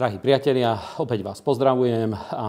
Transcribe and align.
Drahí 0.00 0.16
priatelia, 0.16 0.80
opäť 0.96 1.20
vás 1.20 1.44
pozdravujem 1.44 2.16
a 2.32 2.48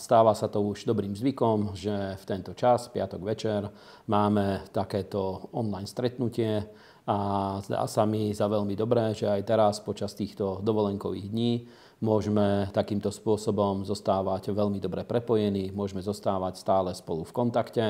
stáva 0.00 0.32
sa 0.32 0.48
to 0.48 0.64
už 0.64 0.88
dobrým 0.88 1.12
zvykom, 1.12 1.76
že 1.76 1.92
v 1.92 2.24
tento 2.24 2.56
čas, 2.56 2.88
piatok 2.88 3.28
večer, 3.28 3.68
máme 4.08 4.64
takéto 4.72 5.52
online 5.52 5.84
stretnutie 5.84 6.64
a 7.04 7.16
zdá 7.60 7.84
sa 7.84 8.08
mi 8.08 8.32
za 8.32 8.48
veľmi 8.48 8.72
dobré, 8.72 9.12
že 9.12 9.28
aj 9.28 9.42
teraz 9.44 9.84
počas 9.84 10.16
týchto 10.16 10.64
dovolenkových 10.64 11.28
dní 11.28 11.68
môžeme 11.98 12.70
takýmto 12.70 13.10
spôsobom 13.10 13.82
zostávať 13.82 14.54
veľmi 14.54 14.78
dobre 14.78 15.02
prepojení, 15.02 15.74
môžeme 15.74 15.98
zostávať 15.98 16.62
stále 16.62 16.94
spolu 16.94 17.26
v 17.26 17.34
kontakte 17.34 17.86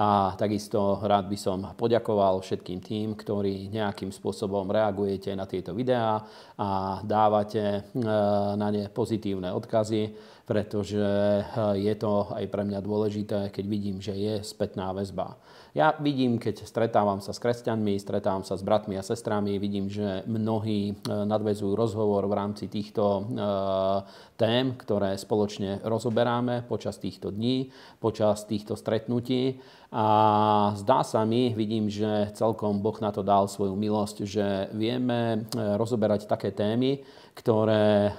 a 0.00 0.32
takisto 0.40 1.04
rád 1.04 1.28
by 1.28 1.36
som 1.36 1.58
poďakoval 1.76 2.40
všetkým 2.40 2.80
tým, 2.80 3.12
ktorí 3.12 3.68
nejakým 3.68 4.08
spôsobom 4.08 4.64
reagujete 4.72 5.36
na 5.36 5.44
tieto 5.44 5.76
videá 5.76 6.24
a 6.56 7.00
dávate 7.04 7.60
e, 7.60 7.80
na 8.56 8.68
ne 8.72 8.88
pozitívne 8.88 9.52
odkazy, 9.52 10.16
pretože 10.48 10.96
e, 10.96 11.44
je 11.84 11.94
to 12.00 12.32
aj 12.32 12.48
pre 12.48 12.64
mňa 12.64 12.80
dôležité, 12.80 13.52
keď 13.52 13.64
vidím, 13.68 14.00
že 14.00 14.16
je 14.16 14.34
spätná 14.40 14.88
väzba. 14.96 15.36
Ja 15.70 15.94
vidím, 16.02 16.42
keď 16.42 16.66
stretávam 16.66 17.22
sa 17.22 17.30
s 17.30 17.38
kresťanmi, 17.38 17.94
stretávam 18.02 18.42
sa 18.42 18.58
s 18.58 18.66
bratmi 18.66 18.98
a 18.98 19.06
sestrami, 19.06 19.54
vidím, 19.62 19.86
že 19.86 20.26
mnohí 20.26 20.90
e, 20.90 20.94
nadvezujú 21.06 21.78
rozhovor 21.78 22.26
v 22.26 22.34
rámci 22.34 22.66
týchto 22.66 23.02
e, 23.06 23.22
tém, 24.34 24.74
ktoré 24.74 25.14
spoločne 25.14 25.78
rozoberáme 25.86 26.66
počas 26.66 26.98
týchto 26.98 27.30
dní, 27.30 27.70
počas 28.02 28.50
týchto 28.50 28.74
stretnutí. 28.74 29.62
A 29.90 30.06
zdá 30.78 31.02
sa 31.02 31.26
mi, 31.26 31.50
vidím, 31.50 31.90
že 31.90 32.30
celkom 32.38 32.78
Boh 32.78 32.94
na 33.02 33.10
to 33.10 33.26
dal 33.26 33.50
svoju 33.50 33.74
milosť, 33.74 34.22
že 34.22 34.46
vieme 34.70 35.18
e, 35.34 35.38
rozoberať 35.74 36.30
také 36.30 36.54
témy, 36.54 37.02
ktoré 37.40 38.12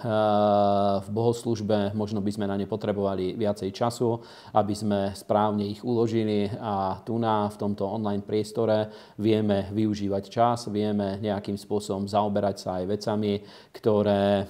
v 1.05 1.07
bohoslužbe 1.13 1.93
možno 1.93 2.25
by 2.25 2.31
sme 2.33 2.49
na 2.49 2.57
ne 2.57 2.65
potrebovali 2.65 3.37
viacej 3.37 3.69
času, 3.69 4.17
aby 4.55 4.73
sme 4.73 4.99
správne 5.13 5.67
ich 5.67 5.85
uložili 5.85 6.49
a 6.57 6.97
tu 7.05 7.21
na 7.21 7.45
v 7.51 7.59
tomto 7.59 7.85
online 7.85 8.25
priestore 8.25 8.89
vieme 9.21 9.69
využívať 9.69 10.23
čas, 10.25 10.73
vieme 10.73 11.21
nejakým 11.21 11.53
spôsobom 11.53 12.09
zaoberať 12.09 12.55
sa 12.65 12.69
aj 12.81 12.83
vecami, 12.89 13.33
ktoré 13.69 14.23
e, 14.41 14.43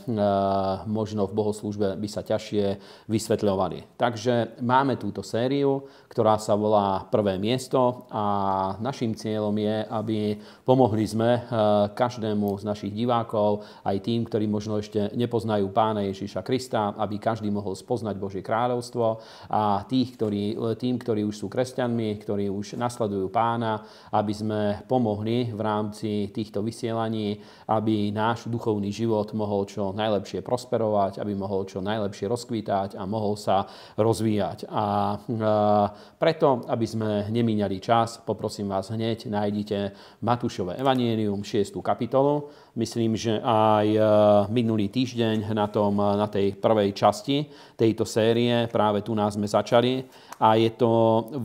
možno 0.88 1.28
v 1.28 1.36
bohoslužbe 1.36 2.00
by 2.00 2.08
sa 2.08 2.24
ťažšie 2.24 2.66
vysvetľovali. 3.12 4.00
Takže 4.00 4.64
máme 4.64 4.96
túto 4.96 5.20
sériu, 5.20 5.84
ktorá 6.08 6.40
sa 6.40 6.56
volá 6.56 7.11
Prvé 7.12 7.36
miesto 7.36 8.08
a 8.08 8.24
našim 8.80 9.12
cieľom 9.12 9.52
je, 9.60 9.84
aby 9.84 10.40
pomohli 10.64 11.04
sme 11.04 11.30
e, 11.36 11.42
každému 11.92 12.56
z 12.56 12.64
našich 12.64 12.96
divákov, 12.96 13.68
aj 13.84 14.00
tým, 14.00 14.24
ktorí 14.24 14.48
možno 14.48 14.80
ešte 14.80 15.12
nepoznajú 15.20 15.68
pána 15.76 16.08
Ježiša 16.08 16.40
Krista, 16.40 16.96
aby 16.96 17.20
každý 17.20 17.52
mohol 17.52 17.76
spoznať 17.76 18.16
Božie 18.16 18.40
kráľovstvo 18.40 19.20
a 19.52 19.84
tých, 19.92 20.16
ktorí, 20.16 20.56
tým, 20.80 20.96
ktorí 20.96 21.28
už 21.28 21.36
sú 21.36 21.48
kresťanmi, 21.52 22.16
ktorí 22.24 22.48
už 22.48 22.80
nasledujú 22.80 23.28
pána, 23.28 23.84
aby 24.16 24.32
sme 24.32 24.62
pomohli 24.88 25.52
v 25.52 25.60
rámci 25.60 26.32
týchto 26.32 26.64
vysielaní, 26.64 27.44
aby 27.68 28.16
náš 28.16 28.48
duchovný 28.48 28.88
život 28.88 29.36
mohol 29.36 29.68
čo 29.68 29.92
najlepšie 29.92 30.40
prosperovať, 30.40 31.20
aby 31.20 31.36
mohol 31.36 31.68
čo 31.68 31.84
najlepšie 31.84 32.32
rozkvítať 32.32 32.96
a 32.96 33.04
mohol 33.04 33.36
sa 33.36 33.68
rozvíjať. 34.00 34.72
A 34.72 34.86
e, 35.12 35.46
preto, 36.16 36.64
aby 36.72 36.86
sme 36.88 37.01
nemíňali 37.30 37.82
čas, 37.82 38.22
poprosím 38.22 38.70
vás 38.70 38.94
hneď, 38.94 39.28
nájdite 39.28 39.92
Matúšové 40.22 40.78
evanielium, 40.78 41.44
6. 41.44 41.74
kapitolu. 41.82 42.48
Myslím, 42.78 43.20
že 43.20 43.42
aj 43.44 43.88
e, 43.92 44.00
minulý 44.54 44.88
týždeň 44.88 45.52
na, 45.52 45.68
tom, 45.68 45.98
na 45.98 46.28
tej 46.32 46.56
prvej 46.56 46.96
časti 46.96 47.50
tejto 47.76 48.08
série, 48.08 48.70
práve 48.72 49.04
tu 49.04 49.12
nás 49.12 49.36
sme 49.36 49.50
začali, 49.50 50.08
a 50.42 50.58
je 50.58 50.74
to, 50.74 50.90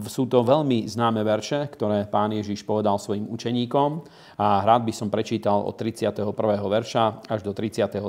sú 0.09 0.25
to 0.25 0.41
veľmi 0.41 0.89
známe 0.89 1.21
verše, 1.21 1.69
ktoré 1.69 2.09
pán 2.09 2.33
Ježiš 2.33 2.65
povedal 2.65 2.97
svojim 2.97 3.29
učeníkom 3.29 4.01
a 4.41 4.65
rád 4.65 4.89
by 4.89 4.93
som 4.97 5.13
prečítal 5.13 5.61
od 5.61 5.77
31. 5.77 6.33
verša 6.65 7.29
až 7.29 7.45
do 7.45 7.53
33. 7.53 8.01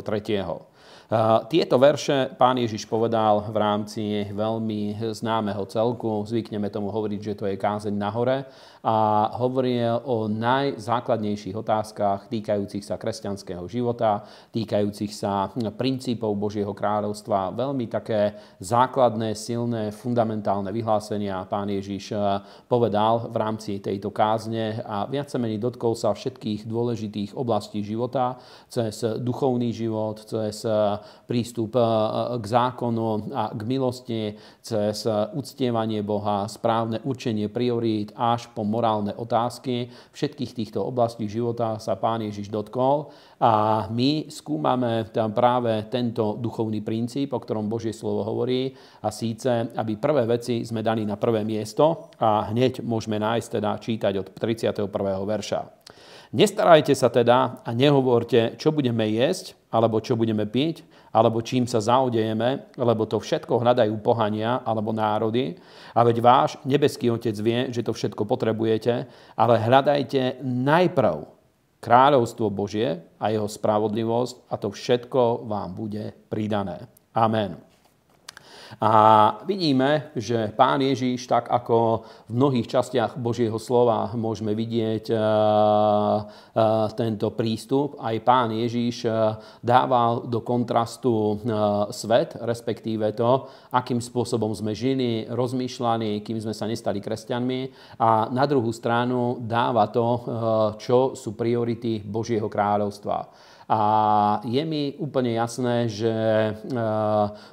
Tieto 1.48 1.80
verše 1.80 2.36
pán 2.36 2.60
Ježiš 2.60 2.84
povedal 2.84 3.40
v 3.48 3.56
rámci 3.56 4.28
veľmi 4.28 5.00
známeho 5.16 5.64
celku, 5.64 6.28
zvykneme 6.28 6.68
tomu 6.68 6.92
hovoriť, 6.92 7.20
že 7.24 7.38
to 7.40 7.48
je 7.48 7.56
kázeň 7.56 7.96
na 7.96 8.12
hore, 8.12 8.44
a 8.84 9.30
hovoril 9.42 10.04
o 10.06 10.30
najzákladnejších 10.30 11.56
otázkach 11.58 12.30
týkajúcich 12.30 12.84
sa 12.86 13.02
kresťanského 13.02 13.66
života, 13.66 14.28
týkajúcich 14.54 15.14
sa 15.14 15.50
princípov 15.74 16.36
Božieho 16.38 16.76
kráľovstva. 16.76 17.56
Veľmi 17.56 17.90
také 17.90 18.36
základné, 18.62 19.34
silné, 19.34 19.90
fundamentálne 19.90 20.70
vyhlásenia 20.70 21.48
pán 21.50 21.72
Ježiš 21.72 22.14
eh, 22.14 22.22
povedal 22.68 23.32
v 23.32 23.36
rámci 23.38 23.80
tejto 23.82 24.14
kázne 24.14 24.84
a 24.86 25.08
viac 25.08 25.30
menej 25.38 25.62
dotkol 25.62 25.96
sa 25.96 26.14
všetkých 26.14 26.68
dôležitých 26.68 27.32
oblastí 27.34 27.82
života, 27.82 28.38
cez 28.68 29.02
duchovný 29.24 29.72
život, 29.72 30.22
cez 30.28 30.68
eh, 30.68 31.00
prístup 31.26 31.80
eh, 31.80 31.86
k 32.38 32.46
zákonu 32.46 33.32
a 33.32 33.50
k 33.56 33.62
milosti, 33.64 34.22
cez 34.62 35.08
uctievanie 35.34 36.04
Boha, 36.04 36.46
správne 36.52 37.00
určenie 37.08 37.48
priorít 37.48 38.12
až 38.16 38.52
po 38.52 38.67
morálne 38.68 39.16
otázky. 39.16 39.88
Všetkých 40.12 40.52
týchto 40.52 40.84
oblastí 40.84 41.26
života 41.26 41.80
sa 41.80 41.96
pán 41.96 42.22
Ježiš 42.22 42.52
dotkol 42.52 43.10
a 43.40 43.86
my 43.90 44.28
skúmame 44.28 45.08
tam 45.10 45.32
práve 45.32 45.88
tento 45.88 46.36
duchovný 46.38 46.84
princíp, 46.84 47.32
o 47.32 47.40
ktorom 47.40 47.72
Božie 47.72 47.96
slovo 47.96 48.28
hovorí 48.28 48.76
a 49.02 49.10
síce, 49.10 49.72
aby 49.74 49.96
prvé 49.96 50.28
veci 50.28 50.68
sme 50.68 50.84
dali 50.84 51.08
na 51.08 51.16
prvé 51.16 51.48
miesto 51.48 52.12
a 52.20 52.52
hneď 52.52 52.84
môžeme 52.84 53.18
nájsť 53.18 53.48
teda 53.58 53.72
čítať 53.80 54.14
od 54.20 54.28
31. 54.36 54.86
verša. 55.24 55.62
Nestarajte 56.36 56.92
sa 56.92 57.08
teda 57.08 57.64
a 57.64 57.70
nehovorte, 57.72 58.60
čo 58.60 58.76
budeme 58.76 59.08
jesť, 59.08 59.56
alebo 59.72 60.04
čo 60.04 60.20
budeme 60.20 60.44
piť, 60.44 60.84
alebo 61.18 61.42
čím 61.42 61.66
sa 61.66 61.82
zaodejeme, 61.82 62.78
lebo 62.78 63.10
to 63.10 63.18
všetko 63.18 63.58
hľadajú 63.58 63.98
pohania 64.06 64.62
alebo 64.62 64.94
národy. 64.94 65.58
A 65.98 66.06
veď 66.06 66.22
váš 66.22 66.62
nebeský 66.62 67.10
Otec 67.10 67.34
vie, 67.42 67.74
že 67.74 67.82
to 67.82 67.98
všetko 67.98 68.22
potrebujete, 68.30 69.10
ale 69.34 69.54
hľadajte 69.58 70.46
najprv 70.46 71.26
kráľovstvo 71.82 72.54
Božie 72.54 73.02
a 73.18 73.34
jeho 73.34 73.50
spravodlivosť 73.50 74.54
a 74.54 74.56
to 74.62 74.70
všetko 74.70 75.50
vám 75.50 75.74
bude 75.74 76.14
pridané. 76.30 76.86
Amen. 77.18 77.67
A 78.82 78.92
vidíme, 79.48 80.12
že 80.16 80.52
pán 80.54 80.84
Ježíš, 80.84 81.26
tak 81.26 81.48
ako 81.50 82.04
v 82.30 82.34
mnohých 82.36 82.68
častiach 82.68 83.16
Božieho 83.16 83.56
slova 83.58 84.12
môžeme 84.14 84.52
vidieť 84.54 85.12
uh, 85.12 85.18
uh, 85.18 86.88
tento 86.94 87.32
prístup, 87.34 87.98
aj 87.98 88.16
pán 88.22 88.52
Ježíš 88.54 89.08
uh, 89.08 89.40
dával 89.64 90.28
do 90.28 90.44
kontrastu 90.44 91.40
svet, 91.92 92.38
respektíve 92.40 93.16
to, 93.16 93.48
akým 93.74 94.00
spôsobom 94.04 94.52
sme 94.54 94.76
žili, 94.76 95.26
rozmýšľali, 95.28 96.22
kým 96.22 96.38
sme 96.40 96.54
sa 96.54 96.70
nestali 96.70 97.00
kresťanmi. 97.02 97.62
A 98.00 98.30
na 98.30 98.46
druhú 98.46 98.70
stranu 98.72 99.42
dáva 99.42 99.88
to, 99.90 100.08
čo 100.82 101.18
sú 101.18 101.34
priority 101.34 102.04
Božieho 102.04 102.48
kráľovstva. 102.48 103.28
A 103.68 103.80
je 104.48 104.64
mi 104.64 104.96
úplne 104.96 105.36
jasné, 105.36 105.92
že 105.92 106.08
e, 106.08 106.52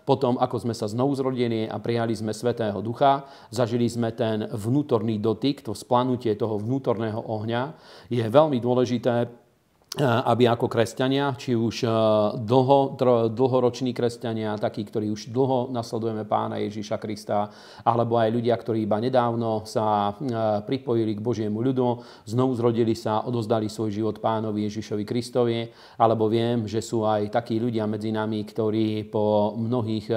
potom, 0.07 0.39
ako 0.39 0.63
sme 0.63 0.71
sa 0.71 0.87
znovu 0.87 1.11
zrodili 1.19 1.67
a 1.67 1.83
prijali 1.83 2.15
sme 2.15 2.31
Svetého 2.31 2.79
Ducha, 2.79 3.27
zažili 3.51 3.91
sme 3.91 4.15
ten 4.15 4.47
vnútorný 4.47 5.19
dotyk, 5.19 5.67
to 5.67 5.75
splanutie 5.75 6.39
toho 6.39 6.63
vnútorného 6.63 7.19
ohňa, 7.19 7.75
je 8.07 8.23
veľmi 8.23 8.63
dôležité 8.63 9.44
aby 10.03 10.51
ako 10.51 10.67
kresťania, 10.67 11.39
či 11.39 11.55
už 11.55 11.87
eh, 11.87 11.93
dlho, 12.43 12.99
dlhoroční 13.31 13.95
kresťania, 13.95 14.59
takí, 14.59 14.83
ktorí 14.83 15.07
už 15.15 15.31
dlho 15.31 15.71
nasledujeme 15.71 16.27
pána 16.27 16.59
Ježíša 16.59 16.99
Krista, 16.99 17.47
alebo 17.87 18.19
aj 18.19 18.35
ľudia, 18.35 18.59
ktorí 18.59 18.83
iba 18.91 18.99
nedávno 18.99 19.63
sa 19.63 20.11
eh, 20.11 20.59
pripojili 20.67 21.15
k 21.15 21.23
Božiemu 21.23 21.63
ľudu, 21.63 22.03
znovu 22.27 22.59
zrodili 22.59 22.99
sa, 22.99 23.23
odozdali 23.23 23.71
svoj 23.71 23.95
život 23.95 24.19
pánovi 24.19 24.67
Ježišovi 24.67 25.05
Kristovi, 25.07 25.71
alebo 25.95 26.27
viem, 26.27 26.67
že 26.67 26.83
sú 26.83 27.07
aj 27.07 27.31
takí 27.31 27.63
ľudia 27.63 27.87
medzi 27.87 28.11
nami, 28.11 28.43
ktorí 28.43 29.07
po 29.07 29.55
mnohých 29.55 30.11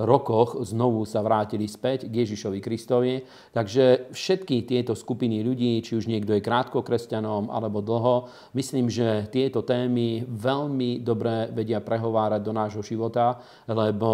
rokoch 0.00 0.64
znovu 0.64 1.04
sa 1.04 1.20
vrátili 1.20 1.68
späť 1.68 2.08
k 2.08 2.24
Ježišovi 2.24 2.58
Kristovi. 2.62 3.20
Takže 3.52 4.12
všetky 4.14 4.64
tieto 4.64 4.96
skupiny 4.96 5.44
ľudí, 5.44 5.82
či 5.84 5.98
už 5.98 6.08
niekto 6.08 6.32
je 6.36 6.44
krátko 6.44 6.80
kresťanom 6.80 7.52
alebo 7.52 7.84
dlho, 7.84 8.30
myslím, 8.56 8.88
že 8.88 9.09
tieto 9.30 9.62
témy 9.62 10.24
veľmi 10.26 11.00
dobre 11.04 11.50
vedia 11.52 11.80
prehovárať 11.80 12.40
do 12.42 12.52
nášho 12.52 12.82
života, 12.82 13.38
lebo 13.68 14.10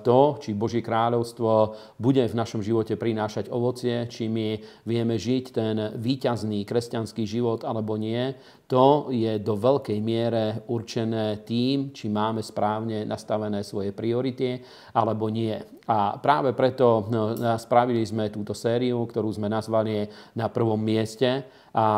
to, 0.00 0.42
či 0.42 0.56
Božie 0.56 0.84
kráľovstvo 0.84 1.76
bude 1.98 2.24
v 2.24 2.38
našom 2.38 2.64
živote 2.64 2.96
prinášať 2.96 3.52
ovocie, 3.52 4.06
či 4.08 4.26
my 4.28 4.58
vieme 4.86 5.16
žiť 5.16 5.44
ten 5.52 5.76
výťazný 5.96 6.64
kresťanský 6.64 7.24
život 7.28 7.66
alebo 7.66 7.98
nie, 8.00 8.34
to 8.72 9.12
je 9.12 9.36
do 9.36 9.52
veľkej 9.60 10.00
miere 10.00 10.64
určené 10.72 11.44
tým, 11.44 11.92
či 11.92 12.08
máme 12.08 12.40
správne 12.40 13.04
nastavené 13.04 13.60
svoje 13.60 13.92
priority 13.92 14.64
alebo 14.96 15.28
nie. 15.28 15.52
A 15.82 16.16
práve 16.16 16.56
preto 16.56 17.04
no, 17.12 17.36
spravili 17.60 18.00
sme 18.06 18.32
túto 18.32 18.56
sériu, 18.56 19.04
ktorú 19.04 19.28
sme 19.34 19.52
nazvali 19.52 20.08
na 20.32 20.48
prvom 20.48 20.80
mieste 20.80 21.44
a 21.72 21.88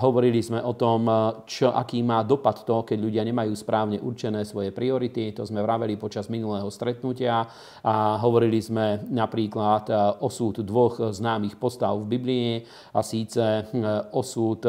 hovorili 0.00 0.40
sme 0.40 0.64
o 0.64 0.72
tom, 0.74 1.04
čo, 1.44 1.70
aký 1.70 2.00
má 2.00 2.24
dopad 2.24 2.64
to, 2.64 2.82
keď 2.82 2.98
ľudia 2.98 3.22
nemajú 3.22 3.52
správne 3.52 4.00
určené 4.00 4.42
svoje 4.48 4.72
priority. 4.72 5.30
To 5.36 5.44
sme 5.44 5.60
vraveli 5.62 6.00
počas 6.00 6.32
minulého 6.32 6.66
stretnutia 6.72 7.44
a 7.84 8.18
hovorili 8.18 8.58
sme 8.58 9.04
napríklad 9.12 9.92
osud 10.24 10.64
dvoch 10.64 11.14
známych 11.14 11.54
postav 11.60 11.94
v 12.00 12.10
Biblii 12.16 12.50
a 12.96 13.00
síce 13.04 13.70
osud 14.10 14.64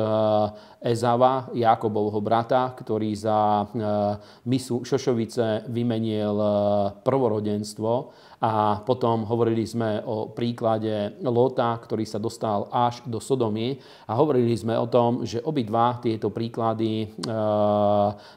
Ezava, 0.83 1.40
Jakobovho 1.53 2.21
brata, 2.21 2.73
ktorý 2.77 3.11
za 3.17 3.65
misu 4.45 4.85
Šošovice 4.85 5.65
vymenil 5.71 6.37
prvorodenstvo 7.01 7.91
a 8.41 8.81
potom 8.81 9.21
hovorili 9.29 9.61
sme 9.69 10.01
o 10.01 10.33
príklade 10.33 11.13
Lota, 11.21 11.77
ktorý 11.77 12.09
sa 12.09 12.17
dostal 12.17 12.65
až 12.73 13.05
do 13.05 13.21
Sodomy 13.21 13.77
a 14.09 14.17
hovorili 14.17 14.57
sme 14.57 14.73
o 14.81 14.89
tom, 14.89 15.21
že 15.21 15.45
obidva 15.45 16.01
tieto 16.01 16.33
príklady 16.33 17.05
e, 17.05 17.07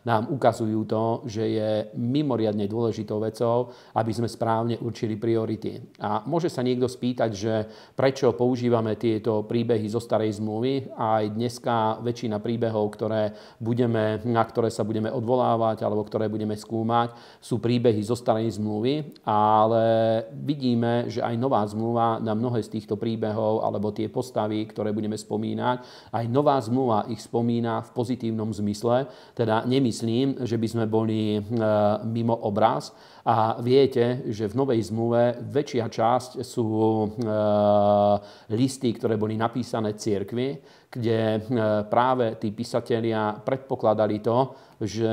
nám 0.04 0.28
ukazujú 0.28 0.80
to, 0.84 1.04
že 1.24 1.44
je 1.48 1.70
mimoriadne 1.96 2.68
dôležitou 2.68 3.16
vecou, 3.16 3.72
aby 3.96 4.12
sme 4.12 4.28
správne 4.28 4.76
určili 4.84 5.16
priority. 5.16 5.96
A 6.04 6.20
môže 6.28 6.52
sa 6.52 6.60
niekto 6.60 6.84
spýtať, 6.84 7.30
že 7.32 7.54
prečo 7.96 8.36
používame 8.36 9.00
tieto 9.00 9.48
príbehy 9.48 9.88
zo 9.88 10.04
starej 10.04 10.36
zmluvy 10.36 10.92
a 11.00 11.24
aj 11.24 11.32
dneska 11.32 11.74
väčšina 12.04 12.44
príbehov, 12.44 12.92
ktoré 12.92 13.32
budeme, 13.56 14.20
na 14.28 14.44
ktoré 14.44 14.68
sa 14.68 14.84
budeme 14.84 15.08
odvolávať 15.08 15.80
alebo 15.80 16.04
ktoré 16.04 16.28
budeme 16.28 16.60
skúmať, 16.60 17.40
sú 17.40 17.56
príbehy 17.56 18.04
zo 18.04 18.12
starej 18.12 18.60
zmluvy, 18.60 19.24
ale 19.24 19.93
vidíme, 20.32 21.08
že 21.08 21.20
aj 21.20 21.34
nová 21.36 21.64
zmluva 21.66 22.22
na 22.22 22.34
mnohé 22.36 22.62
z 22.62 22.78
týchto 22.78 22.94
príbehov 22.94 23.64
alebo 23.64 23.94
tie 23.94 24.10
postavy, 24.10 24.64
ktoré 24.68 24.92
budeme 24.92 25.18
spomínať, 25.18 26.10
aj 26.12 26.24
nová 26.30 26.58
zmluva 26.60 27.06
ich 27.10 27.22
spomína 27.22 27.82
v 27.84 27.90
pozitívnom 27.92 28.50
zmysle. 28.52 29.08
Teda 29.32 29.62
nemyslím, 29.64 30.44
že 30.44 30.56
by 30.56 30.66
sme 30.68 30.84
boli 30.86 31.38
e, 31.38 31.40
mimo 32.04 32.34
obraz, 32.46 32.92
a 33.24 33.56
viete, 33.56 34.20
že 34.28 34.52
v 34.52 34.58
Novej 34.60 34.92
zmluve 34.92 35.40
väčšia 35.48 35.88
časť 35.88 36.44
sú 36.44 36.68
e, 36.68 37.08
listy, 38.52 38.92
ktoré 38.92 39.16
boli 39.16 39.40
napísané 39.40 39.96
cirkvi, 39.96 40.60
kde 40.92 41.18
e, 41.32 41.38
práve 41.88 42.36
tí 42.36 42.52
písatelia 42.52 43.32
predpokladali 43.40 44.20
to, 44.20 44.52
že 44.82 45.10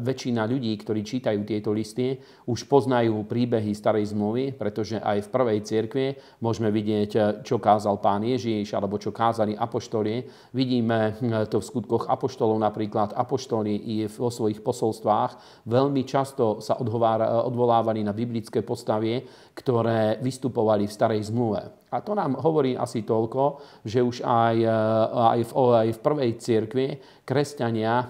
väčšina 0.00 0.44
ľudí, 0.44 0.76
ktorí 0.76 1.00
čítajú 1.00 1.40
tieto 1.48 1.72
listy, 1.72 2.20
už 2.44 2.68
poznajú 2.68 3.24
príbehy 3.24 3.72
starej 3.72 4.12
zmluvy, 4.12 4.52
pretože 4.52 5.00
aj 5.00 5.24
v 5.24 5.32
prvej 5.32 5.58
cirkvi 5.64 6.06
môžeme 6.44 6.68
vidieť, 6.68 7.40
čo 7.46 7.56
kázal 7.56 8.02
pán 8.02 8.26
Ježíš 8.26 8.76
alebo 8.76 9.00
čo 9.00 9.14
kázali 9.14 9.56
apoštoli. 9.56 10.28
Vidíme 10.52 11.16
to 11.48 11.60
v 11.60 11.68
skutkoch 11.68 12.12
apoštolov 12.12 12.60
napríklad. 12.60 13.16
Apoštoli 13.16 13.72
i 13.74 13.96
vo 14.10 14.28
svojich 14.28 14.60
posolstvách 14.60 15.64
veľmi 15.64 16.02
často 16.04 16.60
sa 16.60 16.76
odvolávali 16.80 18.04
na 18.04 18.12
biblické 18.12 18.60
postavy, 18.60 19.24
ktoré 19.54 20.18
vystupovali 20.18 20.90
v 20.90 20.92
starej 20.92 21.30
zmluve. 21.30 21.84
A 21.94 22.02
to 22.02 22.10
nám 22.18 22.34
hovorí 22.42 22.74
asi 22.74 23.06
toľko, 23.06 23.62
že 23.86 24.02
už 24.02 24.26
aj, 24.26 24.56
e, 24.58 24.78
aj, 25.14 25.40
v, 25.46 25.50
aj 25.54 25.88
v 25.94 26.02
prvej 26.02 26.30
cirkvi 26.42 26.88
kresťania 27.22 27.94
e, 28.02 28.06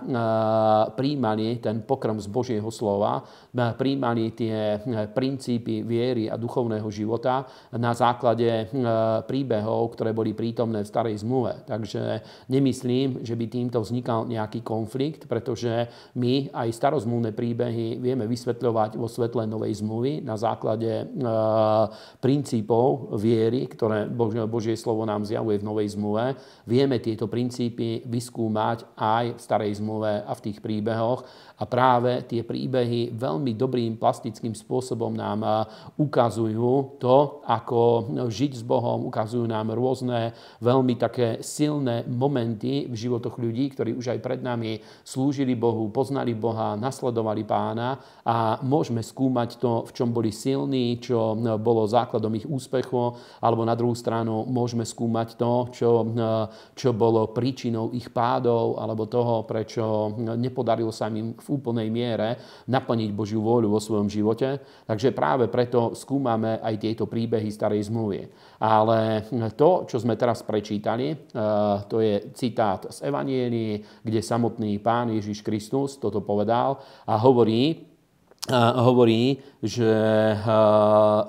príjmali 0.96 1.60
ten 1.60 1.84
pokrm 1.84 2.16
z 2.16 2.32
Božieho 2.32 2.72
slova, 2.72 3.20
e, 3.20 3.76
príjmali 3.76 4.32
tie 4.32 4.80
princípy 5.12 5.84
viery 5.84 6.32
a 6.32 6.40
duchovného 6.40 6.88
života 6.88 7.44
na 7.76 7.92
základe 7.92 8.72
príbehov, 9.28 9.92
ktoré 9.92 10.16
boli 10.16 10.32
prítomné 10.32 10.80
v 10.80 10.88
starej 10.88 11.20
zmluve. 11.20 11.68
Takže 11.68 12.24
nemyslím, 12.48 13.20
že 13.20 13.36
by 13.36 13.44
týmto 13.52 13.84
vznikal 13.84 14.24
nejaký 14.24 14.64
konflikt, 14.64 15.28
pretože 15.28 15.92
my 16.16 16.48
aj 16.56 16.72
starozmluvné 16.72 17.36
príbehy 17.36 18.00
vieme 18.00 18.24
vysvetľovať 18.24 18.96
vo 18.96 19.12
svetle 19.12 19.44
novej 19.44 19.84
zmluvy 19.84 20.24
na 20.24 20.40
základe 20.40 21.04
princípov 22.18 23.14
viery, 23.16 23.68
ktoré 23.68 24.08
Božie 24.48 24.74
slovo 24.74 25.04
nám 25.04 25.22
zjavuje 25.22 25.60
v 25.60 25.66
Novej 25.66 25.88
zmluve, 25.94 26.34
vieme 26.66 26.98
tieto 26.98 27.30
princípy 27.30 28.04
vyskúmať 28.08 28.96
aj 28.98 29.24
v 29.36 29.40
Starej 29.40 29.72
zmluve 29.78 30.24
a 30.24 30.32
v 30.32 30.44
tých 30.50 30.58
príbehoch 30.64 31.24
a 31.54 31.64
práve 31.70 32.26
tie 32.26 32.42
príbehy 32.42 33.14
veľmi 33.14 33.54
dobrým 33.54 33.94
plastickým 33.94 34.58
spôsobom 34.58 35.14
nám 35.14 35.70
ukazujú 35.94 36.98
to, 36.98 37.46
ako 37.46 37.80
žiť 38.26 38.52
s 38.58 38.62
Bohom, 38.66 39.06
ukazujú 39.06 39.46
nám 39.46 39.70
rôzne 39.70 40.34
veľmi 40.58 40.98
také 40.98 41.38
silné 41.44 42.02
momenty 42.08 42.90
v 42.90 42.94
životoch 42.94 43.38
ľudí, 43.38 43.70
ktorí 43.70 43.94
už 43.94 44.16
aj 44.16 44.20
pred 44.24 44.40
nami 44.42 44.82
slúžili 45.06 45.54
Bohu, 45.54 45.86
poznali 45.90 46.34
Boha, 46.34 46.74
nasledovali 46.74 47.46
pána. 47.46 48.02
A 48.24 48.58
môžeme 48.64 49.04
skúmať 49.04 49.60
to, 49.60 49.84
v 49.86 49.90
čom 49.94 50.10
boli 50.10 50.34
silní, 50.34 50.98
čo 50.98 51.34
eh, 51.34 51.54
bolo 51.60 51.86
základom 51.86 52.34
ich 52.34 52.48
úspechu, 52.48 53.14
alebo 53.38 53.62
na 53.62 53.76
druhú 53.76 53.94
stranu 53.94 54.42
môžeme 54.48 54.82
skúmať 54.82 55.38
to, 55.38 55.52
čo, 55.70 55.90
eh, 56.02 56.48
čo 56.74 56.90
bolo 56.96 57.30
príčinou 57.30 57.94
ich 57.94 58.10
pádov, 58.10 58.80
alebo 58.80 59.06
toho, 59.06 59.46
prečo 59.46 60.14
nepodarilo 60.16 60.90
sa 60.90 61.06
im 61.12 61.36
v 61.36 61.48
úplnej 61.54 61.88
miere 61.88 62.36
naplniť 62.66 63.10
Božiu 63.14 63.38
vôľu 63.38 63.70
vo 63.70 63.80
svojom 63.80 64.10
živote. 64.10 64.58
Takže 64.84 65.14
práve 65.14 65.46
preto 65.46 65.94
skúmame 65.94 66.58
aj 66.58 66.74
tieto 66.82 67.06
príbehy 67.06 67.48
starej 67.54 67.86
zmluvy. 67.86 68.26
Ale 68.58 69.30
to, 69.54 69.86
čo 69.86 70.02
sme 70.02 70.18
teraz 70.18 70.42
prečítali, 70.42 71.14
eh, 71.14 71.16
to 71.86 72.02
je 72.02 72.34
citát 72.34 72.90
z 72.90 73.06
Evanielii, 73.06 74.02
kde 74.02 74.20
samotný 74.20 74.82
pán 74.82 75.14
Ježiš 75.14 75.46
Kristus 75.46 75.96
toto 76.02 76.20
povedal 76.20 76.82
a 77.06 77.14
hovorí, 77.22 77.93
hovorí, 78.52 79.40
že 79.64 79.88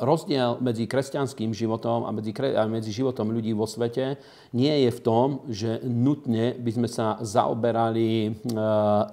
rozdiel 0.04 0.60
medzi 0.60 0.84
kresťanským 0.84 1.56
životom 1.56 2.04
a 2.04 2.12
medzi, 2.12 2.36
a 2.36 2.68
medzi 2.68 2.92
životom 2.92 3.32
ľudí 3.32 3.56
vo 3.56 3.64
svete 3.64 4.20
nie 4.52 4.84
je 4.84 4.92
v 4.92 5.00
tom, 5.00 5.40
že 5.48 5.80
nutne 5.88 6.60
by 6.60 6.72
sme 6.76 6.90
sa 6.92 7.16
zaoberali 7.24 8.36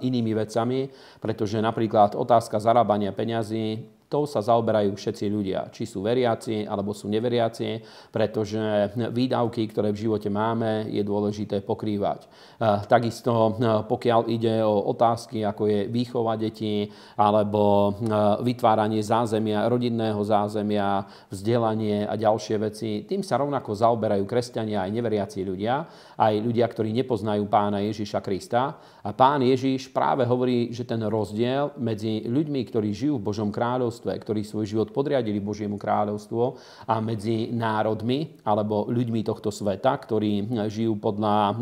inými 0.02 0.32
vecami, 0.35 0.90
pretože 1.23 1.62
napríklad 1.62 2.18
otázka 2.18 2.59
zarábania 2.59 3.14
peňazí 3.14 3.87
tou 4.12 4.28
sa 4.28 4.45
zaoberajú 4.45 4.92
všetci 4.92 5.25
ľudia, 5.33 5.73
či 5.73 5.88
sú 5.88 6.04
veriaci 6.04 6.69
alebo 6.69 6.92
sú 6.92 7.09
neveriaci, 7.09 7.81
pretože 8.12 8.92
výdavky, 9.09 9.64
ktoré 9.73 9.88
v 9.97 10.04
živote 10.04 10.28
máme, 10.28 10.92
je 10.92 11.00
dôležité 11.00 11.64
pokrývať. 11.64 12.28
Takisto 12.85 13.57
pokiaľ 13.88 14.28
ide 14.28 14.61
o 14.61 14.92
otázky, 14.92 15.40
ako 15.49 15.62
je 15.64 15.81
výchova 15.88 16.37
detí 16.37 16.92
alebo 17.16 17.97
vytváranie 18.45 19.00
zázemia, 19.00 19.64
rodinného 19.71 20.21
zázemia, 20.21 21.09
vzdelanie 21.33 22.04
a 22.04 22.12
ďalšie 22.19 22.57
veci, 22.61 22.90
tým 23.09 23.25
sa 23.25 23.38
rovnako 23.38 23.73
zaoberajú 23.73 24.28
kresťania 24.28 24.85
aj 24.85 24.90
neveriaci 24.92 25.40
ľudia, 25.47 25.87
aj 26.19 26.35
ľudia, 26.42 26.66
ktorí 26.66 26.90
nepoznajú 26.90 27.47
pána 27.47 27.81
Ježiša 27.87 28.19
Krista. 28.19 28.83
A 29.07 29.14
pán 29.14 29.47
Ježiš 29.47 29.95
práve 29.95 30.26
hovorí, 30.26 30.75
že 30.75 30.83
ten 30.83 30.99
rozdiel 30.99 31.71
medzi 31.78 32.26
ľuďmi, 32.26 32.61
ktorí 32.66 32.90
žijú 32.90 33.23
v 33.23 33.26
Božom 33.31 33.54
kráľovstve, 33.54 34.01
kráľovstve, 34.02 34.23
ktorí 34.26 34.40
svoj 34.42 34.66
život 34.66 34.88
podriadili 34.90 35.38
Božiemu 35.38 35.78
kráľovstvu 35.78 36.42
a 36.90 36.99
medzi 36.99 37.54
národmi 37.54 38.42
alebo 38.42 38.90
ľuďmi 38.90 39.23
tohto 39.23 39.54
sveta, 39.54 39.94
ktorí 39.94 40.50
žijú 40.66 40.99
podľa 40.99 41.37
eh, 41.38 41.54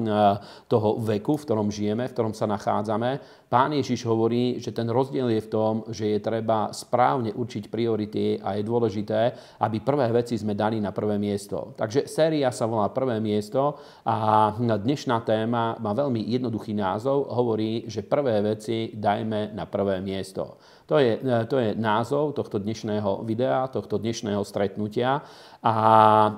toho 0.69 0.97
veku, 1.05 1.37
v 1.37 1.45
ktorom 1.45 1.69
žijeme, 1.69 2.09
v 2.09 2.15
ktorom 2.17 2.33
sa 2.33 2.49
nachádzame, 2.49 3.41
Pán 3.51 3.75
Ježiš 3.75 4.07
hovorí, 4.07 4.63
že 4.63 4.71
ten 4.71 4.87
rozdiel 4.87 5.27
je 5.27 5.43
v 5.43 5.51
tom, 5.51 5.83
že 5.91 6.15
je 6.15 6.23
treba 6.23 6.71
správne 6.71 7.35
určiť 7.35 7.67
priority 7.67 8.39
a 8.39 8.55
je 8.55 8.63
dôležité, 8.63 9.21
aby 9.59 9.83
prvé 9.83 10.07
veci 10.15 10.39
sme 10.39 10.55
dali 10.55 10.79
na 10.79 10.95
prvé 10.95 11.19
miesto. 11.19 11.75
Takže 11.75 12.07
séria 12.07 12.55
sa 12.55 12.71
volá 12.71 12.87
Prvé 12.95 13.19
miesto 13.19 13.75
a 14.07 14.55
dnešná 14.55 15.27
téma 15.27 15.75
má 15.83 15.91
veľmi 15.91 16.31
jednoduchý 16.31 16.79
názov. 16.79 17.27
Hovorí, 17.27 17.91
že 17.91 18.07
prvé 18.07 18.39
veci 18.39 18.95
dajme 18.95 19.51
na 19.51 19.67
prvé 19.67 19.99
miesto. 19.99 20.63
To 20.91 20.99
je, 20.99 21.23
to 21.47 21.63
je 21.63 21.79
názov 21.79 22.35
tohto 22.35 22.59
dnešného 22.59 23.23
videa, 23.23 23.71
tohto 23.71 23.95
dnešného 24.03 24.43
stretnutia 24.43 25.23
a 25.63 25.75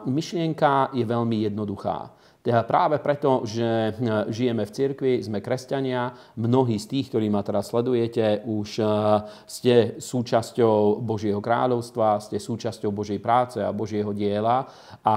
myšlienka 0.04 0.92
je 0.92 1.08
veľmi 1.08 1.48
jednoduchá. 1.48 2.12
Práve 2.42 2.98
preto, 2.98 3.46
že 3.46 3.94
žijeme 4.34 4.66
v 4.66 4.74
cirkvi, 4.74 5.12
sme 5.22 5.38
kresťania, 5.38 6.10
mnohí 6.34 6.74
z 6.74 6.90
tých, 6.90 7.14
ktorí 7.14 7.30
ma 7.30 7.38
teraz 7.46 7.70
sledujete, 7.70 8.42
už 8.42 8.82
ste 9.46 9.94
súčasťou 10.02 10.98
Božieho 11.06 11.38
kráľovstva, 11.38 12.18
ste 12.18 12.42
súčasťou 12.42 12.90
Božej 12.90 13.22
práce 13.22 13.62
a 13.62 13.70
Božieho 13.70 14.10
diela. 14.10 14.66
A 15.06 15.16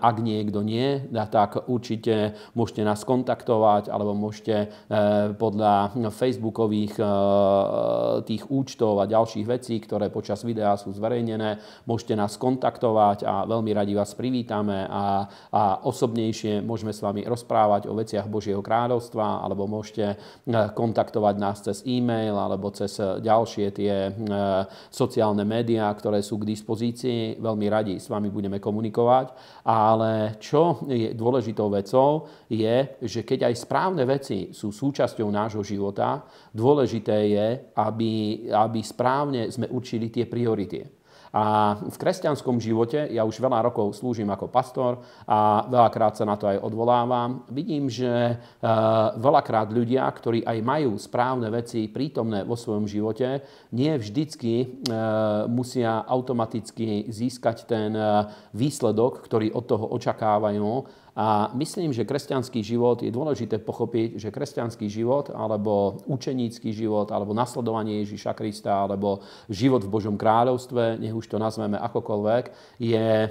ak 0.00 0.16
niekto 0.24 0.64
nie, 0.64 1.04
tak 1.12 1.68
určite 1.68 2.32
môžete 2.56 2.88
nás 2.88 3.04
kontaktovať 3.04 3.92
alebo 3.92 4.16
môžete 4.16 4.72
podľa 5.36 5.92
facebookových 6.08 6.96
tých 8.24 8.48
účtov 8.48 8.96
a 8.96 9.10
ďalších 9.12 9.44
vecí, 9.44 9.76
ktoré 9.76 10.08
počas 10.08 10.40
videa 10.40 10.72
sú 10.80 10.88
zverejnené, 10.96 11.84
môžete 11.84 12.16
nás 12.16 12.40
kontaktovať 12.40 13.28
a 13.28 13.44
veľmi 13.44 13.76
radi 13.76 13.92
vás 13.92 14.16
privítame 14.16 14.88
a, 14.88 15.28
a 15.52 15.84
osobnejšie 16.30 16.62
môžeme 16.62 16.94
s 16.94 17.02
vami 17.02 17.26
rozprávať 17.26 17.90
o 17.90 17.98
veciach 17.98 18.30
Božieho 18.30 18.62
kráľovstva, 18.62 19.42
alebo 19.42 19.66
môžete 19.66 20.14
e, 20.14 20.16
kontaktovať 20.72 21.34
nás 21.36 21.58
cez 21.60 21.82
e-mail 21.84 22.38
alebo 22.38 22.70
cez 22.70 22.94
ďalšie 22.98 23.66
tie 23.74 23.94
e, 24.08 24.10
sociálne 24.88 25.42
médiá, 25.42 25.90
ktoré 25.90 26.22
sú 26.22 26.38
k 26.38 26.48
dispozícii. 26.54 27.42
Veľmi 27.42 27.66
radi 27.66 27.94
s 27.98 28.06
vami 28.06 28.30
budeme 28.30 28.62
komunikovať. 28.62 29.34
Ale 29.66 30.38
čo 30.38 30.86
je 30.86 31.12
dôležitou 31.12 31.68
vecou, 31.68 32.30
je, 32.46 32.96
že 33.02 33.26
keď 33.26 33.50
aj 33.50 33.54
správne 33.66 34.06
veci 34.06 34.54
sú 34.54 34.70
súčasťou 34.70 35.28
nášho 35.28 35.66
života, 35.66 36.22
dôležité 36.54 37.18
je, 37.26 37.48
aby, 37.74 38.12
aby 38.54 38.80
správne 38.80 39.50
sme 39.50 39.66
určili 39.68 40.08
tie 40.08 40.30
priority. 40.30 40.99
A 41.30 41.78
v 41.78 41.94
kresťanskom 41.94 42.58
živote, 42.58 43.06
ja 43.06 43.22
už 43.22 43.38
veľa 43.38 43.62
rokov 43.70 43.94
slúžim 43.94 44.26
ako 44.34 44.50
pastor 44.50 44.98
a 45.30 45.62
veľakrát 45.70 46.18
sa 46.18 46.26
na 46.26 46.34
to 46.34 46.50
aj 46.50 46.58
odvolávam, 46.58 47.46
vidím, 47.46 47.86
že 47.86 48.10
e, 48.10 48.34
veľakrát 49.14 49.70
ľudia, 49.70 50.10
ktorí 50.10 50.42
aj 50.42 50.58
majú 50.58 50.98
správne 50.98 51.46
veci 51.54 51.86
prítomné 51.86 52.42
vo 52.42 52.58
svojom 52.58 52.90
živote, 52.90 53.46
nie 53.70 53.94
vždycky 53.94 54.54
e, 54.58 54.66
musia 55.46 56.02
automaticky 56.02 57.06
získať 57.06 57.70
ten 57.70 57.94
e, 57.94 58.26
výsledok, 58.50 59.22
ktorý 59.22 59.54
od 59.54 59.64
toho 59.70 59.86
očakávajú 59.94 60.70
a 61.16 61.50
myslím, 61.58 61.90
že 61.90 62.06
kresťanský 62.06 62.62
život 62.62 63.02
je 63.02 63.10
dôležité 63.10 63.58
pochopiť, 63.58 64.22
že 64.22 64.30
kresťanský 64.30 64.86
život 64.86 65.34
alebo 65.34 65.98
učenícky 66.06 66.70
život 66.70 67.10
alebo 67.10 67.34
nasledovanie 67.34 68.06
Ježíša 68.06 68.32
Krista 68.38 68.86
alebo 68.86 69.26
život 69.50 69.82
v 69.82 69.92
Božom 69.92 70.14
kráľovstve, 70.14 71.02
nech 71.02 71.14
už 71.14 71.26
to 71.26 71.42
nazveme 71.42 71.74
akokoľvek, 71.82 72.44
je 72.78 73.10
e, 73.26 73.28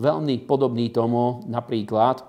veľmi 0.00 0.34
podobný 0.48 0.88
tomu 0.88 1.44
napríklad, 1.44 2.24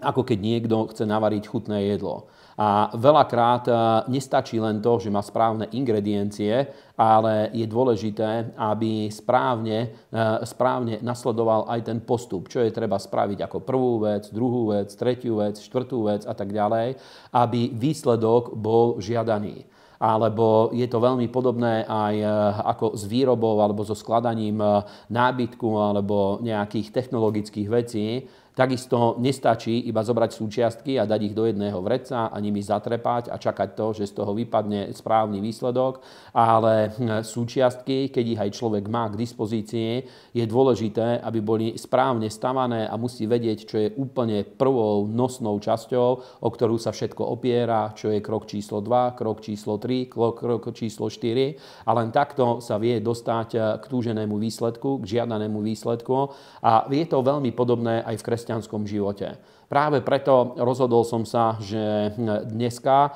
ako 0.00 0.24
keď 0.24 0.38
niekto 0.40 0.88
chce 0.90 1.04
navariť 1.04 1.44
chutné 1.46 1.92
jedlo. 1.92 2.32
A 2.60 2.92
veľakrát 2.92 3.64
e, 3.64 3.72
nestačí 4.12 4.60
len 4.60 4.84
to, 4.84 5.00
že 5.00 5.08
má 5.08 5.24
správne 5.24 5.72
ingrediencie, 5.72 6.68
ale 7.00 7.48
je 7.56 7.64
dôležité, 7.64 8.52
aby 8.60 9.08
správne, 9.08 9.96
e, 10.12 10.44
správne 10.44 11.00
nasledoval 11.00 11.64
aj 11.72 11.80
ten 11.88 11.98
postup, 12.04 12.52
čo 12.52 12.60
je 12.60 12.74
treba 12.74 13.00
spraviť 13.00 13.48
ako 13.48 13.58
prvú 13.64 14.04
vec, 14.04 14.28
druhú 14.28 14.76
vec, 14.76 14.92
tretiu 14.92 15.40
vec, 15.40 15.56
štvrtú 15.56 16.12
vec 16.12 16.22
a 16.28 16.34
tak 16.36 16.52
ďalej, 16.52 17.00
aby 17.32 17.72
výsledok 17.72 18.52
bol 18.52 19.00
žiadaný 19.00 19.64
alebo 20.02 20.74
je 20.74 20.82
to 20.90 20.98
veľmi 20.98 21.30
podobné 21.30 21.86
aj 21.86 22.14
e, 22.18 22.26
ako 22.74 22.98
s 22.98 23.06
výrobou 23.06 23.62
alebo 23.62 23.86
so 23.86 23.94
skladaním 23.94 24.58
nábytku 25.06 25.78
alebo 25.78 26.42
nejakých 26.42 26.90
technologických 26.90 27.68
vecí. 27.70 28.26
Takisto 28.52 29.16
nestačí 29.16 29.88
iba 29.88 30.04
zobrať 30.04 30.36
súčiastky 30.36 31.00
a 31.00 31.08
dať 31.08 31.20
ich 31.24 31.32
do 31.32 31.48
jedného 31.48 31.80
vreca 31.80 32.28
a 32.28 32.36
nimi 32.36 32.60
zatrepať 32.60 33.32
a 33.32 33.40
čakať 33.40 33.68
to, 33.72 33.96
že 33.96 34.12
z 34.12 34.20
toho 34.20 34.36
vypadne 34.36 34.92
správny 34.92 35.40
výsledok, 35.40 36.04
ale 36.36 36.92
hm, 36.92 37.24
súčiastky, 37.24 38.12
keď 38.12 38.24
ich 38.28 38.42
aj 38.44 38.50
človek 38.52 38.84
má 38.92 39.08
k 39.08 39.16
dispozícii, 39.16 40.04
je 40.36 40.44
dôležité, 40.44 41.24
aby 41.24 41.40
boli 41.40 41.80
správne 41.80 42.28
stavané 42.28 42.84
a 42.84 43.00
musí 43.00 43.24
vedieť, 43.24 43.58
čo 43.64 43.76
je 43.80 43.88
úplne 43.96 44.44
prvou 44.44 45.08
nosnou 45.08 45.56
časťou, 45.56 46.08
o 46.44 46.48
ktorú 46.52 46.76
sa 46.76 46.92
všetko 46.92 47.24
opiera, 47.24 47.96
čo 47.96 48.12
je 48.12 48.20
krok 48.20 48.44
číslo 48.44 48.84
2, 48.84 49.16
krok 49.16 49.40
číslo 49.40 49.80
3, 49.80 50.12
krok, 50.12 50.68
číslo 50.76 51.08
4 51.08 51.88
a 51.88 51.90
len 51.96 52.12
takto 52.12 52.60
sa 52.60 52.76
vie 52.76 53.00
dostať 53.00 53.48
eh, 53.56 53.60
k 53.80 53.84
túženému 53.88 54.36
výsledku, 54.36 55.00
k 55.00 55.16
žiadanému 55.16 55.64
výsledku. 55.64 56.36
A 56.60 56.84
je 56.92 57.08
to 57.08 57.24
veľmi 57.24 57.48
podobné 57.56 58.04
aj 58.04 58.20
v 58.20 58.26
kres 58.28 58.41
kresťanskom 58.42 58.90
živote. 58.90 59.38
Práve 59.70 60.02
preto 60.02 60.58
rozhodol 60.58 61.06
som 61.06 61.22
sa, 61.22 61.54
že 61.62 62.10
dneska 62.50 63.14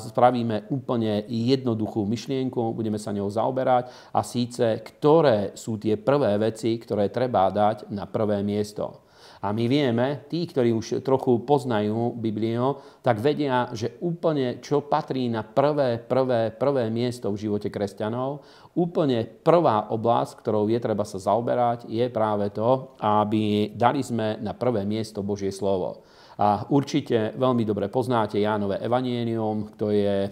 spravíme 0.00 0.72
úplne 0.72 1.28
jednoduchú 1.28 2.08
myšlienku, 2.08 2.72
budeme 2.72 2.96
sa 2.96 3.12
ňou 3.12 3.28
zaoberať 3.28 3.92
a 4.16 4.24
síce, 4.24 4.80
ktoré 4.80 5.52
sú 5.52 5.76
tie 5.76 6.00
prvé 6.00 6.40
veci, 6.40 6.80
ktoré 6.80 7.12
treba 7.12 7.52
dať 7.52 7.92
na 7.92 8.08
prvé 8.08 8.40
miesto. 8.40 9.04
A 9.40 9.56
my 9.56 9.64
vieme, 9.72 10.28
tí, 10.28 10.44
ktorí 10.44 10.68
už 10.76 11.00
trochu 11.00 11.40
poznajú 11.48 12.12
Bibliu, 12.12 12.76
tak 13.00 13.24
vedia, 13.24 13.72
že 13.72 13.96
úplne 14.04 14.60
čo 14.60 14.84
patrí 14.84 15.32
na 15.32 15.40
prvé, 15.40 15.96
prvé, 15.96 16.52
prvé 16.52 16.92
miesto 16.92 17.32
v 17.32 17.48
živote 17.48 17.72
kresťanov, 17.72 18.44
úplne 18.76 19.24
prvá 19.24 19.88
oblasť, 19.88 20.44
ktorou 20.44 20.68
je 20.68 20.76
treba 20.76 21.08
sa 21.08 21.16
zaoberať, 21.16 21.88
je 21.88 22.04
práve 22.12 22.52
to, 22.52 22.92
aby 23.00 23.72
dali 23.72 24.04
sme 24.04 24.36
na 24.44 24.52
prvé 24.52 24.84
miesto 24.84 25.24
Božie 25.24 25.48
slovo. 25.56 26.04
A 26.40 26.64
určite 26.72 27.36
veľmi 27.36 27.68
dobre 27.68 27.92
poznáte 27.92 28.40
Jánové 28.40 28.80
evanienium, 28.80 29.76
to 29.76 29.92
je, 29.92 30.24
e, 30.24 30.28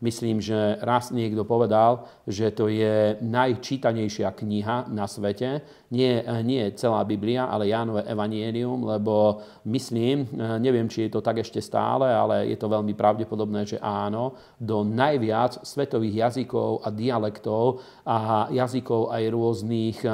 myslím, 0.00 0.40
že 0.40 0.80
raz 0.80 1.12
niekto 1.12 1.44
povedal, 1.44 2.08
že 2.24 2.48
to 2.48 2.72
je 2.72 3.20
najčítanejšia 3.20 4.32
kniha 4.32 4.88
na 4.88 5.04
svete. 5.04 5.60
Nie, 5.92 6.24
nie 6.40 6.64
celá 6.80 7.04
Biblia, 7.04 7.44
ale 7.44 7.68
Jánové 7.68 8.08
evanienium, 8.08 8.88
lebo 8.88 9.44
myslím, 9.68 10.32
e, 10.32 10.56
neviem, 10.56 10.88
či 10.88 11.04
je 11.04 11.12
to 11.12 11.20
tak 11.20 11.44
ešte 11.44 11.60
stále, 11.60 12.08
ale 12.08 12.48
je 12.48 12.56
to 12.56 12.72
veľmi 12.72 12.96
pravdepodobné, 12.96 13.68
že 13.68 13.84
áno, 13.84 14.32
do 14.56 14.80
najviac 14.80 15.60
svetových 15.60 16.24
jazykov 16.24 16.80
a 16.80 16.88
dialektov 16.88 17.84
a 18.08 18.48
jazykov 18.48 19.12
aj 19.12 19.22
rôznych 19.28 20.00
e, 20.00 20.10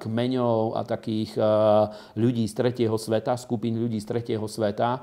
kmeňov 0.00 0.80
a 0.80 0.88
takých 0.88 1.36
ľudí 2.16 2.48
z 2.48 2.54
tretieho 2.56 2.96
sveta, 2.96 3.36
skupín 3.36 3.76
ľudí 3.76 4.00
z 4.00 4.08
tretieho 4.08 4.29
tretieho 4.30 4.46
sveta. 4.46 5.02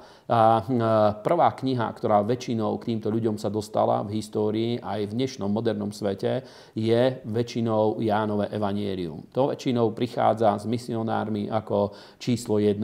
Prvá 1.20 1.50
kniha, 1.52 1.92
ktorá 1.92 2.24
väčšinou 2.24 2.80
k 2.80 2.96
týmto 2.96 3.12
ľuďom 3.12 3.36
sa 3.36 3.52
dostala 3.52 4.00
v 4.08 4.24
histórii 4.24 4.80
aj 4.80 5.12
v 5.12 5.16
dnešnom 5.20 5.52
modernom 5.52 5.92
svete, 5.92 6.48
je 6.72 7.20
väčšinou 7.28 8.00
Jánové 8.00 8.48
evanielium. 8.56 9.28
To 9.36 9.52
väčšinou 9.52 9.92
prichádza 9.92 10.56
s 10.56 10.64
misionármi 10.64 11.52
ako 11.52 11.92
číslo 12.16 12.56
1 12.56 12.80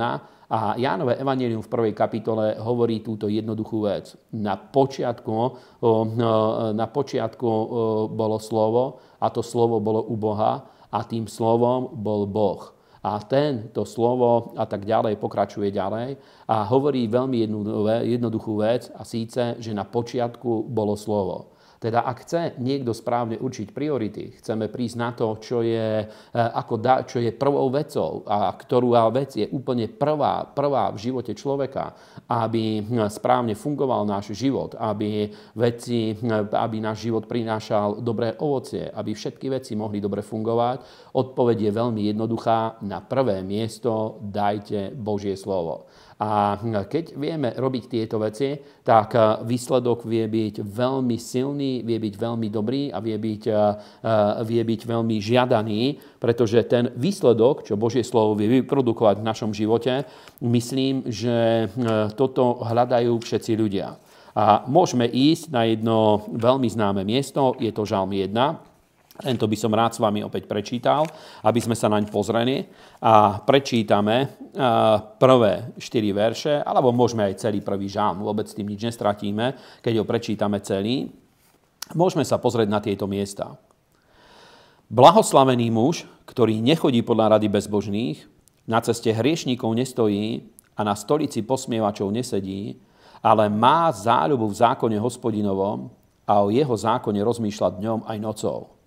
a 0.52 0.76
Jánové 0.76 1.16
evanielium 1.24 1.64
v 1.64 1.72
prvej 1.72 1.96
kapitole 1.96 2.60
hovorí 2.60 3.00
túto 3.00 3.32
jednoduchú 3.32 3.88
vec. 3.88 4.12
Na 4.36 4.60
počiatku, 4.60 5.32
na 6.76 6.88
počiatku 6.92 7.48
bolo 8.12 8.36
slovo 8.44 9.00
a 9.24 9.32
to 9.32 9.40
slovo 9.40 9.80
bolo 9.80 10.04
u 10.12 10.20
Boha 10.20 10.60
a 10.92 11.00
tým 11.08 11.24
slovom 11.24 11.96
bol 11.96 12.28
Boh. 12.28 12.83
A 13.04 13.20
tento 13.28 13.84
slovo 13.84 14.56
a 14.56 14.64
tak 14.64 14.88
ďalej 14.88 15.20
pokračuje 15.20 15.76
ďalej 15.76 16.16
a 16.48 16.64
hovorí 16.72 17.06
veľmi 17.12 17.44
jednoduchú 18.08 18.64
vec 18.64 18.88
a 18.96 19.04
síce, 19.04 19.60
že 19.60 19.76
na 19.76 19.84
počiatku 19.84 20.72
bolo 20.72 20.96
slovo. 20.96 21.53
Teda 21.84 22.08
ak 22.08 22.24
chce 22.24 22.56
niekto 22.64 22.96
správne 22.96 23.36
určiť 23.36 23.76
priority, 23.76 24.40
chceme 24.40 24.72
prísť 24.72 24.96
na 24.96 25.12
to, 25.12 25.36
čo 25.44 25.60
je, 25.60 26.00
e, 26.00 26.06
ako 26.32 26.80
da, 26.80 27.04
čo 27.04 27.20
je 27.20 27.36
prvou 27.36 27.68
vecou 27.68 28.24
a 28.24 28.56
ktorú 28.56 28.96
vec 29.12 29.36
je 29.36 29.52
úplne 29.52 29.92
prvá, 29.92 30.48
prvá 30.48 30.96
v 30.96 31.12
živote 31.12 31.36
človeka, 31.36 31.92
aby 32.32 32.80
správne 33.12 33.52
fungoval 33.52 34.08
náš 34.08 34.32
život, 34.32 34.80
aby, 34.80 35.28
veci, 35.60 36.16
aby 36.56 36.78
náš 36.80 37.04
život 37.04 37.28
prinášal 37.28 38.00
dobré 38.00 38.32
ovocie, 38.40 38.88
aby 38.88 39.12
všetky 39.12 39.52
veci 39.52 39.76
mohli 39.76 40.00
dobre 40.00 40.24
fungovať, 40.24 41.12
odpoveď 41.20 41.68
je 41.68 41.72
veľmi 41.74 42.02
jednoduchá. 42.16 42.80
Na 42.88 43.04
prvé 43.04 43.44
miesto 43.44 44.24
dajte 44.24 44.96
Božie 44.96 45.36
slovo. 45.36 45.92
A 46.20 46.62
keď 46.62 47.18
vieme 47.18 47.50
robiť 47.58 47.84
tieto 47.90 48.22
veci, 48.22 48.54
tak 48.86 49.18
e, 49.18 49.20
výsledok 49.50 50.06
vie 50.06 50.30
byť 50.30 50.62
veľmi 50.62 51.18
silný, 51.18 51.82
vie 51.82 51.98
byť 51.98 52.14
veľmi 52.14 52.48
dobrý 52.54 52.94
a 52.94 53.02
vie 53.02 53.18
byť, 53.18 53.44
e, 53.50 53.54
e, 53.54 54.14
vie 54.46 54.62
byť 54.62 54.82
veľmi 54.86 55.18
žiadaný, 55.18 55.82
pretože 56.22 56.70
ten 56.70 56.94
výsledok, 56.94 57.66
čo 57.66 57.80
Božie 57.80 58.06
slovo 58.06 58.38
vie 58.38 58.62
vyprodukovať 58.62 59.24
v 59.24 59.28
našom 59.28 59.52
živote, 59.56 60.06
myslím, 60.44 61.10
že 61.10 61.68
toto 62.14 62.62
hľadajú 62.62 63.18
všetci 63.20 63.52
ľudia. 63.58 63.96
A 64.34 64.66
môžeme 64.66 65.06
ísť 65.06 65.54
na 65.54 65.70
jedno 65.70 66.26
veľmi 66.34 66.66
známe 66.66 67.06
miesto, 67.06 67.54
je 67.62 67.70
to 67.70 67.86
Žalm 67.86 68.10
1, 68.18 68.73
Tento 69.24 69.48
by 69.48 69.56
som 69.56 69.72
rád 69.72 69.96
s 69.96 70.04
vami 70.04 70.20
opäť 70.20 70.52
prečítal, 70.52 71.08
aby 71.48 71.64
sme 71.64 71.80
sa 71.80 71.88
naň 71.88 72.12
pozreli 72.12 72.60
a 73.00 73.40
prečítame 73.40 74.52
prvé 75.16 75.72
štyri 75.80 76.12
verše, 76.12 76.60
alebo 76.60 76.92
môžeme 76.92 77.24
aj 77.32 77.48
celý 77.48 77.64
prvý 77.64 77.88
žám, 77.88 78.20
vôbec 78.20 78.52
tým 78.52 78.68
nič 78.68 78.84
nestratíme, 78.84 79.80
keď 79.80 80.04
ho 80.04 80.06
prečítame 80.06 80.60
celý. 80.60 81.08
Môžeme 81.96 82.28
sa 82.28 82.36
pozrieť 82.36 82.68
na 82.68 82.84
tieto 82.84 83.08
miesta. 83.08 83.56
Blahoslavený 84.92 85.72
muž, 85.72 86.04
ktorý 86.28 86.60
nechodí 86.60 87.00
podľa 87.00 87.40
rady 87.40 87.48
bezbožných, 87.48 88.28
na 88.68 88.84
ceste 88.84 89.08
hriešníkov 89.08 89.72
nestojí 89.72 90.52
a 90.76 90.84
na 90.84 91.00
stolici 91.00 91.48
posmievačov 91.48 92.12
nesedí, 92.12 92.76
ale 93.24 93.48
má 93.48 93.88
záľubu 93.88 94.52
v 94.52 94.60
zákone 94.60 95.00
hospodinovom 95.00 95.88
a 96.28 96.44
o 96.44 96.52
jeho 96.52 96.76
zákone 96.76 97.24
rozmýšľa 97.24 97.80
dňom 97.80 98.00
aj 98.04 98.18
nocou 98.20 98.83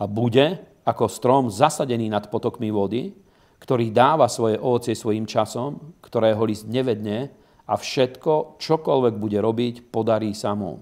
a 0.00 0.08
bude 0.08 0.64
ako 0.88 1.06
strom 1.12 1.52
zasadený 1.52 2.08
nad 2.08 2.32
potokmi 2.32 2.72
vody, 2.72 3.12
ktorý 3.60 3.92
dáva 3.92 4.24
svoje 4.32 4.56
ovocie 4.56 4.96
svojim 4.96 5.28
časom, 5.28 6.00
ktorého 6.00 6.40
list 6.48 6.64
nevedne 6.64 7.28
a 7.68 7.76
všetko, 7.76 8.56
čokoľvek 8.56 9.14
bude 9.20 9.36
robiť, 9.36 9.92
podarí 9.92 10.32
sa 10.32 10.56
mu. 10.56 10.80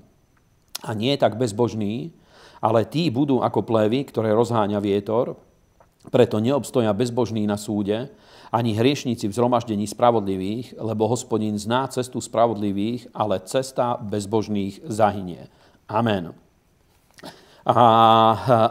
A 0.87 0.95
nie 0.95 1.11
je 1.19 1.21
tak 1.21 1.35
bezbožný, 1.35 2.15
ale 2.63 2.87
tí 2.87 3.11
budú 3.11 3.43
ako 3.43 3.67
plevy, 3.67 4.07
ktoré 4.07 4.31
rozháňa 4.31 4.79
vietor, 4.79 5.35
preto 6.09 6.39
neobstoja 6.39 6.95
bezbožní 6.95 7.45
na 7.45 7.59
súde, 7.59 8.09
ani 8.49 8.73
hriešníci 8.73 9.29
v 9.29 9.37
zhromaždení 9.37 9.85
spravodlivých, 9.85 10.81
lebo 10.81 11.11
hospodin 11.11 11.59
zná 11.61 11.91
cestu 11.93 12.23
spravodlivých, 12.23 13.13
ale 13.13 13.45
cesta 13.45 14.01
bezbožných 14.01 14.89
zahynie. 14.89 15.53
Amen. 15.91 16.48
A 17.67 17.85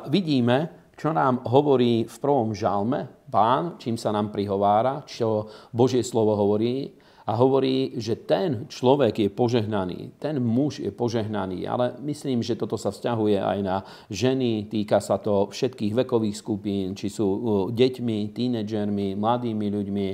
vidíme, 0.08 0.92
čo 0.98 1.14
nám 1.14 1.46
hovorí 1.46 2.08
v 2.10 2.16
prvom 2.18 2.56
žalme 2.56 3.18
pán, 3.30 3.78
čím 3.78 4.00
sa 4.00 4.10
nám 4.10 4.34
prihovára, 4.34 5.04
čo 5.06 5.46
Božie 5.70 6.02
slovo 6.02 6.34
hovorí 6.34 6.97
a 7.28 7.36
hovorí, 7.36 8.00
že 8.00 8.16
ten 8.24 8.72
človek 8.72 9.20
je 9.20 9.28
požehnaný, 9.28 10.16
ten 10.16 10.40
muž 10.40 10.80
je 10.80 10.88
požehnaný, 10.96 11.68
ale 11.68 12.00
myslím, 12.08 12.40
že 12.40 12.56
toto 12.56 12.80
sa 12.80 12.88
vzťahuje 12.88 13.36
aj 13.36 13.60
na 13.60 13.84
ženy, 14.08 14.72
týka 14.72 15.04
sa 15.04 15.20
to 15.20 15.52
všetkých 15.52 16.08
vekových 16.08 16.40
skupín, 16.40 16.96
či 16.96 17.12
sú 17.12 17.28
deťmi, 17.76 18.32
tínedžermi, 18.32 19.20
mladými 19.20 19.68
ľuďmi, 19.68 20.08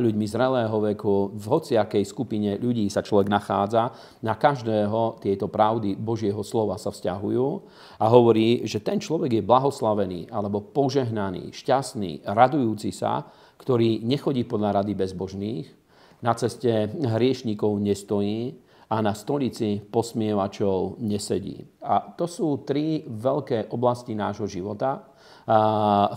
ľuďmi 0.00 0.24
zrelého 0.24 0.72
veku, 0.96 1.36
v 1.36 1.44
hociakej 1.44 2.08
skupine 2.08 2.56
ľudí 2.56 2.88
sa 2.88 3.04
človek 3.04 3.28
nachádza, 3.28 3.92
na 4.24 4.32
každého 4.32 5.20
tieto 5.20 5.44
pravdy 5.52 5.92
Božieho 5.92 6.40
slova 6.40 6.80
sa 6.80 6.88
vzťahujú. 6.88 7.46
A 8.00 8.08
hovorí, 8.08 8.64
že 8.64 8.80
ten 8.80 8.96
človek 8.96 9.36
je 9.36 9.44
blahoslavený 9.44 10.32
alebo 10.32 10.64
požehnaný, 10.64 11.52
šťastný, 11.52 12.24
radujúci 12.24 12.96
sa, 12.96 13.28
ktorý 13.60 14.00
nechodí 14.08 14.48
podľa 14.48 14.80
rady 14.80 14.96
bezbožných, 14.96 15.79
na 16.20 16.32
ceste 16.36 16.92
hriešníkov 16.92 17.80
nestojí 17.80 18.54
a 18.90 18.98
na 19.00 19.14
stolici 19.14 19.78
posmievačov 19.78 20.98
nesedí. 20.98 21.62
A 21.86 22.12
to 22.14 22.26
sú 22.26 22.66
tri 22.66 23.06
veľké 23.06 23.70
oblasti 23.70 24.18
nášho 24.18 24.50
života. 24.50 25.06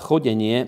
Chodenie, 0.03 0.65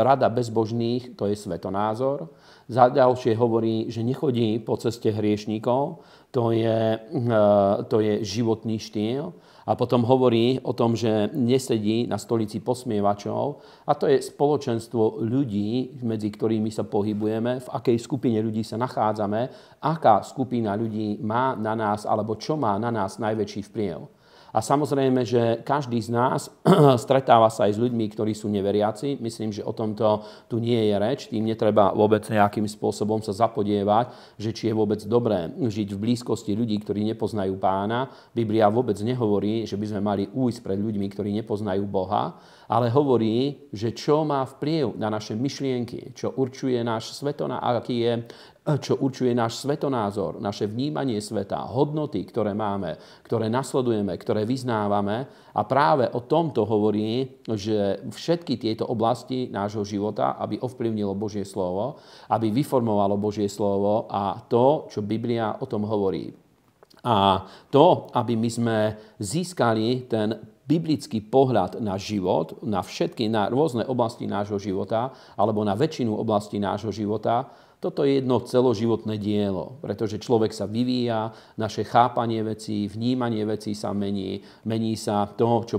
rada 0.00 0.28
bezbožných, 0.32 1.12
to 1.12 1.28
je 1.28 1.36
svetonázor. 1.36 2.32
Za 2.66 2.88
ďalšie 2.88 3.36
hovorí, 3.36 3.92
že 3.92 4.02
nechodí 4.02 4.58
po 4.58 4.80
ceste 4.80 5.12
hriešníkov, 5.12 6.02
to 6.32 6.50
je, 6.50 6.98
to 7.86 7.96
je 8.00 8.24
životný 8.24 8.80
štýl. 8.80 9.36
A 9.66 9.74
potom 9.74 10.06
hovorí 10.06 10.62
o 10.62 10.70
tom, 10.70 10.94
že 10.94 11.26
nesedí 11.34 12.06
na 12.06 12.22
stolici 12.22 12.62
posmievačov. 12.62 13.58
A 13.82 13.98
to 13.98 14.06
je 14.06 14.22
spoločenstvo 14.22 15.26
ľudí, 15.26 15.98
medzi 16.06 16.30
ktorými 16.30 16.70
sa 16.70 16.86
pohybujeme, 16.86 17.58
v 17.58 17.68
akej 17.74 17.98
skupine 17.98 18.38
ľudí 18.38 18.62
sa 18.62 18.78
nachádzame, 18.78 19.50
aká 19.82 20.22
skupina 20.22 20.78
ľudí 20.78 21.18
má 21.18 21.58
na 21.58 21.74
nás, 21.74 22.06
alebo 22.06 22.38
čo 22.38 22.54
má 22.54 22.78
na 22.78 22.94
nás 22.94 23.18
najväčší 23.18 23.66
vplyv. 23.66 24.15
A 24.56 24.64
samozrejme, 24.64 25.20
že 25.20 25.60
každý 25.68 26.00
z 26.00 26.16
nás 26.16 26.48
stretáva 27.04 27.52
sa 27.52 27.68
aj 27.68 27.76
s 27.76 27.82
ľuďmi, 27.82 28.08
ktorí 28.08 28.32
sú 28.32 28.48
neveriaci. 28.48 29.20
Myslím, 29.20 29.52
že 29.52 29.60
o 29.60 29.76
tomto 29.76 30.24
tu 30.48 30.56
nie 30.56 30.80
je 30.88 30.96
reč. 30.96 31.28
Tým 31.28 31.44
netreba 31.44 31.92
vôbec 31.92 32.24
nejakým 32.24 32.64
spôsobom 32.64 33.20
sa 33.20 33.36
zapodievať, 33.36 34.16
že 34.40 34.56
či 34.56 34.72
je 34.72 34.74
vôbec 34.74 35.04
dobré 35.04 35.52
žiť 35.52 35.92
v 35.92 36.00
blízkosti 36.00 36.56
ľudí, 36.56 36.80
ktorí 36.80 37.04
nepoznajú 37.12 37.52
pána. 37.60 38.08
Biblia 38.32 38.72
vôbec 38.72 38.96
nehovorí, 39.04 39.68
že 39.68 39.76
by 39.76 39.92
sme 39.92 40.00
mali 40.00 40.24
újsť 40.32 40.64
pred 40.64 40.80
ľuďmi, 40.80 41.06
ktorí 41.12 41.36
nepoznajú 41.44 41.84
Boha, 41.84 42.40
ale 42.66 42.90
hovorí, 42.90 43.68
že 43.70 43.94
čo 43.94 44.26
má 44.26 44.42
vplyv 44.42 44.98
na 44.98 45.10
naše 45.10 45.38
myšlienky, 45.38 46.14
čo 46.14 46.34
určuje 46.34 46.78
náš 46.82 47.14
svetonázor, 47.14 47.62
aký 47.62 47.96
je 48.02 48.12
čo 48.66 48.98
určuje 48.98 49.30
náš 49.30 49.62
svetonázor, 49.62 50.42
naše 50.42 50.66
vnímanie 50.66 51.22
sveta, 51.22 51.70
hodnoty, 51.70 52.26
ktoré 52.26 52.50
máme, 52.50 52.98
ktoré 53.22 53.46
nasledujeme, 53.46 54.10
ktoré 54.18 54.42
vyznávame. 54.42 55.30
A 55.54 55.62
práve 55.62 56.10
o 56.10 56.26
tomto 56.26 56.66
hovorí, 56.66 57.38
že 57.46 58.02
všetky 58.10 58.58
tieto 58.58 58.90
oblasti 58.90 59.46
nášho 59.46 59.86
života, 59.86 60.34
aby 60.42 60.58
ovplyvnilo 60.58 61.14
Božie 61.14 61.46
slovo, 61.46 62.02
aby 62.26 62.50
vyformovalo 62.50 63.14
Božie 63.14 63.46
slovo 63.46 64.10
a 64.10 64.42
to, 64.50 64.90
čo 64.90 65.06
Biblia 65.06 65.62
o 65.62 65.66
tom 65.70 65.86
hovorí. 65.86 66.34
A 67.06 67.46
to, 67.70 68.10
aby 68.18 68.34
my 68.34 68.50
sme 68.50 68.78
získali 69.22 70.10
ten 70.10 70.55
biblický 70.66 71.22
pohľad 71.22 71.78
na 71.78 71.94
život, 71.94 72.58
na 72.66 72.82
všetky, 72.82 73.30
na 73.30 73.46
rôzne 73.46 73.86
oblasti 73.86 74.26
nášho 74.26 74.58
života, 74.58 75.14
alebo 75.38 75.62
na 75.62 75.78
väčšinu 75.78 76.10
oblasti 76.10 76.58
nášho 76.58 76.90
života, 76.90 77.46
toto 77.76 78.08
je 78.08 78.18
jedno 78.18 78.40
celoživotné 78.40 79.20
dielo, 79.20 79.76
pretože 79.84 80.16
človek 80.16 80.50
sa 80.50 80.64
vyvíja, 80.64 81.30
naše 81.60 81.84
chápanie 81.84 82.40
vecí, 82.40 82.88
vnímanie 82.88 83.44
vecí 83.44 83.76
sa 83.76 83.92
mení, 83.92 84.40
mení 84.64 84.96
sa 84.96 85.28
to, 85.28 85.62
čo 85.68 85.78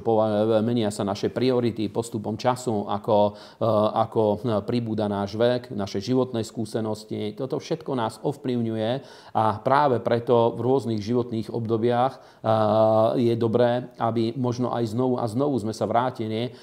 menia 0.62 0.94
sa 0.94 1.02
naše 1.02 1.34
priority 1.34 1.90
postupom 1.90 2.38
času, 2.38 2.86
ako, 2.86 3.34
eh, 3.60 3.90
ako 3.98 4.22
pribúda 4.62 5.10
náš 5.10 5.36
vek, 5.36 5.74
naše 5.74 5.98
životné 5.98 6.46
skúsenosti. 6.46 7.34
Toto 7.34 7.58
všetko 7.58 7.92
nás 7.98 8.22
ovplyvňuje 8.22 8.92
a 9.34 9.58
práve 9.60 9.98
preto 9.98 10.54
v 10.54 10.60
rôznych 10.64 11.02
životných 11.02 11.50
obdobiach 11.50 12.14
eh, 12.16 12.22
je 13.20 13.34
dobré, 13.34 13.90
aby 14.00 14.38
možno 14.38 14.70
aj 14.70 14.96
znovu 14.96 15.18
a 15.18 15.26
znovu 15.26 15.60
sme 15.60 15.74
sa 15.74 15.90
vrátili 15.90 16.42
eh, 16.46 16.54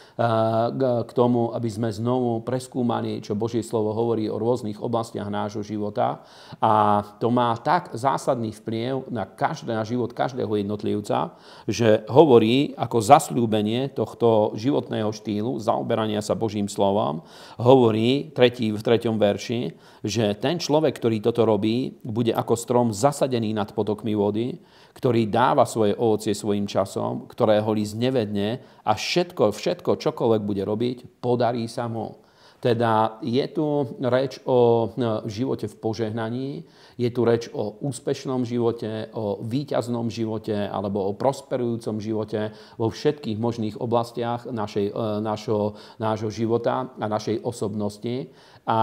k 1.04 1.10
tomu, 1.12 1.50
aby 1.52 1.68
sme 1.68 1.90
znovu 1.90 2.40
preskúmali, 2.46 3.18
čo 3.18 3.36
Božie 3.36 3.66
slovo 3.66 3.90
hovorí 3.92 4.30
o 4.30 4.40
rôznych 4.40 4.78
oblastiach 4.78 5.23
oblastiach 5.24 5.32
nášho 5.32 5.62
života 5.64 6.20
a 6.60 7.02
to 7.20 7.32
má 7.32 7.56
tak 7.56 7.92
zásadný 7.96 8.52
vplyv 8.52 9.08
na, 9.08 9.24
každý, 9.24 9.72
na 9.72 9.84
život 9.84 10.12
každého 10.12 10.60
jednotlivca, 10.60 11.36
že 11.64 12.04
hovorí 12.08 12.76
ako 12.76 13.00
zasľúbenie 13.00 13.92
tohto 13.96 14.52
životného 14.56 15.10
štýlu, 15.10 15.56
zaoberania 15.60 16.20
sa 16.20 16.36
Božím 16.36 16.68
slovom, 16.68 17.24
hovorí 17.56 18.32
tretí, 18.34 18.70
v 18.74 18.80
treťom 18.80 19.16
verši, 19.16 19.60
že 20.04 20.36
ten 20.36 20.60
človek, 20.60 21.00
ktorý 21.00 21.24
toto 21.24 21.48
robí, 21.48 21.96
bude 22.04 22.34
ako 22.34 22.54
strom 22.56 22.88
zasadený 22.92 23.56
nad 23.56 23.72
potokmi 23.72 24.12
vody, 24.12 24.60
ktorý 24.94 25.26
dáva 25.26 25.66
svoje 25.66 25.96
ovocie 25.98 26.36
svojim 26.36 26.68
časom, 26.70 27.26
ktorého 27.26 27.66
list 27.74 27.98
nevedne 27.98 28.62
a 28.86 28.94
všetko, 28.94 29.50
všetko, 29.50 29.98
čokoľvek 29.98 30.42
bude 30.44 30.62
robiť, 30.62 30.96
podarí 31.18 31.66
sa 31.66 31.90
mu. 31.90 32.23
Teda 32.64 33.20
je 33.20 33.44
tu 33.52 33.92
reč 34.00 34.40
o 34.48 34.88
no, 34.96 35.20
živote 35.28 35.68
v 35.68 35.76
požehnaní, 35.76 36.64
je 36.96 37.10
tu 37.12 37.28
reč 37.28 37.52
o 37.52 37.76
úspešnom 37.84 38.48
živote, 38.48 39.12
o 39.12 39.36
výťaznom 39.44 40.08
živote 40.08 40.64
alebo 40.64 41.04
o 41.04 41.12
prosperujúcom 41.12 42.00
živote 42.00 42.56
vo 42.80 42.88
všetkých 42.88 43.36
možných 43.36 43.76
oblastiach 43.76 44.48
našej, 44.48 44.96
e, 44.96 45.20
našo, 45.20 45.76
nášho 46.00 46.32
života 46.32 46.96
a 46.96 47.04
našej 47.04 47.44
osobnosti. 47.44 48.32
A 48.64 48.80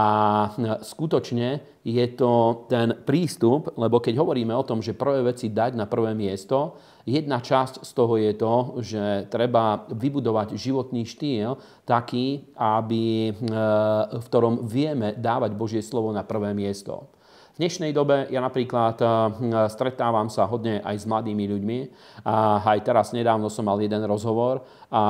no, 0.61 0.77
skutočne 0.77 1.81
je 1.81 2.05
to 2.13 2.65
ten 2.69 2.93
prístup, 3.01 3.73
lebo 3.73 3.97
keď 3.97 4.21
hovoríme 4.21 4.53
o 4.53 4.67
tom, 4.67 4.85
že 4.85 4.93
prvé 4.93 5.25
veci 5.25 5.49
dať 5.49 5.73
na 5.73 5.89
prvé 5.89 6.13
miesto, 6.13 6.77
Jedna 7.05 7.41
časť 7.41 7.81
z 7.81 7.91
toho 7.97 8.13
je 8.17 8.33
to, 8.37 8.55
že 8.85 9.03
treba 9.33 9.89
vybudovať 9.89 10.53
životný 10.53 11.09
štýl 11.09 11.57
taký, 11.81 12.53
aby, 12.53 13.33
e, 13.33 13.43
v 14.21 14.25
ktorom 14.29 14.69
vieme 14.69 15.17
dávať 15.17 15.51
Božie 15.57 15.81
slovo 15.81 16.13
na 16.13 16.21
prvé 16.21 16.53
miesto. 16.53 17.09
V 17.51 17.59
dnešnej 17.59 17.91
dobe 17.91 18.31
ja 18.31 18.39
napríklad 18.39 18.95
stretávam 19.67 20.31
sa 20.31 20.47
hodne 20.47 20.79
aj 20.87 21.03
s 21.03 21.05
mladými 21.05 21.51
ľuďmi. 21.51 21.79
A 22.23 22.63
aj 22.63 22.79
teraz 22.79 23.11
nedávno 23.11 23.51
som 23.51 23.67
mal 23.67 23.75
jeden 23.75 23.99
rozhovor 24.07 24.63
a 24.87 25.03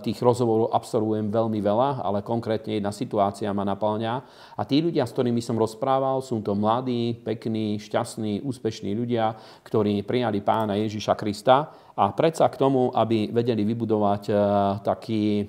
tých 0.00 0.16
rozhovorov 0.24 0.72
absolvujem 0.72 1.28
veľmi 1.28 1.60
veľa, 1.60 2.00
ale 2.00 2.24
konkrétne 2.24 2.80
jedna 2.80 2.96
situácia 2.96 3.52
ma 3.52 3.60
naplňa. 3.68 4.14
A 4.56 4.64
tí 4.64 4.80
ľudia, 4.80 5.04
s 5.04 5.12
ktorými 5.12 5.44
som 5.44 5.60
rozprával, 5.60 6.24
sú 6.24 6.40
to 6.40 6.56
mladí, 6.56 7.12
pekní, 7.20 7.76
šťastní, 7.76 8.40
úspešní 8.48 8.96
ľudia, 8.96 9.36
ktorí 9.68 10.00
prijali 10.08 10.40
pána 10.40 10.80
Ježiša 10.80 11.12
Krista 11.12 11.68
a 11.92 12.08
predsa 12.16 12.48
k 12.48 12.56
tomu, 12.56 12.88
aby 12.96 13.28
vedeli 13.28 13.68
vybudovať 13.68 14.32
taký 14.80 15.44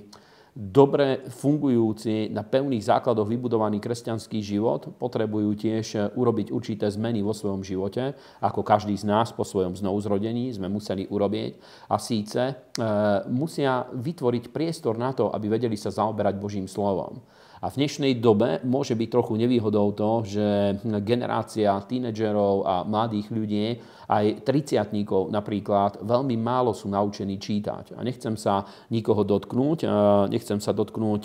dobre 0.56 1.26
fungujúci, 1.30 2.30
na 2.34 2.42
pevných 2.42 2.82
základoch 2.84 3.30
vybudovaný 3.30 3.78
kresťanský 3.78 4.42
život 4.42 4.92
potrebujú 4.98 5.56
tiež 5.56 6.16
urobiť 6.18 6.52
určité 6.52 6.90
zmeny 6.90 7.22
vo 7.22 7.34
svojom 7.34 7.62
živote, 7.62 8.18
ako 8.42 8.62
každý 8.66 8.98
z 8.98 9.06
nás 9.06 9.32
po 9.34 9.46
svojom 9.46 9.78
znovuzrodení 9.78 10.52
sme 10.54 10.68
museli 10.68 11.06
urobiť. 11.08 11.52
A 11.90 11.96
síce 12.02 12.42
e, 12.42 12.54
musia 13.30 13.88
vytvoriť 13.90 14.50
priestor 14.50 14.98
na 14.98 15.14
to, 15.14 15.30
aby 15.32 15.60
vedeli 15.60 15.78
sa 15.78 15.94
zaoberať 15.94 16.36
Božím 16.38 16.68
slovom. 16.68 17.22
A 17.60 17.68
v 17.68 17.84
dnešnej 17.84 18.24
dobe 18.24 18.64
môže 18.64 18.96
byť 18.96 19.10
trochu 19.12 19.36
nevýhodou 19.36 19.92
to, 19.92 20.24
že 20.24 20.80
generácia 21.04 21.76
tínedžerov 21.84 22.56
a 22.64 22.76
mladých 22.88 23.28
ľudí, 23.36 23.68
aj 24.10 24.42
triciatníkov 24.42 25.30
napríklad, 25.30 26.02
veľmi 26.02 26.34
málo 26.34 26.74
sú 26.74 26.90
naučení 26.90 27.38
čítať. 27.38 27.94
A 27.94 28.02
nechcem 28.02 28.34
sa 28.40 28.66
nikoho 28.90 29.22
dotknúť, 29.22 29.86
nechcem 30.34 30.58
sa 30.58 30.74
dotknúť 30.74 31.24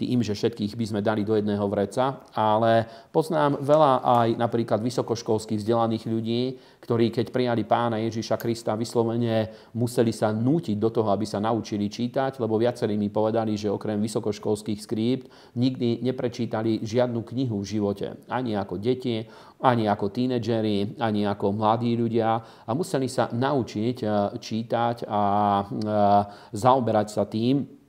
tým, 0.00 0.24
že 0.24 0.32
všetkých 0.32 0.72
by 0.72 0.84
sme 0.88 1.00
dali 1.04 1.20
do 1.20 1.36
jedného 1.36 1.68
vreca, 1.68 2.24
ale 2.32 2.88
poznám 3.12 3.60
veľa 3.60 3.92
aj 4.00 4.28
napríklad 4.40 4.80
vysokoškolských 4.80 5.60
vzdelaných 5.60 6.04
ľudí, 6.08 6.42
ktorí 6.80 7.12
keď 7.12 7.28
prijali 7.28 7.68
pána 7.68 8.00
Ježiša 8.00 8.40
Krista 8.40 8.72
vyslovene 8.72 9.72
museli 9.76 10.12
sa 10.12 10.32
nútiť 10.32 10.76
do 10.80 10.88
toho, 10.88 11.12
aby 11.12 11.28
sa 11.28 11.44
naučili 11.44 11.92
čítať, 11.92 12.40
lebo 12.40 12.56
viacerí 12.56 12.96
mi 12.96 13.12
povedali, 13.12 13.52
že 13.58 13.68
okrem 13.68 14.00
vysokoškolských 14.00 14.80
skrípt 14.80 15.28
nikdy 15.64 16.04
neprečítali 16.04 16.84
žiadnu 16.84 17.24
knihu 17.24 17.64
v 17.64 17.68
živote. 17.76 18.06
Ani 18.28 18.52
ako 18.52 18.76
deti, 18.76 19.24
ani 19.64 19.88
ako 19.88 20.12
tínedžeri, 20.12 21.00
ani 21.00 21.24
ako 21.24 21.56
mladí 21.56 21.96
ľudia 21.96 22.36
a 22.68 22.70
museli 22.76 23.08
sa 23.08 23.32
naučiť 23.32 23.96
eh, 24.04 24.10
čítať 24.36 25.08
a 25.08 25.22
eh, 25.60 25.66
zaoberať 26.52 27.08
sa 27.08 27.24
tým, 27.24 27.83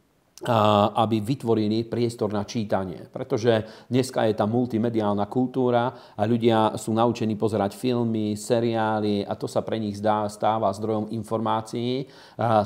aby 0.45 1.17
vytvorili 1.21 1.85
priestor 1.89 2.29
na 2.29 2.45
čítanie. 2.45 3.09
Pretože 3.09 3.85
dneska 3.89 4.25
je 4.29 4.33
tá 4.37 4.45
multimediálna 4.45 5.25
kultúra 5.25 6.15
a 6.15 6.21
ľudia 6.23 6.77
sú 6.77 6.93
naučení 6.93 7.33
pozerať 7.35 7.75
filmy, 7.75 8.37
seriály 8.37 9.25
a 9.25 9.33
to 9.33 9.49
sa 9.49 9.65
pre 9.65 9.81
nich 9.81 9.97
zdá, 9.97 10.29
stáva 10.29 10.73
zdrojom 10.73 11.09
informácií, 11.11 12.05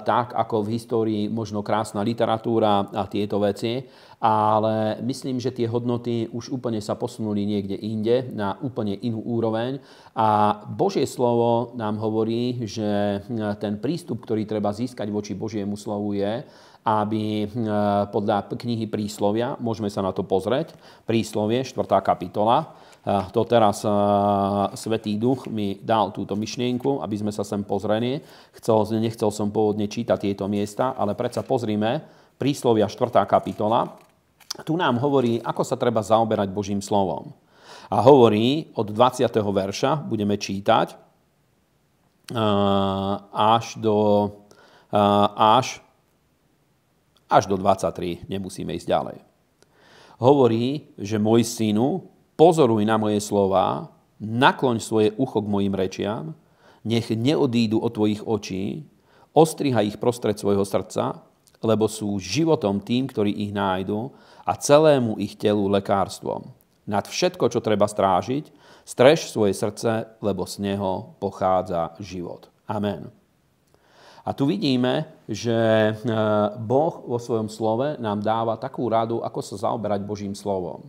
tak 0.04 0.36
ako 0.36 0.68
v 0.68 0.72
histórii 0.76 1.24
možno 1.32 1.63
krásna 1.63 2.04
literatúra 2.04 2.92
a 2.92 3.08
tieto 3.08 3.39
veci. 3.39 3.84
Ale 4.20 5.00
myslím, 5.00 5.39
že 5.39 5.56
tie 5.56 5.63
hodnoty 5.63 6.28
už 6.36 6.52
úplne 6.52 6.84
sa 6.84 7.00
posunuli 7.00 7.48
niekde 7.48 7.80
inde, 7.80 8.28
na 8.36 8.60
úplne 8.60 9.00
inú 9.00 9.24
úroveň. 9.24 9.80
A 10.12 10.60
Božie 10.68 11.08
slovo 11.08 11.72
nám 11.80 11.96
hovorí, 12.04 12.60
že 12.68 13.24
ten 13.63 13.80
prístup, 13.80 14.20
ktorý 14.28 14.44
treba 14.44 14.76
získať 14.76 15.08
voči 15.08 15.39
Božiemu 15.39 15.80
slovu 15.80 16.20
je, 16.20 16.44
aby 16.89 17.45
e, 17.45 17.47
podľa 18.10 18.49
knihy 18.49 18.89
Príslovia, 18.89 19.54
môžeme 19.62 19.93
sa 19.93 20.02
na 20.02 20.10
to 20.10 20.25
pozrieť, 20.25 20.73
Príslovie, 21.06 21.62
4. 21.62 21.78
kapitola, 22.02 22.65
e, 22.65 22.65
to 23.30 23.45
teraz 23.45 23.86
e, 23.86 23.91
Svetý 24.73 25.21
Duch 25.21 25.45
mi 25.45 25.78
dal 25.78 26.10
túto 26.10 26.34
myšlienku, 26.34 27.06
aby 27.06 27.15
sme 27.21 27.30
sa 27.30 27.45
sem 27.45 27.62
pozreli. 27.62 28.25
Chcel, 28.58 28.97
nechcel 28.97 29.30
som 29.30 29.54
pôvodne 29.54 29.86
čítať 29.86 30.17
tieto 30.17 30.49
miesta, 30.49 30.97
ale 30.97 31.13
predsa 31.13 31.45
pozrime 31.45 32.02
Príslovia 32.41 32.89
4. 32.89 33.21
kapitola. 33.30 33.93
Tu 34.65 34.73
nám 34.73 34.97
hovorí, 34.97 35.38
ako 35.45 35.62
sa 35.62 35.78
treba 35.78 36.02
zaoberať 36.02 36.49
Božím 36.49 36.82
slovom. 36.82 37.30
A 37.89 38.02
hovorí 38.02 38.73
od 38.73 38.89
20. 38.89 39.30
verša, 39.30 40.02
budeme 40.06 40.38
čítať, 40.38 40.93
až 43.34 43.65
do, 43.82 43.97
až 45.34 45.82
až 47.30 47.46
do 47.46 47.56
23, 47.56 48.26
nemusíme 48.26 48.74
ísť 48.74 48.88
ďalej. 48.89 49.18
Hovorí, 50.20 50.92
že 51.00 51.22
môj 51.22 51.48
synu, 51.48 52.10
pozoruj 52.36 52.84
na 52.84 53.00
moje 53.00 53.24
slova, 53.24 53.94
nakloň 54.20 54.84
svoje 54.84 55.10
ucho 55.15 55.39
k 55.39 55.48
mojim 55.48 55.72
rečiam, 55.72 56.36
nech 56.84 57.08
neodídu 57.13 57.80
od 57.80 57.96
tvojich 57.96 58.26
očí, 58.28 58.84
ostriha 59.32 59.86
ich 59.86 59.96
prostred 59.96 60.36
svojho 60.36 60.65
srdca, 60.68 61.24
lebo 61.63 61.88
sú 61.88 62.20
životom 62.20 62.80
tým, 62.84 63.08
ktorí 63.08 63.32
ich 63.32 63.52
nájdu 63.52 64.12
a 64.44 64.56
celému 64.56 65.20
ich 65.20 65.36
telu 65.36 65.68
lekárstvom. 65.72 66.52
Nad 66.89 67.06
všetko, 67.06 67.52
čo 67.52 67.60
treba 67.62 67.86
strážiť, 67.86 68.50
strež 68.88 69.30
svoje 69.30 69.54
srdce, 69.54 70.18
lebo 70.24 70.50
z 70.50 70.65
neho 70.65 71.13
pochádza 71.22 71.94
život. 72.02 72.50
Amen. 72.65 73.19
A 74.30 74.38
tu 74.38 74.46
vidíme, 74.46 75.10
že 75.26 75.58
e, 75.58 75.94
Boh 76.62 77.02
vo 77.02 77.18
svojom 77.18 77.50
slove 77.50 77.98
nám 77.98 78.22
dáva 78.22 78.62
takú 78.62 78.86
radu, 78.86 79.26
ako 79.26 79.42
sa 79.42 79.65
zaoberať 79.65 80.06
Božím 80.06 80.38
slovom. 80.38 80.86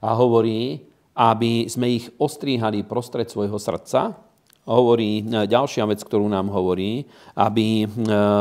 A 0.00 0.16
hovorí, 0.16 0.88
aby 1.12 1.68
sme 1.68 2.00
ich 2.00 2.08
ostríhali 2.16 2.80
prostred 2.80 3.28
svojho 3.28 3.60
srdca. 3.60 4.16
Hovorí 4.64 5.20
e, 5.20 5.44
ďalšia 5.44 5.84
vec, 5.92 6.00
ktorú 6.00 6.24
nám 6.32 6.48
hovorí, 6.48 7.04
aby 7.36 7.84
e, 7.84 7.86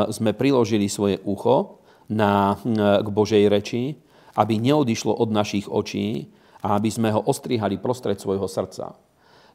sme 0.08 0.32
priložili 0.32 0.88
svoje 0.88 1.19
ucho 1.28 1.84
na, 2.08 2.56
k 3.04 3.08
Božej 3.12 3.43
reči, 3.52 3.99
aby 4.39 4.56
neodišlo 4.56 5.19
od 5.19 5.36
našich 5.36 5.67
očí 5.67 6.32
a 6.63 6.80
aby 6.80 6.88
sme 6.88 7.12
ho 7.12 7.28
ostrihali 7.28 7.75
prostred 7.75 8.15
svojho 8.15 8.47
srdca. 8.47 8.95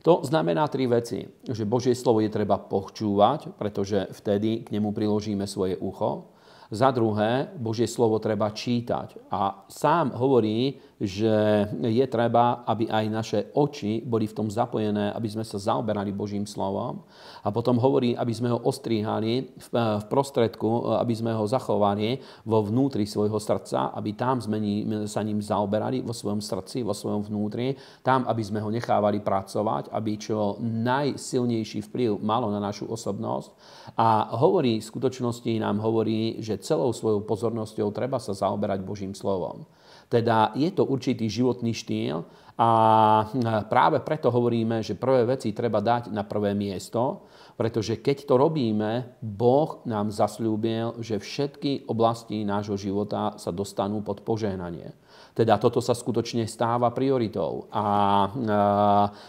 To 0.04 0.20
znamená 0.20 0.68
tri 0.68 0.84
veci. 0.84 1.24
Že 1.48 1.64
Božie 1.64 1.96
slovo 1.96 2.20
je 2.20 2.28
treba 2.28 2.60
počúvať, 2.60 3.56
pretože 3.56 4.12
vtedy 4.12 4.60
k 4.60 4.76
nemu 4.76 4.92
priložíme 4.92 5.48
svoje 5.48 5.80
ucho. 5.80 6.28
Za 6.68 6.92
druhé, 6.92 7.48
Božie 7.56 7.88
slovo 7.88 8.20
treba 8.20 8.52
čítať. 8.52 9.32
A 9.32 9.64
sám 9.68 10.12
hovorí, 10.16 10.76
že 11.04 11.68
je 11.84 12.06
treba, 12.10 12.66
aby 12.66 12.90
aj 12.90 13.04
naše 13.08 13.40
oči 13.54 14.02
boli 14.02 14.26
v 14.26 14.36
tom 14.36 14.48
zapojené, 14.50 15.12
aby 15.12 15.28
sme 15.28 15.44
sa 15.44 15.60
zaoberali 15.60 16.10
Božím 16.10 16.48
slovom. 16.48 17.04
A 17.44 17.52
potom 17.52 17.76
hovorí, 17.78 18.16
aby 18.16 18.32
sme 18.32 18.50
ho 18.50 18.58
ostríhali 18.64 19.52
v 19.54 20.04
prostredku, 20.10 20.96
aby 20.98 21.14
sme 21.14 21.32
ho 21.36 21.44
zachovali 21.46 22.18
vo 22.48 22.64
vnútri 22.64 23.04
svojho 23.04 23.36
srdca, 23.38 23.92
aby 23.94 24.16
tam 24.16 24.40
sme 24.40 24.58
sa 25.04 25.20
ním 25.20 25.44
zaoberali 25.44 26.00
vo 26.00 26.16
svojom 26.16 26.40
srdci, 26.40 26.80
vo 26.80 26.96
svojom 26.96 27.28
vnútri, 27.28 27.76
tam, 28.02 28.24
aby 28.24 28.42
sme 28.42 28.64
ho 28.64 28.72
nechávali 28.72 29.20
pracovať, 29.20 29.92
aby 29.92 30.12
čo 30.16 30.56
najsilnejší 30.60 31.86
vplyv 31.90 32.18
malo 32.18 32.48
na 32.48 32.58
našu 32.58 32.88
osobnosť. 32.88 33.50
A 34.00 34.34
hovorí, 34.40 34.80
v 34.80 34.88
skutočnosti 34.88 35.52
nám 35.60 35.78
hovorí, 35.84 36.40
že 36.40 36.60
celou 36.60 36.90
svojou 36.96 37.22
pozornosťou 37.28 37.92
treba 37.92 38.16
sa 38.16 38.32
zaoberať 38.32 38.80
Božím 38.80 39.12
slovom. 39.12 39.68
Teda 40.08 40.52
je 40.54 40.70
to 40.70 40.84
určitý 40.86 41.26
životný 41.26 41.72
štýl 41.74 42.22
a 42.54 42.70
práve 43.66 43.98
preto 44.06 44.30
hovoríme, 44.30 44.78
že 44.78 44.94
prvé 44.94 45.26
veci 45.26 45.50
treba 45.50 45.82
dať 45.82 46.14
na 46.14 46.22
prvé 46.22 46.54
miesto, 46.54 47.26
pretože 47.58 47.98
keď 47.98 48.30
to 48.30 48.34
robíme, 48.38 49.18
Boh 49.18 49.82
nám 49.86 50.14
zasľúbil, 50.14 51.02
že 51.02 51.18
všetky 51.18 51.90
oblasti 51.90 52.46
nášho 52.46 52.78
života 52.78 53.34
sa 53.38 53.50
dostanú 53.50 54.06
pod 54.06 54.22
požehnanie. 54.22 54.94
Teda 55.34 55.58
toto 55.58 55.82
sa 55.82 55.98
skutočne 55.98 56.46
stáva 56.46 56.94
prioritou. 56.94 57.66
A 57.74 57.86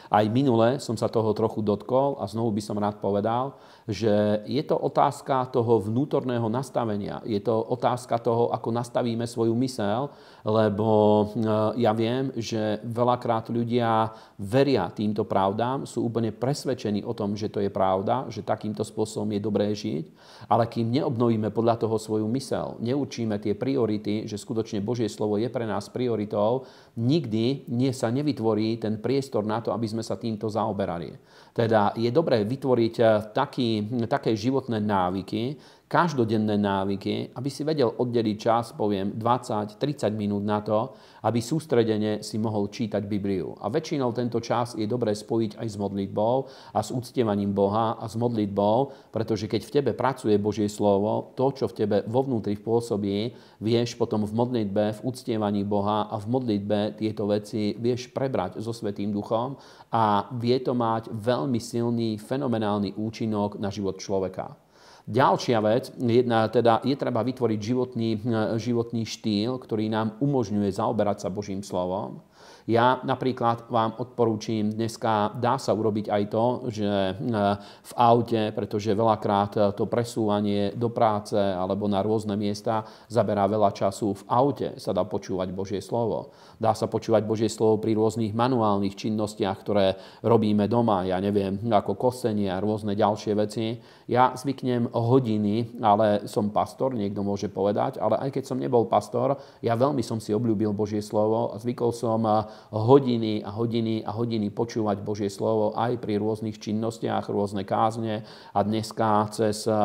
aj 0.10 0.26
minule 0.30 0.78
som 0.78 0.94
sa 0.94 1.10
toho 1.10 1.34
trochu 1.34 1.66
dotkol 1.66 2.22
a 2.22 2.30
znovu 2.30 2.54
by 2.54 2.62
som 2.62 2.78
rád 2.78 3.02
povedal, 3.02 3.58
že 3.90 4.42
je 4.50 4.62
to 4.66 4.78
otázka 4.78 5.50
toho 5.50 5.82
vnútorného 5.82 6.46
nastavenia. 6.50 7.22
Je 7.26 7.38
to 7.42 7.54
otázka 7.58 8.22
toho, 8.22 8.54
ako 8.54 8.70
nastavíme 8.74 9.26
svoju 9.26 9.54
mysel, 9.62 10.10
lebo 10.46 11.34
ja 11.74 11.90
viem, 11.98 12.30
že 12.38 12.78
veľakrát 12.86 13.50
ľudia 13.50 14.14
veria 14.38 14.86
týmto 14.94 15.26
pravdám, 15.26 15.90
sú 15.90 16.06
úplne 16.06 16.30
presvedčení 16.30 17.02
o 17.02 17.18
tom, 17.18 17.34
že 17.34 17.50
to 17.50 17.58
je 17.58 17.74
pravda, 17.74 18.30
že 18.30 18.46
takýmto 18.46 18.86
spôsobom 18.86 19.26
je 19.34 19.42
dobré 19.42 19.74
žiť, 19.74 20.06
ale 20.46 20.70
kým 20.70 20.94
neobnovíme 20.94 21.50
podľa 21.50 21.82
toho 21.82 21.98
svoju 21.98 22.30
mysel, 22.30 22.78
neurčíme 22.78 23.42
tie 23.42 23.58
priority, 23.58 24.30
že 24.30 24.38
skutočne 24.38 24.86
Božie 24.86 25.10
slovo 25.10 25.42
je 25.42 25.50
pre 25.50 25.66
nás 25.66 25.90
prioritou, 25.90 26.70
nikdy 26.94 27.66
nie 27.74 27.90
sa 27.90 28.14
nevytvorí 28.14 28.78
ten 28.78 29.02
priestor 29.02 29.42
na 29.42 29.66
to, 29.66 29.74
aby 29.74 29.90
sme 29.90 30.06
sa 30.06 30.14
týmto 30.14 30.46
zaoberali. 30.46 31.10
Teda 31.56 31.96
je 31.96 32.12
dobré 32.12 32.44
vytvoriť 32.44 32.96
eh, 33.00 33.08
taký, 33.32 33.70
také 34.06 34.36
životné 34.36 34.78
návyky, 34.84 35.58
každodenné 35.86 36.58
návyky, 36.58 37.38
aby 37.38 37.50
si 37.54 37.62
vedel 37.62 37.93
oddeliť 37.93 38.38
čas, 38.41 38.74
poviem 38.74 39.13
20-30 39.21 39.78
minút 40.17 40.41
na 40.41 40.65
to, 40.65 40.98
aby 41.21 41.38
sústredene 41.38 42.26
si 42.26 42.41
mohol 42.41 42.74
čítať 42.74 43.06
Bibliu. 43.06 43.54
A 43.62 43.69
väčšinou 43.69 44.10
tento 44.10 44.41
čas 44.41 44.74
je 44.74 44.89
dobré 44.89 45.13
spojiť 45.13 45.62
aj 45.62 45.67
s 45.69 45.78
modlitbou 45.78 46.36
a 46.74 46.80
s 46.82 46.89
úctievaním 46.89 47.54
Boha 47.54 48.02
a 48.02 48.06
s 48.10 48.17
modlitbou, 48.17 49.13
pretože 49.13 49.45
keď 49.45 49.62
v 49.62 49.74
tebe 49.78 49.91
pracuje 49.93 50.41
Božie 50.41 50.65
slovo, 50.74 51.38
to, 51.38 51.54
čo 51.54 51.69
v 51.69 51.78
tebe 51.78 51.98
vo 52.10 52.26
vnútri 52.26 52.58
pôsobí, 52.58 53.38
vieš 53.62 53.93
potom 53.93 54.26
v 54.26 54.34
modlitbe, 54.34 54.84
v 54.89 55.04
úctievaní 55.06 55.62
Boha 55.69 56.10
a 56.10 56.17
v 56.17 56.26
modlitbe 56.34 56.98
tieto 56.98 57.30
veci 57.30 57.78
vieš 57.78 58.10
prebrať 58.10 58.58
so 58.58 58.74
Svetým 58.74 59.13
Duchom 59.13 59.54
a 59.93 60.34
vie 60.34 60.58
to 60.65 60.74
mať 60.74 61.13
veľmi 61.13 61.62
silný, 61.62 62.17
fenomenálny 62.17 62.98
účinok 62.98 63.62
na 63.62 63.69
život 63.69 64.02
človeka. 64.02 64.64
Ďalšia 65.06 65.62
vec, 65.62 65.94
jedna, 66.02 66.50
teda 66.50 66.82
je 66.82 66.98
treba 66.98 67.22
vytvoriť 67.22 67.60
životný, 67.62 68.10
životný 68.58 69.06
štýl, 69.06 69.62
ktorý 69.62 69.86
nám 69.86 70.18
umožňuje 70.18 70.74
zaoberať 70.74 71.22
sa 71.22 71.30
Božím 71.30 71.62
slovom. 71.62 72.26
Ja 72.65 72.98
napríklad 73.06 73.70
vám 73.70 73.94
odporúčim, 74.02 74.74
dneska 74.74 75.38
dá 75.38 75.62
sa 75.62 75.70
urobiť 75.78 76.10
aj 76.10 76.24
to, 76.34 76.46
že 76.74 76.89
e, 76.89 77.13
v 77.62 77.94
aute, 77.94 78.50
pretože 78.58 78.98
veľakrát 78.98 79.78
to 79.78 79.86
presúvanie 79.86 80.74
do 80.74 80.89
práce 80.89 81.38
alebo 81.38 81.86
na 81.86 82.02
rôzne 82.02 82.34
miesta 82.34 82.82
zaberá 83.06 83.46
veľa 83.46 83.70
času, 83.70 84.18
v 84.18 84.24
aute 84.26 84.70
sa 84.82 84.98
dá 84.98 85.06
počúvať 85.06 85.54
Božie 85.54 85.78
slovo. 85.78 86.34
Dá 86.58 86.74
sa 86.74 86.89
počúvať 86.89 87.22
Božie 87.30 87.54
slovo 87.54 87.78
pri 87.78 87.94
rôznych 87.94 88.34
manuálnych 88.34 88.98
činnostiach, 88.98 89.58
ktoré 89.62 89.86
robíme 90.26 90.65
doma, 90.65 91.06
ja 91.06 91.22
neviem, 91.22 91.62
ako 91.70 91.94
kosenie 91.94 92.50
a 92.50 92.58
rôzne 92.58 92.98
ďalšie 92.98 93.34
veci. 93.38 93.78
Ja 94.06 94.38
zvyknem 94.38 94.94
hodiny, 94.94 95.82
ale 95.82 96.30
som 96.30 96.54
pastor, 96.54 96.94
niekto 96.94 97.26
môže 97.26 97.50
povedať, 97.50 97.98
ale 97.98 98.22
aj 98.22 98.38
keď 98.38 98.44
som 98.46 98.62
nebol 98.62 98.86
pastor, 98.86 99.34
ja 99.65 99.74
veľmi 99.74 100.06
som 100.06 100.22
si 100.22 100.30
obľúbil 100.30 100.78
Božie 100.78 101.02
slovo 101.02 101.54
a 101.54 101.60
zvykol 101.62 101.89
som 101.89 102.22
hodiny 102.70 103.41
a 103.41 103.50
hodiny 103.50 104.06
a 104.06 104.13
hodiny 104.13 104.54
počúvať 104.54 105.02
Božie 105.02 105.34
slovo 105.34 105.74
aj 105.74 105.98
pri 105.98 106.22
rôznych 106.22 106.62
činnostiach, 106.62 107.34
rôzne 107.34 107.65
kázne 107.65 108.22
a 108.54 108.60
dneska 108.62 109.28
cez 109.34 109.68
eh, 109.68 109.76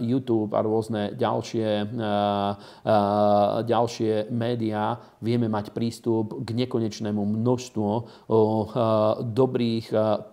YouTube 0.00 0.54
a 0.54 0.60
rôzne 0.62 1.16
ďalšie, 1.16 1.68
eh, 1.82 1.86
eh, 1.88 3.54
ďalšie 3.64 4.30
médiá 4.30 5.00
vieme 5.24 5.48
mať 5.48 5.72
prístup 5.72 6.44
k 6.44 6.52
nekonečnému 6.52 7.16
množstvu 7.16 7.88
dobrých, 9.24 9.86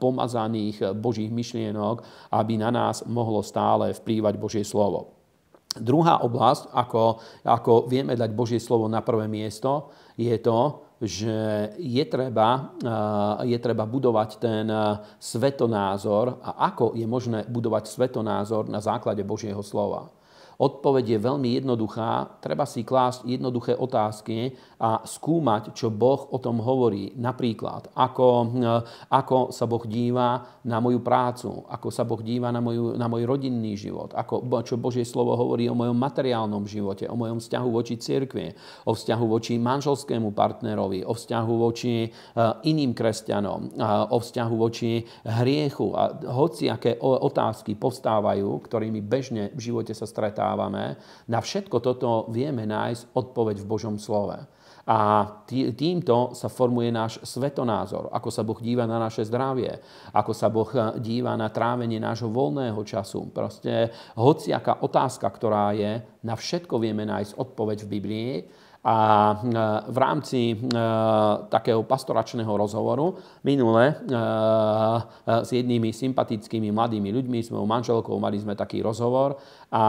pomazaných 0.04 0.92
Božích 1.00 1.32
myšlienok, 1.32 2.04
aby 2.36 2.60
na 2.60 2.76
nás 2.76 3.00
mohlo 3.22 3.46
stále 3.46 3.94
vplývať 3.94 4.34
Božie 4.42 4.66
slovo. 4.66 5.14
Druhá 5.78 6.20
oblasť, 6.26 6.74
ako, 6.74 7.22
ako 7.46 7.88
vieme 7.88 8.18
dať 8.18 8.34
Božie 8.36 8.60
slovo 8.60 8.92
na 8.92 9.00
prvé 9.00 9.30
miesto, 9.30 9.94
je 10.20 10.36
to, 10.42 10.84
že 11.02 11.34
je 11.80 12.04
treba, 12.06 12.76
je 13.42 13.58
treba 13.58 13.88
budovať 13.88 14.30
ten 14.38 14.68
svetonázor 15.18 16.44
a 16.44 16.70
ako 16.70 16.94
je 16.94 17.08
možné 17.08 17.48
budovať 17.48 17.88
svetonázor 17.88 18.68
na 18.68 18.84
základe 18.84 19.24
Božieho 19.24 19.64
slova. 19.64 20.12
Odpoveď 20.62 21.18
je 21.18 21.26
veľmi 21.26 21.50
jednoduchá. 21.58 22.38
Treba 22.38 22.70
si 22.70 22.86
klásť 22.86 23.26
jednoduché 23.26 23.74
otázky 23.74 24.54
a 24.78 25.02
skúmať, 25.02 25.74
čo 25.74 25.90
Boh 25.90 26.30
o 26.30 26.38
tom 26.38 26.62
hovorí. 26.62 27.18
Napríklad, 27.18 27.90
ako, 27.98 28.54
ako 29.10 29.38
sa 29.50 29.66
Boh 29.66 29.82
díva 29.90 30.62
na 30.70 30.78
moju 30.78 31.02
prácu, 31.02 31.66
ako 31.66 31.90
sa 31.90 32.06
Boh 32.06 32.22
díva 32.22 32.54
na, 32.54 32.62
moju, 32.62 32.94
na 32.94 33.10
môj 33.10 33.26
rodinný 33.26 33.74
život, 33.74 34.14
ako, 34.14 34.46
čo 34.62 34.78
Božie 34.78 35.02
slovo 35.02 35.34
hovorí 35.34 35.66
o 35.66 35.74
mojom 35.74 35.98
materiálnom 35.98 36.70
živote, 36.70 37.10
o 37.10 37.18
mojom 37.18 37.42
vzťahu 37.42 37.70
voči 37.74 37.98
cirkvi, 37.98 38.54
o 38.86 38.94
vzťahu 38.94 39.26
voči 39.26 39.58
manželskému 39.58 40.30
partnerovi, 40.30 41.02
o 41.10 41.18
vzťahu 41.18 41.54
voči 41.58 42.06
iným 42.70 42.94
kresťanom, 42.94 43.82
o 44.14 44.18
vzťahu 44.22 44.54
voči 44.62 45.02
hriechu. 45.26 45.90
A 45.98 46.22
hoci 46.30 46.70
aké 46.70 47.02
otázky 47.02 47.74
postávajú, 47.74 48.62
ktorými 48.62 49.02
bežne 49.02 49.50
v 49.58 49.74
živote 49.74 49.98
sa 49.98 50.06
stretávajú, 50.06 50.20
očakávame, 50.22 51.00
na 51.26 51.40
všetko 51.42 51.78
toto 51.82 52.30
vieme 52.30 52.70
nájsť 52.70 53.18
odpoveď 53.18 53.58
v 53.62 53.70
Božom 53.70 53.96
slove. 53.98 54.38
A 54.82 55.30
týmto 55.78 56.34
sa 56.34 56.50
formuje 56.50 56.90
náš 56.90 57.22
svetonázor, 57.22 58.10
ako 58.10 58.30
sa 58.34 58.42
Boh 58.42 58.58
díva 58.58 58.90
na 58.90 58.98
naše 58.98 59.22
zdravie, 59.22 59.78
ako 60.10 60.34
sa 60.34 60.50
Boh 60.50 60.68
díva 60.98 61.38
na 61.38 61.54
trávenie 61.54 62.02
nášho 62.02 62.34
voľného 62.34 62.82
času. 62.82 63.30
Proste 63.30 63.94
hociaká 64.18 64.82
otázka, 64.82 65.30
ktorá 65.30 65.78
je, 65.78 66.02
na 66.26 66.34
všetko 66.34 66.82
vieme 66.82 67.06
nájsť 67.06 67.38
odpoveď 67.38 67.78
v 67.86 67.92
Biblii 67.94 68.34
a 68.82 68.98
e, 68.98 69.38
v 69.94 69.98
rámci 70.02 70.42
e, 70.50 70.56
takého 71.54 71.86
pastoračného 71.86 72.50
rozhovoru 72.50 73.14
minule 73.46 73.94
e, 73.94 73.96
s 75.46 75.50
jednými 75.54 75.94
sympatickými 75.94 76.74
mladými 76.74 77.14
ľuďmi, 77.14 77.40
s 77.46 77.54
mojou 77.54 77.70
manželkou, 77.70 78.18
mali 78.18 78.42
sme 78.42 78.58
taký 78.58 78.82
rozhovor 78.82 79.38
a 79.72 79.86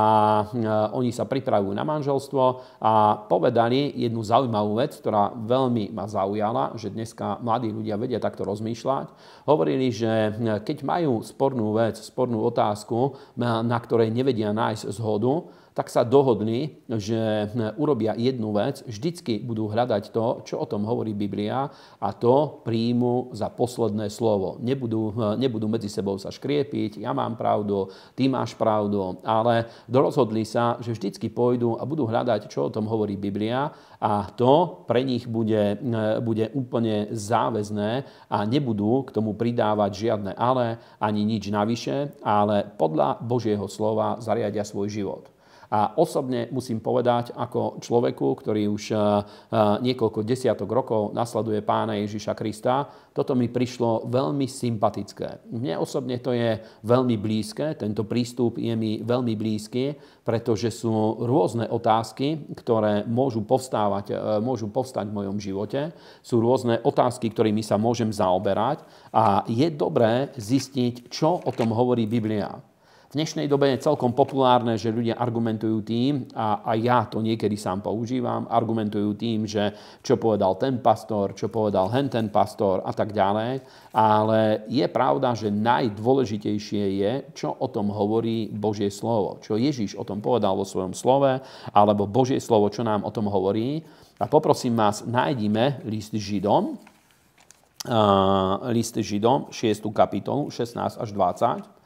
oni 0.95 1.11
sa 1.11 1.27
pripravujú 1.27 1.75
na 1.75 1.83
manželstvo 1.83 2.45
a 2.79 2.93
povedali 3.27 3.97
jednu 3.99 4.23
zaujímavú 4.23 4.79
vec, 4.79 4.95
ktorá 4.95 5.35
veľmi 5.35 5.91
ma 5.91 6.07
zaujala, 6.07 6.77
že 6.79 6.93
dneska 6.93 7.43
mladí 7.43 7.75
ľudia 7.75 7.99
vedia 7.99 8.23
takto 8.23 8.47
rozmýšľať. 8.47 9.11
Hovorili, 9.49 9.91
že 9.91 10.39
keď 10.63 10.87
majú 10.87 11.27
spornú 11.27 11.75
vec, 11.75 11.99
spornú 11.99 12.47
otázku, 12.47 13.19
na 13.41 13.79
ktorej 13.83 14.15
nevedia 14.15 14.55
nájsť 14.55 14.87
zhodu, 14.95 15.51
tak 15.73 15.89
sa 15.89 16.05
dohodli, 16.05 16.85
že 16.85 17.49
urobia 17.81 18.13
jednu 18.13 18.53
vec, 18.53 18.85
vždycky 18.85 19.41
budú 19.41 19.73
hľadať 19.73 20.13
to, 20.13 20.45
čo 20.45 20.61
o 20.61 20.69
tom 20.69 20.85
hovorí 20.85 21.17
Biblia 21.17 21.73
a 21.97 22.09
to 22.13 22.61
príjmu 22.61 23.33
za 23.33 23.49
posledné 23.49 24.13
slovo. 24.13 24.61
Nebudú, 24.61 25.17
nebudú 25.41 25.73
medzi 25.73 25.89
sebou 25.89 26.21
sa 26.21 26.29
škriepiť, 26.29 27.01
ja 27.01 27.17
mám 27.17 27.41
pravdu, 27.41 27.89
ty 28.13 28.29
máš 28.29 28.53
pravdu, 28.53 29.17
ale 29.25 29.73
rozhodli 29.89 30.45
sa, 30.45 30.77
že 30.85 30.93
vždycky 30.93 31.33
pôjdu 31.33 31.81
a 31.81 31.89
budú 31.89 32.05
hľadať, 32.05 32.53
čo 32.53 32.69
o 32.69 32.73
tom 32.75 32.85
hovorí 32.85 33.17
Biblia 33.17 33.73
a 33.97 34.29
to 34.29 34.85
pre 34.85 35.01
nich 35.01 35.25
bude, 35.25 35.81
bude 36.21 36.53
úplne 36.53 37.09
záväzné 37.17 38.05
a 38.29 38.45
nebudú 38.45 39.09
k 39.09 39.15
tomu 39.17 39.33
pridávať 39.33 39.91
žiadne 39.97 40.43
ale 40.43 40.83
ani 40.99 41.23
nič 41.23 41.47
navyše, 41.55 42.19
ale 42.27 42.67
podľa 42.67 43.23
Božieho 43.23 43.71
slova 43.71 44.19
zariadia 44.19 44.67
svoj 44.67 44.91
život. 44.91 45.25
A 45.73 45.97
osobne 45.97 46.53
musím 46.53 46.85
povedať, 46.85 47.33
ako 47.33 47.81
človeku, 47.81 48.29
ktorý 48.45 48.69
už 48.69 48.85
eh, 48.93 49.01
eh, 49.01 49.17
niekoľko 49.81 50.21
desiatok 50.21 50.69
rokov 50.69 51.17
nasleduje 51.17 51.65
pána 51.65 51.97
Ježiša 51.97 52.37
Krista, 52.37 52.85
toto 53.17 53.33
mi 53.33 53.49
prišlo 53.49 54.05
veľmi 54.05 54.45
sympatické. 54.45 55.49
Mne 55.49 55.81
osobne 55.81 56.21
to 56.21 56.37
je 56.37 56.61
veľmi 56.85 57.17
blízke, 57.17 57.73
tento 57.81 58.05
prístup 58.05 58.61
je 58.61 58.73
mi 58.77 59.01
veľmi 59.01 59.33
blízky, 59.33 59.97
pretože 60.25 60.69
sú 60.69 60.93
rôzne 61.25 61.65
otázky, 61.69 62.53
ktoré 62.53 63.09
môžu 63.09 63.41
povstávať, 63.41 64.07
eh, 64.13 64.17
môžu 64.45 64.69
povstať 64.69 65.09
v 65.09 65.17
mojom 65.25 65.41
živote. 65.41 65.97
Sú 66.21 66.45
rôzne 66.45 66.85
otázky, 66.85 67.33
ktorými 67.33 67.65
sa 67.65 67.81
môžem 67.81 68.13
zaoberať 68.13 68.85
a 69.09 69.41
je 69.49 69.73
dobré 69.73 70.29
zistiť, 70.37 71.09
čo 71.09 71.41
o 71.41 71.51
tom 71.57 71.73
hovorí 71.73 72.05
Biblia. 72.05 72.72
V 73.13 73.21
dnešnej 73.21 73.45
dobe 73.45 73.69
je 73.69 73.85
celkom 73.85 74.17
populárne, 74.17 74.81
že 74.81 74.89
ľudia 74.89 75.21
argumentujú 75.21 75.85
tým, 75.85 76.33
a, 76.33 76.65
a 76.65 76.73
ja 76.81 77.05
to 77.05 77.21
niekedy 77.21 77.61
sám 77.61 77.85
používam, 77.85 78.49
argumentujú 78.49 79.13
tým, 79.21 79.45
že 79.45 79.69
čo 80.01 80.17
povedal 80.17 80.57
ten 80.57 80.81
pastor, 80.81 81.37
čo 81.37 81.53
povedal 81.53 81.93
hen 81.93 82.09
ten 82.09 82.33
pastor 82.33 82.81
a 82.81 82.89
tak 82.97 83.13
ďalej. 83.13 83.61
Ale 83.93 84.65
je 84.65 84.89
pravda, 84.89 85.37
že 85.37 85.53
najdôležitejšie 85.53 86.85
je, 87.05 87.13
čo 87.37 87.53
o 87.53 87.69
tom 87.69 87.93
hovorí 87.93 88.49
Božie 88.49 88.89
slovo. 88.89 89.45
Čo 89.45 89.61
Ježiš 89.61 89.93
o 90.01 90.09
tom 90.09 90.25
povedal 90.25 90.57
vo 90.57 90.65
svojom 90.65 90.97
slove, 90.97 91.37
alebo 91.69 92.09
Božie 92.09 92.41
slovo, 92.41 92.73
čo 92.73 92.81
nám 92.81 93.05
o 93.05 93.13
tom 93.13 93.29
hovorí. 93.29 93.85
A 94.17 94.25
poprosím 94.25 94.73
vás, 94.73 95.05
nájdime 95.05 95.85
list 95.85 96.17
Židom, 96.17 96.81
uh, 97.93 98.73
list 98.73 98.97
Židom, 98.97 99.53
6. 99.53 99.85
kapitolu, 99.93 100.49
16 100.49 100.97
až 100.97 101.13
20. 101.13 101.82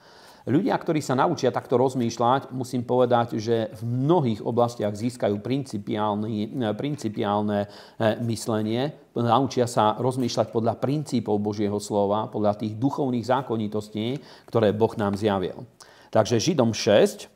Ľudia, 0.46 0.78
ktorí 0.78 1.02
sa 1.02 1.18
naučia 1.18 1.50
takto 1.50 1.74
rozmýšľať, 1.74 2.54
musím 2.54 2.86
povedať, 2.86 3.34
že 3.42 3.66
v 3.74 3.82
mnohých 3.82 4.46
oblastiach 4.46 4.94
získajú 4.94 5.42
principiálne 5.42 7.66
eh, 7.66 8.14
myslenie, 8.22 8.94
naučia 9.18 9.66
sa 9.66 9.98
rozmýšľať 9.98 10.54
podľa 10.54 10.78
princípov 10.78 11.42
Božieho 11.42 11.82
slova, 11.82 12.30
podľa 12.30 12.62
tých 12.62 12.78
duchovných 12.78 13.26
zákonitostí, 13.26 14.22
ktoré 14.46 14.70
Boh 14.70 14.94
nám 14.94 15.18
zjavil. 15.18 15.66
Takže 16.14 16.38
Židom 16.38 16.70
6 16.70 17.26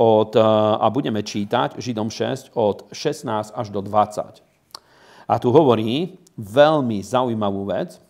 od, 0.00 0.32
eh, 0.32 0.40
a 0.80 0.88
budeme 0.88 1.20
čítať 1.20 1.76
Židom 1.76 2.08
6 2.08 2.48
od 2.56 2.88
16 2.96 3.52
až 3.52 3.76
do 3.76 3.84
20. 3.84 4.40
A 5.28 5.36
tu 5.36 5.52
hovorí 5.52 6.16
veľmi 6.40 7.04
zaujímavú 7.04 7.68
vec. 7.68 8.00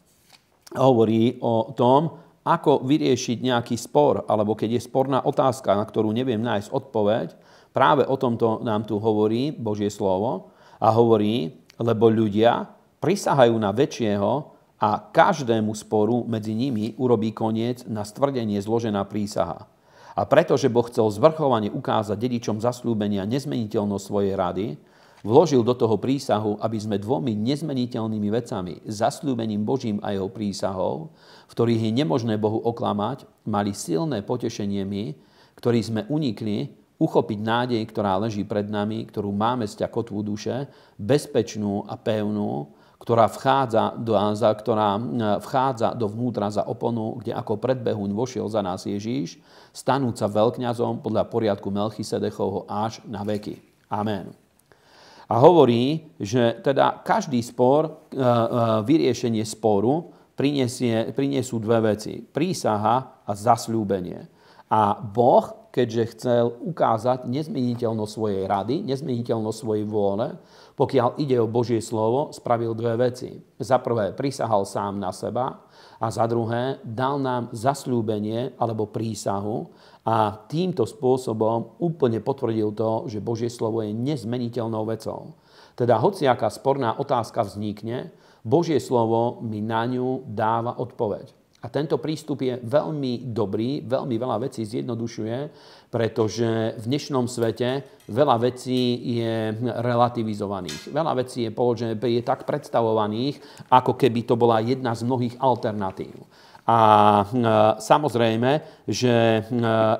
Hovorí 0.79 1.43
o 1.43 1.75
tom, 1.75 2.23
ako 2.45 2.85
vyriešiť 2.85 3.41
nejaký 3.41 3.77
spor, 3.81 4.29
alebo 4.29 4.53
keď 4.53 4.77
je 4.77 4.87
sporná 4.87 5.25
otázka, 5.25 5.73
na 5.73 5.89
ktorú 5.89 6.13
neviem 6.13 6.41
nájsť 6.45 6.69
odpoveď, 6.71 7.29
práve 7.73 8.05
o 8.05 8.17
tomto 8.21 8.61
nám 8.61 8.85
tu 8.85 9.01
hovorí 9.01 9.49
Božie 9.51 9.89
slovo 9.89 10.53
a 10.77 10.93
hovorí, 10.93 11.57
lebo 11.81 12.13
ľudia 12.13 12.69
prisahajú 13.01 13.57
na 13.57 13.73
väčšieho 13.73 14.55
a 14.77 14.91
každému 15.01 15.73
sporu 15.73 16.29
medzi 16.29 16.53
nimi 16.53 16.93
urobí 17.01 17.33
koniec 17.33 17.89
na 17.89 18.05
stvrdenie 18.05 18.61
zložená 18.61 19.09
prísaha. 19.09 19.65
A 20.15 20.23
pretože 20.29 20.71
Boh 20.71 20.87
chcel 20.87 21.11
zvrchovane 21.11 21.73
ukázať 21.75 22.15
dedičom 22.15 22.63
zaslúbenia 22.63 23.27
nezmeniteľnosť 23.27 24.05
svojej 24.05 24.35
rady, 24.39 24.67
vložil 25.25 25.65
do 25.65 25.73
toho 25.73 25.97
prísahu, 25.97 26.61
aby 26.61 26.77
sme 26.77 27.01
dvomi 27.01 27.33
nezmeniteľnými 27.33 28.29
vecami, 28.29 28.85
zasľúbením 28.85 29.65
Božím 29.65 29.97
a 30.05 30.13
jeho 30.13 30.29
prísahou, 30.29 31.17
v 31.49 31.53
ktorých 31.57 31.81
je 31.89 31.97
nemožné 31.97 32.37
Bohu 32.37 32.61
oklamať, 32.61 33.25
mali 33.49 33.73
silné 33.73 34.21
potešenie 34.21 34.85
my, 34.85 35.05
ktorí 35.57 35.81
sme 35.81 36.05
unikli, 36.13 36.77
uchopiť 37.01 37.39
nádej, 37.41 37.83
ktorá 37.91 38.21
leží 38.21 38.47
pred 38.47 38.69
nami, 38.71 39.09
ktorú 39.09 39.35
máme 39.35 39.67
z 39.67 39.83
kotvu 39.89 40.23
duše, 40.23 40.71
bezpečnú 41.01 41.89
a 41.91 41.99
pevnú, 41.99 42.71
ktorá 43.03 43.29
vchádza, 43.29 43.99
do, 44.01 44.17
ktorá 44.57 44.97
e, 44.97 45.01
vchádza 45.43 45.93
dovnútra 45.93 46.49
za 46.49 46.65
oponu, 46.65 47.21
kde 47.21 47.37
ako 47.37 47.61
predbehuň 47.61 48.11
vošiel 48.17 48.47
za 48.49 48.65
nás 48.65 48.89
Ježíš, 48.89 49.37
stanúť 49.75 50.25
sa 50.25 50.27
veľkňazom 50.31 51.05
podľa 51.05 51.29
poriadku 51.29 51.69
Melchisedechovho 51.69 52.65
až 52.65 53.05
na 53.05 53.21
veky. 53.27 53.61
Amen. 53.93 54.44
A 55.35 55.43
hovorí, 55.43 56.15
že 56.23 56.63
teda 56.63 57.03
každý 57.03 57.43
spor, 57.43 57.91
e, 57.91 57.91
e, 57.91 58.27
vyriešenie 58.87 59.43
sporu 59.43 60.15
prinesú 61.11 61.59
dve 61.59 61.91
veci. 61.91 62.23
Prísaha 62.23 63.27
a 63.27 63.33
zasľúbenie. 63.35 64.31
A 64.71 64.95
Boh, 64.95 65.71
keďže 65.75 66.03
chcel 66.15 66.55
ukázať 66.71 67.27
nezmeniteľnosť 67.27 68.13
svojej 68.15 68.47
rady, 68.47 68.87
nezmeniteľnosť 68.87 69.59
svojej 69.59 69.83
vôle, 69.83 70.39
pokiaľ 70.79 71.19
ide 71.19 71.43
o 71.43 71.51
Božie 71.51 71.83
slovo, 71.83 72.31
spravil 72.31 72.71
dve 72.79 72.95
veci. 73.11 73.35
Za 73.59 73.83
prvé, 73.83 74.15
prisahal 74.15 74.63
sám 74.63 75.03
na 75.03 75.11
seba 75.11 75.64
a 76.05 76.13
za 76.13 76.29
druhé, 76.29 76.85
dal 76.85 77.17
nám 77.17 77.49
zasľúbenie 77.57 78.61
alebo 78.61 78.85
prísahu 78.85 79.73
a 80.05 80.37
týmto 80.53 80.85
spôsobom 80.85 81.81
úplne 81.81 82.21
potvrdil 82.21 82.77
to, 82.77 83.09
že 83.09 83.25
Božie 83.25 83.49
slovo 83.49 83.81
je 83.81 83.97
nezmeniteľnou 83.97 84.85
vecou. 84.85 85.33
Teda 85.73 85.97
hociaká 85.97 86.53
sporná 86.53 87.01
otázka 87.01 87.41
vznikne, 87.49 88.13
Božie 88.45 88.77
slovo 88.85 89.41
mi 89.41 89.65
na 89.65 89.89
ňu 89.89 90.29
dáva 90.29 90.77
odpoveď. 90.77 91.33
A 91.65 91.73
tento 91.73 91.97
prístup 91.97 92.45
je 92.45 92.61
veľmi 92.61 93.33
dobrý, 93.33 93.81
veľmi 93.81 94.21
veľa 94.21 94.45
vecí 94.45 94.69
zjednodušuje, 94.69 95.37
pretože 95.95 96.75
v 96.75 96.85
dnešnom 96.91 97.31
svete 97.31 97.87
veľa 98.11 98.51
vecí 98.51 98.99
je 99.15 99.55
relativizovaných. 99.63 100.91
Veľa 100.91 101.23
vecí 101.23 101.47
je, 101.47 101.55
položené, 101.55 101.95
je 101.95 102.23
tak 102.27 102.43
predstavovaných, 102.43 103.39
ako 103.71 103.95
keby 103.95 104.27
to 104.27 104.35
bola 104.35 104.59
jedna 104.59 104.91
z 104.99 105.07
mnohých 105.07 105.39
alternatív. 105.39 106.19
A 106.67 106.79
e, 107.23 107.25
samozrejme, 107.79 108.83
že 108.91 109.15
e, 109.15 109.43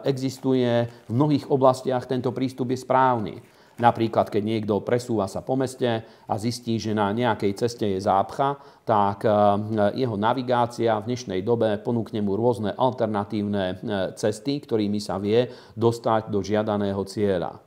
existuje 0.03 0.91
v 1.07 1.13
mnohých 1.15 1.47
oblastiach 1.47 2.11
tento 2.11 2.35
prístup 2.35 2.75
je 2.75 2.83
správny. 2.83 3.39
Napríklad, 3.75 4.31
keď 4.31 4.43
niekto 4.47 4.87
presúva 4.87 5.27
sa 5.27 5.43
po 5.43 5.59
meste 5.59 6.07
a 6.31 6.35
zistí, 6.39 6.79
že 6.79 6.95
na 6.95 7.11
nejakej 7.11 7.59
ceste 7.59 7.83
je 7.91 7.99
zápcha, 7.99 8.55
tak 8.87 9.27
e, 9.27 9.31
jeho 9.99 10.15
navigácia 10.15 10.95
v 11.03 11.11
dnešnej 11.11 11.43
dobe 11.43 11.83
ponúkne 11.83 12.23
mu 12.23 12.39
rôzne 12.39 12.71
alternatívne 12.71 13.83
cesty, 14.15 14.63
ktorými 14.63 15.03
sa 15.03 15.19
vie 15.19 15.51
dostať 15.75 16.31
do 16.31 16.39
žiadaného 16.39 17.03
cieľa. 17.03 17.59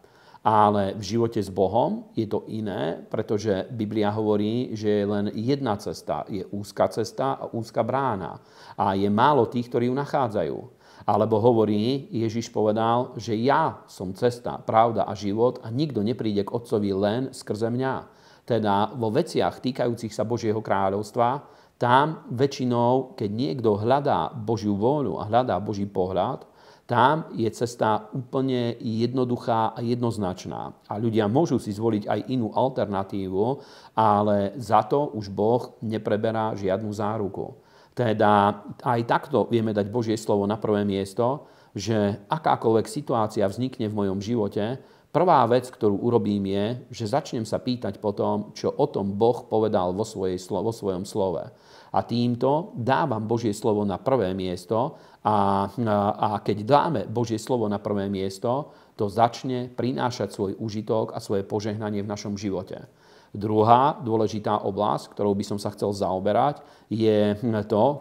Ale 0.47 0.95
v 0.95 1.03
živote 1.03 1.43
s 1.43 1.51
Bohom 1.51 2.07
je 2.15 2.23
to 2.23 2.47
iné, 2.47 3.03
pretože 3.11 3.67
Biblia 3.67 4.07
hovorí, 4.15 4.71
že 4.79 5.03
je 5.03 5.05
len 5.11 5.27
jedna 5.35 5.75
cesta. 5.75 6.23
Je 6.31 6.47
úzka 6.55 6.87
cesta 6.87 7.35
a 7.35 7.51
úzka 7.51 7.83
brána. 7.83 8.39
A 8.79 8.95
je 8.95 9.11
málo 9.11 9.51
tých, 9.51 9.67
ktorí 9.67 9.91
ju 9.91 9.95
nachádzajú. 9.99 10.76
Alebo 11.07 11.39
hovorí, 11.39 12.11
Ježiš 12.11 12.51
povedal, 12.51 13.15
že 13.15 13.31
ja 13.39 13.79
som 13.87 14.11
cesta, 14.11 14.59
pravda 14.59 15.07
a 15.07 15.15
život 15.15 15.63
a 15.63 15.71
nikto 15.71 16.03
nepríde 16.03 16.43
k 16.43 16.51
Otcovi 16.51 16.91
len 16.91 17.31
skrze 17.31 17.71
mňa. 17.71 17.95
Teda 18.43 18.91
vo 18.91 19.07
veciach 19.07 19.63
týkajúcich 19.63 20.11
sa 20.11 20.27
Božieho 20.27 20.59
kráľovstva, 20.59 21.47
tam 21.79 22.27
väčšinou, 22.27 23.15
keď 23.15 23.29
niekto 23.31 23.79
hľadá 23.79 24.35
Božiu 24.35 24.75
vôľu 24.75 25.23
a 25.23 25.29
hľadá 25.31 25.55
Boží 25.63 25.87
pohľad, 25.87 26.43
tam 26.87 27.27
je 27.35 27.51
cesta 27.51 28.07
úplne 28.15 28.79
jednoduchá 28.79 29.75
a 29.75 29.79
jednoznačná. 29.83 30.71
A 30.87 30.93
ľudia 30.95 31.27
môžu 31.27 31.59
si 31.59 31.75
zvoliť 31.75 32.07
aj 32.07 32.19
inú 32.31 32.55
alternatívu, 32.55 33.59
ale 33.91 34.55
za 34.55 34.87
to 34.87 35.11
už 35.11 35.27
Boh 35.27 35.75
nepreberá 35.83 36.55
žiadnu 36.55 36.87
záruku. 36.95 37.59
Teda 37.97 38.61
aj 38.85 39.09
takto 39.09 39.49
vieme 39.49 39.73
dať 39.73 39.89
Božie 39.89 40.13
slovo 40.21 40.45
na 40.45 40.61
prvé 40.61 40.85
miesto, 40.85 41.49
že 41.73 42.21
akákoľvek 42.29 42.85
situácia 42.85 43.49
vznikne 43.49 43.89
v 43.89 43.97
mojom 43.97 44.21
živote, 44.21 44.77
prvá 45.09 45.41
vec, 45.49 45.65
ktorú 45.65 46.05
urobím 46.05 46.45
je, 46.45 46.65
že 46.93 47.09
začnem 47.09 47.41
sa 47.41 47.57
pýtať 47.57 47.97
potom, 47.97 48.53
čo 48.53 48.69
o 48.69 48.85
tom 48.85 49.17
Boh 49.17 49.49
povedal 49.49 49.97
vo, 49.97 50.05
svojej, 50.05 50.37
vo 50.45 50.69
svojom 50.69 51.09
slove. 51.09 51.49
A 51.89 51.99
týmto 52.05 52.77
dávam 52.77 53.25
Božie 53.25 53.57
slovo 53.57 53.81
na 53.81 53.97
prvé 53.97 54.37
miesto 54.37 55.01
a, 55.25 55.65
a 56.13 56.27
keď 56.45 56.57
dáme 56.61 57.01
Božie 57.09 57.41
slovo 57.41 57.65
na 57.65 57.81
prvé 57.81 58.13
miesto, 58.13 58.69
to 58.93 59.09
začne 59.09 59.73
prinášať 59.73 60.37
svoj 60.37 60.53
užitok 60.61 61.17
a 61.17 61.21
svoje 61.21 61.41
požehnanie 61.41 62.05
v 62.05 62.11
našom 62.13 62.37
živote. 62.37 62.85
Druhá 63.35 63.99
dôležitá 63.99 64.63
oblasť, 64.63 65.11
ktorou 65.11 65.35
by 65.35 65.43
som 65.43 65.59
sa 65.59 65.71
chcel 65.75 65.91
zaoberať, 65.91 66.63
je 66.87 67.35
to, 67.67 67.83
e, 67.83 67.95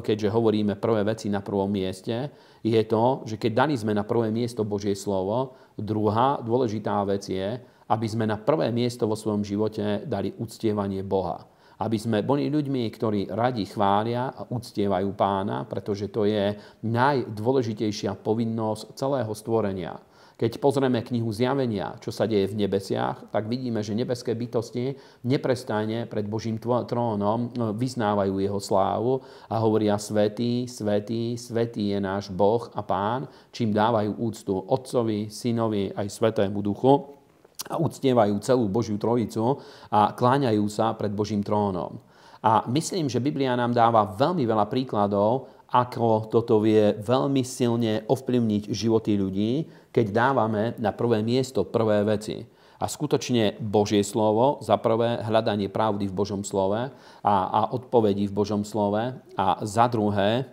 keďže 0.00 0.32
hovoríme 0.32 0.80
prvé 0.80 1.04
veci 1.04 1.28
na 1.28 1.44
prvom 1.44 1.68
mieste, 1.68 2.32
je 2.64 2.82
to, 2.88 3.26
že 3.28 3.36
keď 3.36 3.52
dali 3.66 3.74
sme 3.76 3.92
na 3.92 4.06
prvé 4.06 4.32
miesto 4.32 4.64
Božie 4.64 4.96
slovo, 4.96 5.58
druhá 5.76 6.40
dôležitá 6.40 7.04
vec 7.04 7.28
je, 7.28 7.60
aby 7.92 8.06
sme 8.08 8.24
na 8.24 8.40
prvé 8.40 8.72
miesto 8.72 9.04
vo 9.04 9.18
svojom 9.18 9.44
živote 9.44 10.08
dali 10.08 10.32
uctievanie 10.40 11.04
Boha 11.04 11.52
aby 11.82 11.98
sme 11.98 12.22
boli 12.22 12.46
ľuďmi, 12.46 12.82
ktorí 12.94 13.20
radi 13.34 13.66
chvália 13.66 14.30
a 14.30 14.46
uctievajú 14.46 15.10
pána, 15.18 15.66
pretože 15.66 16.14
to 16.14 16.22
je 16.22 16.54
najdôležitejšia 16.86 18.14
povinnosť 18.22 18.94
celého 18.94 19.32
stvorenia. 19.34 19.98
Keď 20.42 20.58
pozrieme 20.58 21.06
knihu 21.06 21.30
Zjavenia, 21.30 21.94
čo 22.02 22.10
sa 22.10 22.26
deje 22.26 22.50
v 22.50 22.66
nebesiach, 22.66 23.30
tak 23.30 23.46
vidíme, 23.46 23.78
že 23.78 23.94
nebeské 23.94 24.34
bytosti 24.34 24.98
neprestajne 25.22 26.10
pred 26.10 26.26
Božím 26.26 26.58
trónom 26.58 27.54
no, 27.54 27.70
vyznávajú 27.70 28.42
jeho 28.42 28.58
slávu 28.58 29.22
a 29.46 29.62
hovoria 29.62 29.94
Svetý, 30.02 30.66
Svetý, 30.66 31.38
Svetý 31.38 31.94
je 31.94 32.02
náš 32.02 32.34
Boh 32.34 32.66
a 32.74 32.82
Pán, 32.82 33.30
čím 33.54 33.70
dávajú 33.70 34.18
úctu 34.18 34.58
Otcovi, 34.58 35.30
Synovi 35.30 35.94
aj 35.94 36.10
Svetému 36.10 36.58
Duchu 36.58 37.22
a 37.70 37.78
uctievajú 37.78 38.34
celú 38.42 38.66
Božiu 38.66 38.98
trojicu 38.98 39.62
a 39.94 40.10
kláňajú 40.10 40.66
sa 40.66 40.98
pred 40.98 41.14
Božím 41.14 41.46
trónom. 41.46 42.02
A 42.42 42.66
myslím, 42.66 43.06
že 43.06 43.22
Biblia 43.22 43.54
nám 43.54 43.70
dáva 43.70 44.18
veľmi 44.18 44.42
veľa 44.42 44.66
príkladov, 44.66 45.61
ako 45.72 46.28
toto 46.28 46.60
vie 46.60 46.92
veľmi 47.00 47.40
silne 47.40 48.04
ovplyvniť 48.04 48.68
životy 48.68 49.16
ľudí, 49.16 49.52
keď 49.88 50.06
dávame 50.12 50.76
na 50.76 50.92
prvé 50.92 51.24
miesto 51.24 51.64
prvé 51.64 52.04
veci. 52.04 52.44
A 52.82 52.90
skutočne 52.90 53.62
Božie 53.62 54.02
slovo, 54.02 54.58
za 54.58 54.74
prvé 54.74 55.22
hľadanie 55.22 55.70
pravdy 55.70 56.10
v 56.10 56.18
Božom 56.18 56.42
slove 56.42 56.90
a, 57.22 57.34
a 57.48 57.60
odpovedí 57.72 58.26
v 58.26 58.36
Božom 58.36 58.66
slove 58.66 59.16
a 59.38 59.46
za 59.62 59.86
druhé 59.86 60.42
e, 60.42 60.44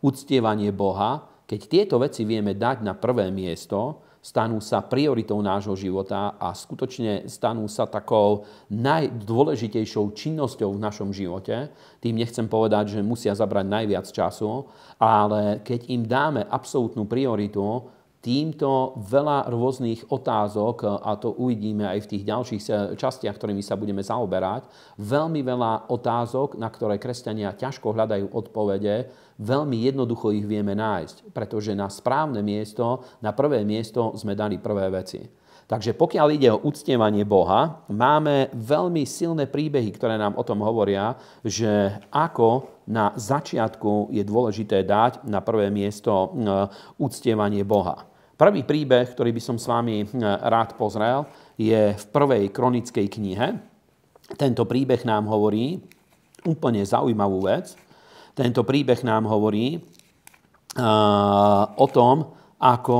uctievanie 0.00 0.72
Boha. 0.72 1.28
Keď 1.44 1.60
tieto 1.68 2.00
veci 2.00 2.24
vieme 2.24 2.56
dať 2.56 2.80
na 2.80 2.96
prvé 2.96 3.28
miesto, 3.28 4.00
stanú 4.20 4.60
sa 4.60 4.84
prioritou 4.84 5.40
nášho 5.40 5.72
života 5.72 6.36
a 6.36 6.52
skutočne 6.52 7.24
stanú 7.24 7.64
sa 7.66 7.88
takou 7.88 8.44
najdôležitejšou 8.68 10.12
činnosťou 10.12 10.76
v 10.76 10.82
našom 10.84 11.08
živote. 11.10 11.72
Tým 12.04 12.20
nechcem 12.20 12.44
povedať, 12.44 13.00
že 13.00 13.00
musia 13.00 13.32
zabrať 13.32 13.66
najviac 13.66 14.06
času, 14.12 14.68
ale 15.00 15.64
keď 15.64 15.80
im 15.88 16.04
dáme 16.04 16.44
absolútnu 16.44 17.08
prioritu, 17.08 17.88
týmto 18.20 19.00
veľa 19.00 19.48
rôznych 19.48 20.12
otázok, 20.12 21.00
a 21.00 21.16
to 21.16 21.32
uvidíme 21.40 21.88
aj 21.88 22.04
v 22.04 22.10
tých 22.12 22.24
ďalších 22.28 22.62
častiach, 23.00 23.32
ktorými 23.32 23.64
sa 23.64 23.80
budeme 23.80 24.04
zaoberať, 24.04 24.68
veľmi 25.00 25.40
veľa 25.40 25.88
otázok, 25.88 26.60
na 26.60 26.68
ktoré 26.68 27.00
kresťania 27.00 27.56
ťažko 27.56 27.96
hľadajú 27.96 28.28
odpovede, 28.28 29.08
veľmi 29.40 29.88
jednoducho 29.88 30.36
ich 30.36 30.44
vieme 30.44 30.76
nájsť, 30.76 31.32
pretože 31.32 31.72
na 31.72 31.88
správne 31.88 32.44
miesto, 32.44 33.02
na 33.24 33.32
prvé 33.32 33.64
miesto 33.64 34.12
sme 34.14 34.36
dali 34.36 34.60
prvé 34.60 34.92
veci. 34.92 35.24
Takže 35.70 35.94
pokiaľ 35.94 36.26
ide 36.34 36.50
o 36.50 36.66
uctievanie 36.66 37.22
Boha, 37.22 37.86
máme 37.88 38.50
veľmi 38.52 39.06
silné 39.06 39.46
príbehy, 39.46 39.94
ktoré 39.94 40.18
nám 40.18 40.34
o 40.34 40.42
tom 40.42 40.66
hovoria, 40.66 41.14
že 41.46 41.94
ako 42.10 42.82
na 42.90 43.14
začiatku 43.14 44.10
je 44.10 44.26
dôležité 44.26 44.82
dať 44.82 45.22
na 45.30 45.38
prvé 45.38 45.70
miesto 45.70 46.34
uctievanie 46.98 47.62
Boha. 47.62 48.02
Prvý 48.34 48.66
príbeh, 48.66 49.14
ktorý 49.14 49.30
by 49.30 49.42
som 49.46 49.56
s 49.62 49.70
vami 49.70 50.10
rád 50.42 50.74
pozrel, 50.74 51.22
je 51.54 51.94
v 51.94 52.04
prvej 52.10 52.50
kronickej 52.50 53.06
knihe. 53.06 53.54
Tento 54.34 54.66
príbeh 54.66 55.06
nám 55.06 55.30
hovorí 55.30 55.78
úplne 56.42 56.82
zaujímavú 56.82 57.46
vec. 57.46 57.78
Tento 58.40 58.64
príbeh 58.64 59.04
nám 59.04 59.28
hovorí 59.28 59.76
uh, 59.76 61.62
o 61.76 61.86
tom, 61.92 62.32
ako 62.56 62.98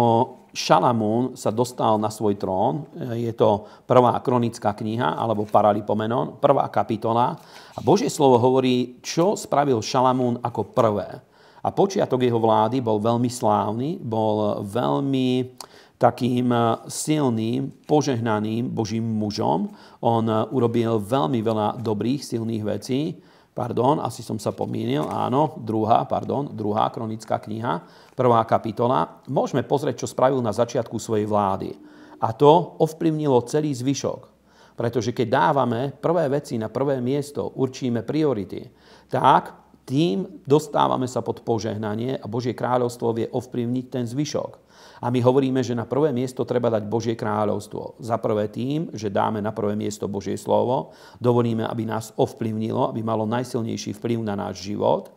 Šalamún 0.52 1.32
sa 1.32 1.48
dostal 1.48 1.96
na 1.96 2.12
svoj 2.12 2.36
trón. 2.36 2.84
Je 3.16 3.32
to 3.32 3.64
prvá 3.88 4.20
kronická 4.20 4.76
kniha, 4.76 5.16
alebo 5.16 5.48
Paralipomenon, 5.48 6.36
prvá 6.42 6.68
kapitola. 6.68 7.38
A 7.72 7.80
Božie 7.80 8.12
slovo 8.12 8.36
hovorí, 8.36 9.00
čo 9.00 9.32
spravil 9.32 9.80
Šalamún 9.80 10.36
ako 10.44 10.76
prvé. 10.76 11.08
A 11.64 11.68
počiatok 11.72 12.20
jeho 12.20 12.36
vlády 12.36 12.84
bol 12.84 13.00
veľmi 13.00 13.30
slávny, 13.32 13.96
bol 13.96 14.60
veľmi 14.60 15.56
takým 15.96 16.52
silným, 16.84 17.86
požehnaným 17.88 18.68
Božím 18.68 19.08
mužom. 19.08 19.72
On 20.04 20.24
urobil 20.52 21.00
veľmi 21.00 21.40
veľa 21.40 21.80
dobrých, 21.80 22.26
silných 22.26 22.64
vecí. 22.66 23.00
Pardon, 23.60 24.00
asi 24.00 24.24
som 24.24 24.40
sa 24.40 24.56
pomýlil, 24.56 25.04
áno, 25.04 25.60
druhá, 25.60 26.08
pardon, 26.08 26.48
druhá 26.48 26.88
kronická 26.88 27.36
kniha, 27.36 27.84
prvá 28.16 28.40
kapitola. 28.48 29.20
Môžeme 29.28 29.60
pozrieť, 29.68 30.00
čo 30.00 30.08
spravil 30.08 30.40
na 30.40 30.48
začiatku 30.48 30.96
svojej 30.96 31.28
vlády. 31.28 31.76
A 32.24 32.32
to 32.32 32.80
ovplyvnilo 32.80 33.44
celý 33.44 33.76
zvyšok. 33.76 34.20
Pretože 34.80 35.12
keď 35.12 35.28
dávame 35.28 35.92
prvé 35.92 36.32
veci 36.32 36.56
na 36.56 36.72
prvé 36.72 37.04
miesto, 37.04 37.52
určíme 37.52 38.00
priority, 38.00 38.64
tak 39.12 39.52
tým 39.84 40.40
dostávame 40.48 41.04
sa 41.04 41.20
pod 41.20 41.44
požehnanie 41.44 42.16
a 42.16 42.24
Božie 42.24 42.56
kráľovstvo 42.56 43.12
vie 43.12 43.28
ovplyvniť 43.28 43.86
ten 43.92 44.08
zvyšok. 44.08 44.69
A 45.00 45.08
my 45.08 45.20
hovoríme, 45.24 45.64
že 45.64 45.72
na 45.72 45.88
prvé 45.88 46.12
miesto 46.12 46.44
treba 46.44 46.68
dať 46.68 46.84
Božie 46.84 47.16
kráľovstvo. 47.16 47.96
Za 48.04 48.20
prvé 48.20 48.52
tým, 48.52 48.92
že 48.92 49.08
dáme 49.08 49.40
na 49.40 49.48
prvé 49.48 49.72
miesto 49.72 50.04
Božie 50.04 50.36
slovo, 50.36 50.92
dovolíme, 51.16 51.64
aby 51.64 51.88
nás 51.88 52.12
ovplyvnilo, 52.20 52.92
aby 52.92 53.00
malo 53.00 53.24
najsilnejší 53.24 53.96
vplyv 53.96 54.20
na 54.20 54.36
náš 54.36 54.60
život. 54.60 55.08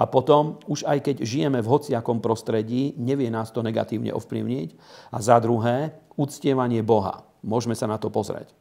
A 0.00 0.08
potom, 0.08 0.60
už 0.64 0.84
aj 0.88 1.04
keď 1.04 1.16
žijeme 1.24 1.60
v 1.60 1.70
hociakom 1.72 2.20
prostredí, 2.24 2.96
nevie 2.96 3.28
nás 3.28 3.52
to 3.52 3.60
negatívne 3.64 4.12
ovplyvniť. 4.12 4.68
A 5.12 5.20
za 5.20 5.36
druhé, 5.40 5.96
uctievanie 6.16 6.84
Boha. 6.84 7.24
Môžeme 7.40 7.72
sa 7.72 7.88
na 7.88 7.96
to 7.96 8.12
pozrieť. 8.12 8.52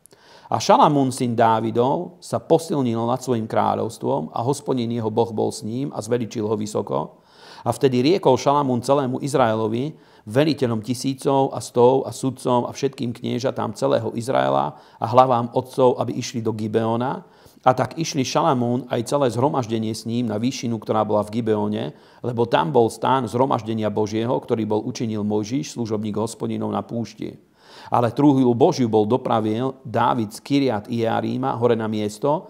A 0.50 0.58
Šalamún, 0.58 1.14
syn 1.14 1.38
Dávidov, 1.38 2.18
sa 2.24 2.42
posilnil 2.42 3.06
nad 3.06 3.22
svojim 3.22 3.46
kráľovstvom 3.46 4.34
a 4.34 4.42
hospodin 4.42 4.90
jeho 4.90 5.14
Boh 5.14 5.30
bol 5.30 5.54
s 5.54 5.62
ním 5.62 5.94
a 5.94 6.02
zveličil 6.02 6.42
ho 6.48 6.56
vysoko. 6.58 7.22
A 7.62 7.70
vtedy 7.70 8.02
riekol 8.02 8.34
Šalamún 8.34 8.82
celému 8.82 9.22
Izraelovi, 9.22 9.94
veliteľom 10.28 10.84
tisícov 10.84 11.56
a 11.56 11.64
stov 11.64 12.04
a 12.04 12.12
sudcom 12.12 12.68
a 12.68 12.72
všetkým 12.74 13.16
kniežatám 13.16 13.78
celého 13.78 14.12
Izraela 14.18 14.76
a 15.00 15.06
hlavám 15.08 15.54
otcov, 15.56 16.02
aby 16.02 16.18
išli 16.18 16.44
do 16.44 16.52
Gibeona. 16.52 17.24
A 17.60 17.76
tak 17.76 18.00
išli 18.00 18.24
Šalamún 18.24 18.88
aj 18.88 19.12
celé 19.12 19.28
zhromaždenie 19.36 19.92
s 19.92 20.08
ním 20.08 20.32
na 20.32 20.40
výšinu, 20.40 20.80
ktorá 20.80 21.04
bola 21.04 21.28
v 21.28 21.40
Gibeone, 21.40 21.92
lebo 22.24 22.48
tam 22.48 22.72
bol 22.72 22.88
stán 22.88 23.28
zhromaždenia 23.28 23.92
Božieho, 23.92 24.32
ktorý 24.32 24.64
bol 24.64 24.82
učinil 24.88 25.28
Mojžiš, 25.28 25.76
služobník 25.76 26.16
hospodinov 26.16 26.72
na 26.72 26.80
púšti. 26.80 27.36
Ale 27.92 28.16
trúhilu 28.16 28.56
Božiu 28.56 28.88
bol 28.88 29.04
dopravil 29.04 29.76
Dávid 29.84 30.32
z 30.32 30.40
Kiriat 30.40 30.88
Iaríma 30.88 31.60
hore 31.60 31.76
na 31.76 31.92
miesto, 31.92 32.48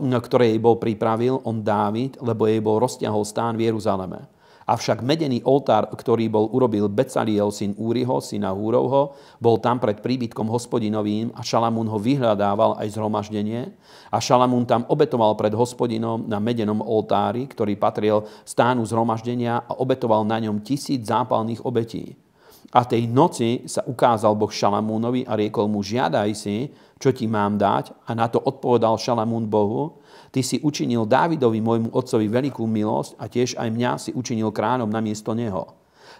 ktoré 0.00 0.56
jej 0.56 0.60
bol 0.60 0.80
pripravil 0.80 1.36
on 1.44 1.60
Dávid, 1.60 2.16
lebo 2.24 2.48
jej 2.48 2.60
bol 2.64 2.80
rozťahol 2.80 3.28
stán 3.28 3.60
v 3.60 3.68
Jeruzaleme. 3.68 4.24
Avšak 4.66 4.98
medený 5.06 5.46
oltár, 5.46 5.86
ktorý 5.94 6.26
bol 6.26 6.50
urobil 6.50 6.90
Becaliel, 6.90 7.54
syn 7.54 7.78
Úriho, 7.78 8.18
syna 8.18 8.50
Húrovho, 8.50 9.14
bol 9.38 9.62
tam 9.62 9.78
pred 9.78 10.02
príbytkom 10.02 10.50
hospodinovým 10.50 11.30
a 11.38 11.46
Šalamún 11.46 11.86
ho 11.86 12.02
vyhľadával 12.02 12.74
aj 12.82 12.98
zhromaždenie. 12.98 13.70
A 14.10 14.18
Šalamún 14.18 14.66
tam 14.66 14.82
obetoval 14.90 15.38
pred 15.38 15.54
hospodinom 15.54 16.26
na 16.26 16.42
medenom 16.42 16.82
oltári, 16.82 17.46
ktorý 17.46 17.78
patril 17.78 18.26
stánu 18.42 18.82
zhromaždenia 18.82 19.62
a 19.70 19.78
obetoval 19.78 20.26
na 20.26 20.42
ňom 20.42 20.58
tisíc 20.66 21.06
zápalných 21.06 21.62
obetí. 21.62 22.18
A 22.74 22.82
tej 22.82 23.06
noci 23.06 23.70
sa 23.70 23.86
ukázal 23.86 24.34
Boh 24.34 24.50
Šalamúnovi 24.50 25.22
a 25.30 25.38
riekol 25.38 25.70
mu, 25.70 25.86
žiadaj 25.86 26.30
si, 26.34 26.74
čo 26.98 27.14
ti 27.14 27.30
mám 27.30 27.54
dať. 27.54 27.94
A 28.10 28.18
na 28.18 28.26
to 28.26 28.42
odpovedal 28.42 28.98
Šalamún 28.98 29.46
Bohu, 29.46 30.02
Ty 30.36 30.44
si 30.44 30.60
učinil 30.60 31.08
Dávidovi, 31.08 31.64
môjmu 31.64 31.96
otcovi, 31.96 32.28
veľkú 32.28 32.68
milosť 32.68 33.16
a 33.16 33.24
tiež 33.24 33.56
aj 33.56 33.72
mňa 33.72 33.92
si 33.96 34.12
učinil 34.12 34.52
kránom 34.52 34.84
namiesto 34.84 35.32
neho. 35.32 35.72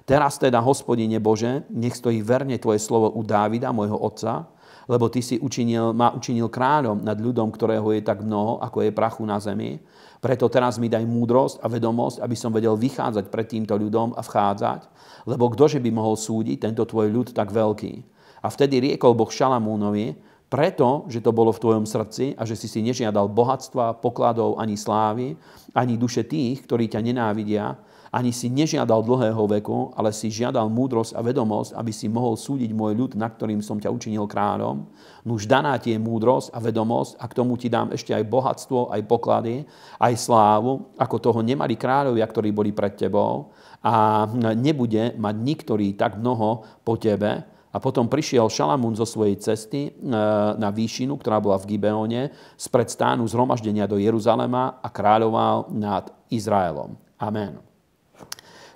Teraz 0.09 0.41
teda, 0.41 0.57
hospodine 0.65 1.21
Bože, 1.21 1.69
nech 1.69 1.93
stojí 1.93 2.25
verne 2.25 2.57
Tvoje 2.57 2.81
slovo 2.81 3.13
u 3.13 3.21
Dávida, 3.21 3.77
môjho 3.77 4.01
otca, 4.01 4.49
lebo 4.89 5.13
Ty 5.13 5.21
si 5.21 5.37
učinil, 5.37 5.93
ma 5.93 6.17
učinil 6.17 6.49
kráľom 6.49 7.05
nad 7.05 7.21
ľudom, 7.21 7.53
ktorého 7.53 7.93
je 7.93 8.01
tak 8.01 8.25
mnoho, 8.25 8.57
ako 8.65 8.89
je 8.89 8.97
prachu 8.97 9.29
na 9.29 9.37
zemi. 9.37 9.85
Preto 10.25 10.49
teraz 10.49 10.81
mi 10.81 10.89
daj 10.89 11.05
múdrosť 11.05 11.61
a 11.61 11.69
vedomosť, 11.69 12.25
aby 12.25 12.37
som 12.41 12.57
vedel 12.57 12.73
vychádzať 12.73 13.29
pred 13.29 13.45
týmto 13.53 13.77
ľudom 13.77 14.17
a 14.17 14.25
vchádzať, 14.25 14.89
lebo 15.29 15.53
kdože 15.53 15.77
by 15.77 15.93
mohol 15.93 16.17
súdiť 16.17 16.65
tento 16.65 16.89
Tvoj 16.89 17.13
ľud 17.13 17.37
tak 17.37 17.53
veľký. 17.53 18.17
A 18.41 18.49
vtedy 18.49 18.81
riekol 18.81 19.13
Boh 19.13 19.29
Šalamúnovi, 19.29 20.17
preto, 20.47 21.05
že 21.11 21.19
to 21.19 21.35
bolo 21.35 21.51
v 21.51 21.63
tvojom 21.63 21.85
srdci 21.87 22.39
a 22.39 22.47
že 22.47 22.55
si 22.55 22.71
si 22.71 22.81
nežiadal 22.83 23.27
bohatstva, 23.27 23.99
pokladov 23.99 24.63
ani 24.63 24.79
slávy, 24.79 25.35
ani 25.75 25.99
duše 25.99 26.23
tých, 26.23 26.63
ktorí 26.65 26.87
ťa 26.87 27.03
nenávidia, 27.03 27.75
ani 28.15 28.31
si 28.31 28.49
nežiadal 28.49 29.03
dlhého 29.03 29.45
veku, 29.59 29.93
ale 29.93 30.15
si 30.15 30.33
žiadal 30.33 30.71
múdrosť 30.71 31.19
a 31.19 31.21
vedomosť, 31.21 31.75
aby 31.77 31.93
si 31.93 32.07
mohol 32.07 32.39
súdiť 32.39 32.71
môj 32.73 32.93
ľud, 32.97 33.13
na 33.19 33.29
ktorým 33.29 33.61
som 33.61 33.77
ťa 33.77 33.93
učinil 33.93 34.25
kráľom. 34.25 34.87
Nuž 35.27 35.45
daná 35.45 35.77
ti 35.77 35.93
je 35.93 36.01
múdrosť 36.01 36.55
a 36.55 36.59
vedomosť 36.63 37.19
a 37.19 37.25
k 37.27 37.37
tomu 37.37 37.59
ti 37.59 37.67
dám 37.67 37.93
ešte 37.93 38.15
aj 38.15 38.25
bohatstvo, 38.25 38.95
aj 38.95 39.03
poklady, 39.05 39.67
aj 39.99 40.15
slávu, 40.17 40.97
ako 40.97 41.17
toho 41.19 41.41
nemali 41.43 41.75
kráľovia, 41.75 42.25
ktorí 42.25 42.55
boli 42.55 42.71
pred 42.71 42.95
tebou 42.95 43.53
a 43.83 44.25
nebude 44.55 45.13
mať 45.19 45.35
niktorý 45.37 45.93
tak 45.99 46.17
mnoho 46.17 46.65
po 46.87 46.97
tebe, 46.97 47.56
a 47.77 47.83
potom 47.83 48.09
prišiel 48.09 48.49
Šalamún 48.49 48.97
zo 48.97 49.05
svojej 49.05 49.37
cesty 49.37 49.93
e, 49.93 50.09
na 50.57 50.73
výšinu, 50.73 51.21
ktorá 51.21 51.45
bola 51.45 51.61
v 51.61 51.77
Gibeone, 51.77 52.33
spred 52.57 52.89
stánu 52.89 53.29
zhromaždenia 53.29 53.85
do 53.85 54.01
Jeruzalema 54.01 54.81
a 54.81 54.89
kráľoval 54.89 55.77
nad 55.77 56.09
Izraelom. 56.33 56.97
Amen. 57.21 57.61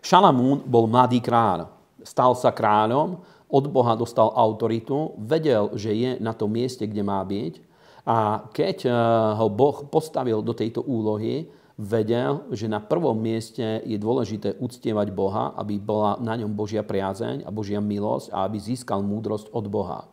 Šalamún 0.04 0.68
bol 0.68 0.84
mladý 0.84 1.24
kráľ. 1.24 1.72
Stal 2.04 2.36
sa 2.36 2.52
kráľom, 2.52 3.24
od 3.48 3.64
Boha 3.72 3.96
dostal 3.96 4.28
autoritu, 4.36 5.16
vedel, 5.16 5.72
že 5.80 5.96
je 5.96 6.10
na 6.20 6.36
tom 6.36 6.52
mieste, 6.52 6.84
kde 6.84 7.00
má 7.00 7.24
byť. 7.24 7.54
A 8.04 8.44
keď 8.52 8.84
e, 8.84 8.92
ho 9.40 9.48
Boh 9.48 9.88
postavil 9.88 10.44
do 10.44 10.52
tejto 10.52 10.84
úlohy, 10.84 11.48
vedel, 11.80 12.44
že 12.52 12.68
na 12.68 12.76
prvom 12.76 13.16
mieste 13.16 13.80
je 13.88 13.96
dôležité 13.96 14.60
uctievať 14.60 15.08
Boha, 15.16 15.56
aby 15.56 15.80
bola 15.80 16.20
na 16.20 16.36
ňom 16.36 16.52
Božia 16.52 16.84
priazeň 16.84 17.48
a 17.48 17.50
Božia 17.50 17.80
milosť 17.80 18.28
a 18.36 18.44
aby 18.44 18.60
získal 18.60 19.00
múdrosť 19.00 19.48
od 19.56 19.64
Boha. 19.72 20.04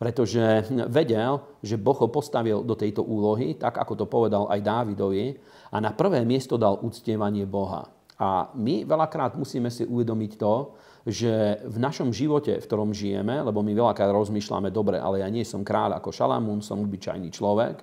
Pretože 0.00 0.64
vedel, 0.88 1.44
že 1.60 1.76
Boh 1.76 1.96
ho 2.00 2.08
postavil 2.08 2.64
do 2.64 2.72
tejto 2.72 3.04
úlohy, 3.04 3.52
tak 3.52 3.76
ako 3.76 3.92
to 4.00 4.06
povedal 4.08 4.48
aj 4.48 4.64
Dávidovi, 4.64 5.36
a 5.70 5.76
na 5.76 5.92
prvé 5.92 6.24
miesto 6.24 6.56
dal 6.56 6.80
uctievanie 6.80 7.44
Boha. 7.44 7.84
A 8.16 8.48
my 8.56 8.88
veľakrát 8.88 9.36
musíme 9.36 9.68
si 9.68 9.84
uvedomiť 9.84 10.40
to, 10.40 10.72
že 11.08 11.62
v 11.64 11.76
našom 11.80 12.12
živote, 12.12 12.60
v 12.60 12.66
ktorom 12.66 12.92
žijeme, 12.92 13.40
lebo 13.40 13.64
my 13.64 13.72
veľakrát 13.72 14.12
rozmýšľame, 14.12 14.68
dobre, 14.68 15.00
ale 15.00 15.24
ja 15.24 15.28
nie 15.32 15.44
som 15.46 15.64
kráľ 15.64 16.00
ako 16.00 16.12
Šalamún, 16.12 16.60
som 16.60 16.80
obyčajný 16.82 17.32
človek, 17.32 17.80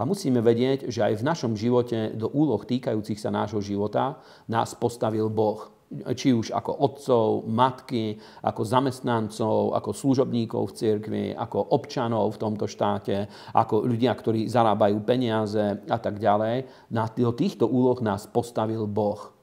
a 0.00 0.08
musíme 0.08 0.40
vedieť, 0.40 0.88
že 0.88 1.04
aj 1.04 1.20
v 1.20 1.26
našom 1.28 1.52
živote 1.52 2.16
do 2.16 2.32
úloh 2.32 2.64
týkajúcich 2.64 3.20
sa 3.20 3.28
nášho 3.28 3.60
života 3.60 4.16
nás 4.48 4.72
postavil 4.72 5.28
Boh 5.28 5.80
či 5.90 6.30
už 6.30 6.54
ako 6.54 6.72
otcov, 6.86 7.26
matky, 7.50 8.14
ako 8.46 8.62
zamestnancov, 8.62 9.74
ako 9.74 9.90
služobníkov 9.90 10.70
v 10.70 10.76
cirkvi, 10.78 11.24
ako 11.34 11.74
občanov 11.74 12.38
v 12.38 12.40
tomto 12.46 12.70
štáte, 12.70 13.26
ako 13.50 13.90
ľudia, 13.90 14.14
ktorí 14.14 14.46
zarábajú 14.46 15.02
peniaze 15.02 15.82
a 15.90 15.98
tak 15.98 16.22
ďalej. 16.22 16.70
Na 16.94 17.10
týchto 17.10 17.66
úloh 17.66 17.98
nás 18.06 18.30
postavil 18.30 18.86
Boh. 18.86 19.39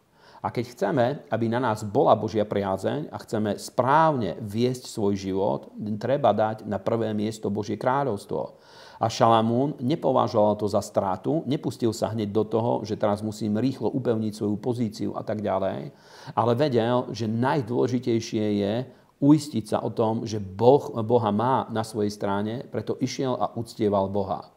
A 0.48 0.52
keď 0.56 0.66
chceme, 0.72 1.06
aby 1.28 1.52
na 1.52 1.60
nás 1.60 1.84
bola 1.84 2.16
Božia 2.16 2.48
priazeň 2.48 3.12
a 3.12 3.20
chceme 3.20 3.60
správne 3.60 4.40
viesť 4.40 4.88
svoj 4.88 5.20
život, 5.20 5.76
treba 6.00 6.32
dať 6.32 6.64
na 6.64 6.80
prvé 6.80 7.12
miesto 7.12 7.52
Božie 7.52 7.76
kráľovstvo. 7.76 8.56
A 9.04 9.12
Šalamún 9.12 9.76
nepovažoval 9.84 10.56
to 10.56 10.72
za 10.72 10.80
stratu, 10.80 11.44
nepustil 11.44 11.92
sa 11.92 12.16
hneď 12.16 12.32
do 12.32 12.48
toho, 12.48 12.88
že 12.88 12.96
teraz 12.96 13.20
musím 13.20 13.60
rýchlo 13.60 13.92
upevniť 13.92 14.34
svoju 14.40 14.56
pozíciu 14.56 15.12
a 15.20 15.22
tak 15.28 15.44
ďalej, 15.44 15.92
ale 16.32 16.52
vedel, 16.56 17.12
že 17.12 17.28
najdôležitejšie 17.28 18.46
je 18.64 18.74
uistiť 19.20 19.66
sa 19.68 19.84
o 19.84 19.92
tom, 19.92 20.24
že 20.24 20.40
boh, 20.40 20.96
Boha 21.04 21.30
má 21.36 21.68
na 21.76 21.84
svojej 21.84 22.10
strane, 22.10 22.64
preto 22.72 22.96
išiel 23.04 23.36
a 23.36 23.52
uctieval 23.60 24.08
Boha. 24.08 24.48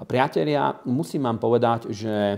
A 0.00 0.08
priatelia, 0.08 0.80
musím 0.88 1.28
vám 1.28 1.36
povedať, 1.36 1.92
že 1.92 2.08
e, 2.08 2.36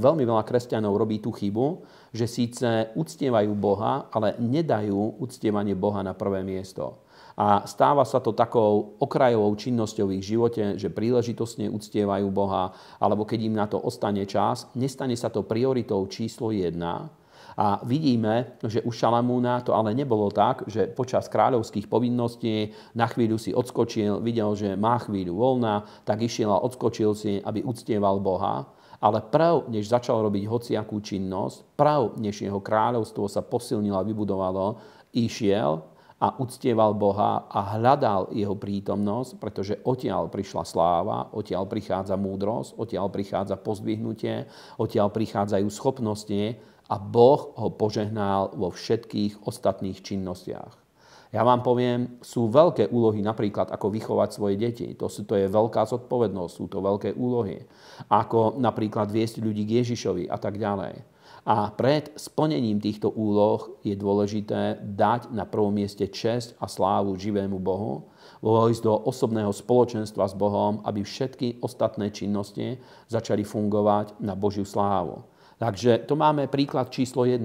veľmi 0.00 0.24
veľa 0.24 0.40
kresťanov 0.40 0.96
robí 0.96 1.20
tú 1.20 1.28
chybu, 1.28 1.84
že 2.12 2.26
síce 2.26 2.92
uctievajú 2.96 3.52
Boha, 3.56 4.08
ale 4.12 4.36
nedajú 4.40 5.20
uctievanie 5.20 5.76
Boha 5.76 6.00
na 6.00 6.12
prvé 6.12 6.44
miesto. 6.44 7.04
A 7.38 7.62
stáva 7.70 8.02
sa 8.02 8.18
to 8.18 8.34
takou 8.34 8.98
okrajovou 8.98 9.54
činnosťou 9.54 10.10
v 10.10 10.18
ich 10.18 10.26
živote, 10.26 10.74
že 10.74 10.90
príležitostne 10.90 11.70
uctievajú 11.70 12.26
Boha, 12.34 12.74
alebo 12.98 13.22
keď 13.22 13.40
im 13.46 13.54
na 13.54 13.70
to 13.70 13.78
ostane 13.78 14.26
čas, 14.26 14.66
nestane 14.74 15.14
sa 15.14 15.30
to 15.30 15.46
prioritou 15.46 16.02
číslo 16.10 16.50
jedna, 16.50 17.14
a 17.58 17.82
vidíme, 17.82 18.54
že 18.62 18.78
u 18.86 18.94
Šalamúna 18.94 19.66
to 19.66 19.74
ale 19.74 19.90
nebolo 19.90 20.30
tak, 20.30 20.70
že 20.70 20.86
počas 20.86 21.26
kráľovských 21.26 21.90
povinností 21.90 22.70
na 22.94 23.10
chvíľu 23.10 23.34
si 23.34 23.50
odskočil, 23.50 24.22
videl, 24.22 24.54
že 24.54 24.78
má 24.78 24.94
chvíľu 25.02 25.34
voľna, 25.34 25.82
tak 26.06 26.22
išiel 26.22 26.54
a 26.54 26.62
odskočil 26.62 27.18
si, 27.18 27.42
aby 27.42 27.66
uctieval 27.66 28.22
Boha. 28.22 28.77
Ale 28.98 29.22
prav, 29.22 29.70
než 29.70 29.86
začal 29.86 30.26
robiť 30.26 30.44
hociakú 30.50 30.98
činnosť, 30.98 31.78
prav, 31.78 32.18
než 32.18 32.42
jeho 32.42 32.58
kráľovstvo 32.58 33.30
sa 33.30 33.46
posilnilo 33.46 33.94
a 33.94 34.02
vybudovalo, 34.02 34.66
išiel 35.14 35.86
a 36.18 36.34
uctieval 36.42 36.98
Boha 36.98 37.46
a 37.46 37.78
hľadal 37.78 38.34
jeho 38.34 38.58
prítomnosť, 38.58 39.38
pretože 39.38 39.78
odtiaľ 39.86 40.26
prišla 40.26 40.64
sláva, 40.66 41.30
odtiaľ 41.30 41.70
prichádza 41.70 42.18
múdrosť, 42.18 42.74
odtiaľ 42.74 43.06
prichádza 43.14 43.54
pozdvihnutie, 43.54 44.50
odtiaľ 44.82 45.14
prichádzajú 45.14 45.66
schopnosti 45.70 46.58
a 46.90 46.96
Boh 46.98 47.54
ho 47.54 47.68
požehnal 47.70 48.50
vo 48.58 48.74
všetkých 48.74 49.46
ostatných 49.46 50.02
činnostiach. 50.02 50.87
Ja 51.28 51.44
vám 51.44 51.60
poviem, 51.60 52.16
sú 52.24 52.48
veľké 52.48 52.88
úlohy 52.88 53.20
napríklad 53.20 53.68
ako 53.68 53.92
vychovať 53.92 54.28
svoje 54.32 54.56
deti. 54.56 54.96
To, 54.96 55.12
sú, 55.12 55.28
to 55.28 55.36
je 55.36 55.44
veľká 55.44 55.84
zodpovednosť, 55.84 56.52
sú 56.56 56.64
to 56.72 56.80
veľké 56.80 57.12
úlohy. 57.20 57.60
Ako 58.08 58.56
napríklad 58.56 59.12
viesť 59.12 59.44
ľudí 59.44 59.68
k 59.68 59.84
Ježišovi 59.84 60.24
a 60.32 60.40
tak 60.40 60.56
ďalej. 60.56 61.04
A 61.48 61.72
pred 61.72 62.12
splnením 62.16 62.80
týchto 62.80 63.08
úloh 63.12 63.80
je 63.80 63.96
dôležité 63.96 64.80
dať 64.84 65.32
na 65.32 65.48
prvom 65.48 65.72
mieste 65.72 66.04
čest 66.08 66.52
a 66.60 66.68
slávu 66.68 67.16
živému 67.16 67.56
Bohu, 67.56 68.08
vojsť 68.44 68.80
do 68.84 68.94
osobného 69.08 69.52
spoločenstva 69.52 70.28
s 70.28 70.34
Bohom, 70.36 70.84
aby 70.84 71.04
všetky 71.04 71.60
ostatné 71.64 72.12
činnosti 72.12 72.76
začali 73.08 73.44
fungovať 73.48 74.20
na 74.20 74.36
Božiu 74.36 74.68
slávu. 74.68 75.24
Takže 75.56 76.04
to 76.04 76.14
máme 76.14 76.52
príklad 76.52 76.92
číslo 76.92 77.24
1. 77.24 77.40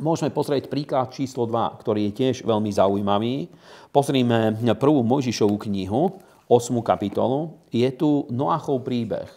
Môžeme 0.00 0.32
pozrieť 0.32 0.72
príklad 0.72 1.12
číslo 1.12 1.44
2, 1.44 1.82
ktorý 1.84 2.08
je 2.08 2.16
tiež 2.16 2.36
veľmi 2.48 2.72
zaujímavý. 2.72 3.52
Pozrime 3.92 4.56
prvú 4.80 5.04
Mojžišovú 5.04 5.60
knihu, 5.68 6.16
8. 6.48 6.80
kapitolu. 6.80 7.60
Je 7.68 7.84
tu 7.92 8.24
Noachov 8.32 8.80
príbeh. 8.88 9.28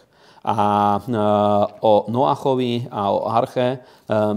A 0.46 0.56
e, 0.96 1.12
o 1.82 2.06
Noachovi 2.08 2.88
a 2.88 3.12
o 3.12 3.28
Arche, 3.28 3.68
e, 3.68 3.78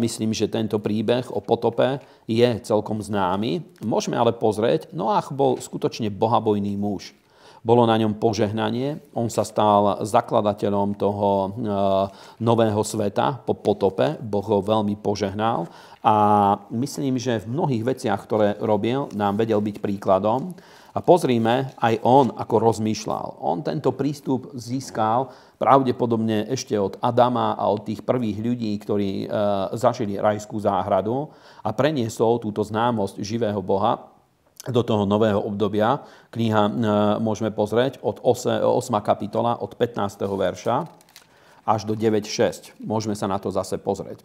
myslím, 0.01 0.35
že 0.35 0.51
tento 0.51 0.81
príbeh 0.81 1.29
o 1.31 1.39
potope 1.39 2.03
je 2.27 2.49
celkom 2.67 2.99
známy. 2.99 3.63
Môžeme 3.85 4.19
ale 4.19 4.35
pozrieť, 4.35 4.91
Noach 4.91 5.31
bol 5.31 5.61
skutočne 5.61 6.11
bohabojný 6.11 6.75
muž. 6.75 7.15
Bolo 7.59 7.83
na 7.83 7.99
ňom 7.99 8.15
požehnanie, 8.15 9.03
on 9.11 9.27
sa 9.27 9.43
stal 9.43 9.99
zakladateľom 10.07 10.95
toho 10.95 11.29
e, 11.29 11.49
nového 12.39 12.79
sveta 12.87 13.43
po 13.43 13.51
potope, 13.59 14.15
Boh 14.23 14.45
ho 14.47 14.63
veľmi 14.63 14.95
požehnal 15.03 15.67
a 15.99 16.15
myslím, 16.71 17.19
že 17.19 17.43
v 17.43 17.51
mnohých 17.51 17.83
veciach, 17.83 18.19
ktoré 18.23 18.55
robil, 18.63 19.11
nám 19.11 19.35
vedel 19.35 19.59
byť 19.59 19.83
príkladom. 19.83 20.55
A 20.89 21.05
pozrime, 21.05 21.69
aj 21.77 22.01
on 22.01 22.33
ako 22.33 22.55
rozmýšľal. 22.59 23.45
On 23.45 23.61
tento 23.61 23.93
prístup 23.93 24.49
získal 24.57 25.29
pravdepodobne 25.61 26.49
ešte 26.49 26.73
od 26.79 26.97
Adama 26.97 27.53
a 27.53 27.69
od 27.69 27.85
tých 27.85 28.01
prvých 28.01 28.39
ľudí, 28.41 28.71
ktorí 28.79 29.11
e, 29.23 29.27
zažili 29.75 30.15
rajskú 30.15 30.57
záhradu 30.57 31.29
a 31.61 31.69
preniesol 31.75 32.39
túto 32.41 32.63
známosť 32.63 33.21
živého 33.21 33.59
Boha 33.61 34.18
do 34.67 34.81
toho 34.83 35.07
nového 35.07 35.39
obdobia. 35.39 36.03
Kniha 36.35 36.63
e, 36.67 36.71
môžeme 37.23 37.47
pozrieť 37.47 38.03
od 38.03 38.19
8, 38.19 38.59
8 38.59 38.99
kapitola, 38.99 39.55
od 39.55 39.71
15. 39.79 40.19
verša 40.27 40.75
až 41.63 41.81
do 41.87 41.95
9.6. 41.95 42.75
Môžeme 42.83 43.15
sa 43.15 43.29
na 43.31 43.39
to 43.39 43.53
zase 43.53 43.79
pozrieť. 43.79 44.19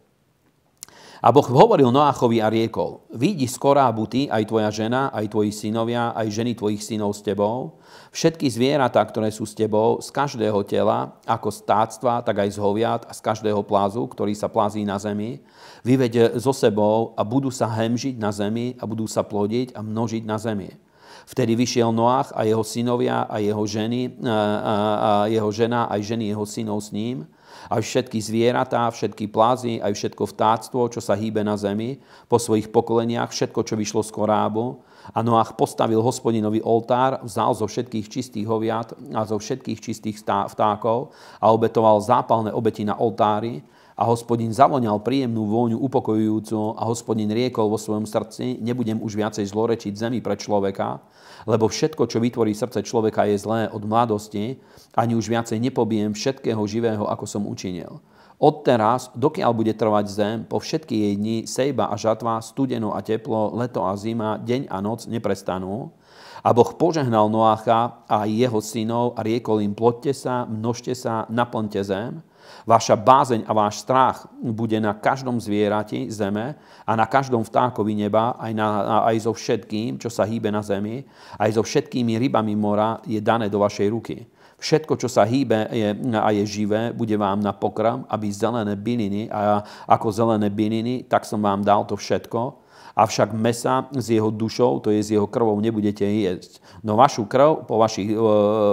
A 1.25 1.33
Boh 1.33 1.49
hovoril 1.49 1.89
Noáchovi 1.89 2.45
a 2.45 2.53
riekol, 2.53 3.01
vidí 3.09 3.49
z 3.49 3.57
korábu 3.57 4.05
ty, 4.05 4.29
aj 4.29 4.45
tvoja 4.45 4.69
žena, 4.69 5.09
aj 5.09 5.33
tvoji 5.33 5.57
synovia, 5.57 6.13
aj 6.13 6.29
ženy 6.29 6.53
tvojich 6.53 6.85
synov 6.85 7.17
s 7.17 7.25
tebou, 7.25 7.81
všetky 8.13 8.45
zvieratá, 8.53 9.01
ktoré 9.01 9.33
sú 9.33 9.49
s 9.49 9.57
tebou, 9.57 10.05
z 10.05 10.13
každého 10.13 10.61
tela, 10.69 11.17
ako 11.25 11.49
z 11.49 11.65
táctva, 11.65 12.21
tak 12.21 12.45
aj 12.45 12.53
z 12.53 12.59
hoviat 12.61 13.09
a 13.09 13.17
z 13.17 13.25
každého 13.25 13.65
plázu, 13.65 14.05
ktorý 14.05 14.37
sa 14.37 14.53
plází 14.53 14.85
na 14.85 15.01
zemi, 15.01 15.41
vyvede 15.81 16.37
so 16.37 16.53
sebou 16.53 17.17
a 17.17 17.25
budú 17.25 17.49
sa 17.49 17.73
hemžiť 17.73 18.21
na 18.21 18.29
zemi 18.29 18.77
a 18.77 18.85
budú 18.85 19.09
sa 19.09 19.25
plodiť 19.25 19.73
a 19.73 19.81
množiť 19.81 20.29
na 20.29 20.37
zemi. 20.37 20.77
Vtedy 21.25 21.57
vyšiel 21.57 21.89
Noach 21.89 22.37
a 22.37 22.45
jeho 22.45 22.61
synovia 22.61 23.25
a 23.25 23.41
jeho 23.41 23.65
ženy, 23.65 24.21
a 24.29 25.25
jeho 25.33 25.49
žena 25.49 25.89
aj 25.89 26.05
ženy 26.05 26.37
jeho 26.37 26.45
synov 26.45 26.85
s 26.85 26.93
ním 26.93 27.25
aj 27.71 27.81
všetky 27.81 28.19
zvieratá, 28.21 28.89
všetky 28.91 29.29
plázy, 29.29 29.81
aj 29.81 29.93
všetko 29.97 30.25
vtáctvo, 30.31 30.89
čo 30.93 31.01
sa 31.01 31.17
hýbe 31.17 31.41
na 31.41 31.57
zemi, 31.57 32.01
po 32.29 32.37
svojich 32.41 32.69
pokoleniach, 32.73 33.31
všetko, 33.33 33.61
čo 33.65 33.75
vyšlo 33.77 34.03
z 34.05 34.11
korábu. 34.13 34.81
A 35.13 35.21
Noach 35.21 35.53
postavil 35.53 36.01
hospodinový 36.01 36.65
oltár, 36.65 37.21
vzal 37.21 37.53
zo 37.53 37.69
všetkých 37.69 38.09
čistých 38.09 38.49
hoviat 38.49 38.97
a 39.13 39.29
zo 39.29 39.37
všetkých 39.37 39.77
čistých 39.77 40.17
vtákov 40.25 41.13
a 41.45 41.53
obetoval 41.53 42.01
zápalné 42.01 42.49
obeti 42.57 42.89
na 42.89 42.97
oltári. 42.97 43.61
A 43.95 44.11
hospodin 44.11 44.51
zavoňal 44.51 45.07
príjemnú 45.07 45.47
vôňu 45.47 45.79
upokojujúcu 45.79 46.75
a 46.75 46.83
hospodin 46.91 47.31
riekol 47.31 47.71
vo 47.71 47.79
svojom 47.79 48.11
srdci, 48.11 48.59
nebudem 48.59 48.99
už 48.99 49.15
viacej 49.15 49.47
zlorečiť 49.47 49.95
zemi 49.95 50.19
pre 50.19 50.35
človeka, 50.35 50.99
lebo 51.47 51.71
všetko, 51.71 52.11
čo 52.11 52.19
vytvorí 52.19 52.59
srdce 52.59 52.83
človeka, 52.83 53.23
je 53.31 53.39
zlé 53.39 53.71
od 53.71 53.87
mladosti, 53.87 54.59
ani 54.99 55.15
už 55.15 55.31
viacej 55.31 55.63
nepobijem 55.63 56.11
všetkého 56.11 56.59
živého, 56.67 57.07
ako 57.07 57.23
som 57.23 57.47
učinil. 57.47 58.03
Od 58.43 58.67
teraz, 58.67 59.15
dokiaľ 59.15 59.51
bude 59.55 59.71
trvať 59.79 60.07
zem, 60.11 60.37
po 60.43 60.59
všetky 60.59 60.91
jej 60.91 61.15
dni, 61.15 61.37
sejba 61.47 61.87
a 61.87 61.95
žatva, 61.95 62.43
studeno 62.43 62.91
a 62.91 62.99
teplo, 62.99 63.55
leto 63.55 63.87
a 63.87 63.95
zima, 63.95 64.43
deň 64.43 64.67
a 64.75 64.83
noc 64.83 65.07
neprestanú. 65.07 65.95
A 66.43 66.51
Boh 66.51 66.75
požehnal 66.75 67.31
Noácha 67.31 68.05
a 68.11 68.27
jeho 68.27 68.59
synov 68.59 69.15
a 69.15 69.23
riekol 69.23 69.63
im, 69.63 69.73
plodte 69.73 70.11
sa, 70.11 70.45
množte 70.51 70.99
sa, 70.99 71.31
naplňte 71.31 71.81
zem. 71.87 72.21
Vaša 72.65 72.97
bázeň 72.97 73.45
a 73.45 73.53
váš 73.53 73.85
strach 73.85 74.25
bude 74.41 74.81
na 74.81 74.97
každom 74.97 75.37
zvierati 75.37 76.09
zeme 76.09 76.57
a 76.89 76.93
na 76.97 77.05
každom 77.05 77.45
vtákovi 77.45 77.93
neba, 77.93 78.41
aj, 78.41 78.53
na, 78.57 78.69
aj 79.05 79.29
so 79.29 79.37
všetkým, 79.37 80.01
čo 80.01 80.09
sa 80.09 80.25
hýbe 80.25 80.49
na 80.49 80.65
zemi, 80.65 81.05
aj 81.37 81.61
so 81.61 81.63
všetkými 81.63 82.17
rybami 82.17 82.57
mora 82.57 83.05
je 83.05 83.21
dané 83.21 83.53
do 83.53 83.61
vašej 83.61 83.89
ruky. 83.93 84.25
Všetko, 84.57 84.97
čo 84.97 85.13
sa 85.13 85.29
hýbe 85.29 85.69
je, 85.77 85.93
a 86.17 86.29
je 86.33 86.45
živé, 86.49 86.97
bude 86.97 87.13
vám 87.21 87.45
na 87.45 87.53
pokrm, 87.53 88.09
aby 88.09 88.33
zelené 88.33 88.73
byliny, 88.81 89.29
a 89.29 89.61
ako 89.85 90.09
zelené 90.09 90.49
byliny, 90.49 91.05
tak 91.05 91.29
som 91.29 91.45
vám 91.45 91.61
dal 91.61 91.85
to 91.85 92.01
všetko 92.01 92.64
avšak 92.95 93.35
mesa 93.35 93.91
s 93.91 94.07
jeho 94.11 94.31
dušou, 94.31 94.79
to 94.79 94.95
je 94.95 95.03
s 95.03 95.11
jeho 95.11 95.27
krvou, 95.27 95.59
nebudete 95.59 96.07
jesť. 96.07 96.63
No 96.87 96.95
vašu 96.95 97.27
krv 97.27 97.67
po 97.67 97.79
vašich, 97.83 98.15
e, 98.15 98.19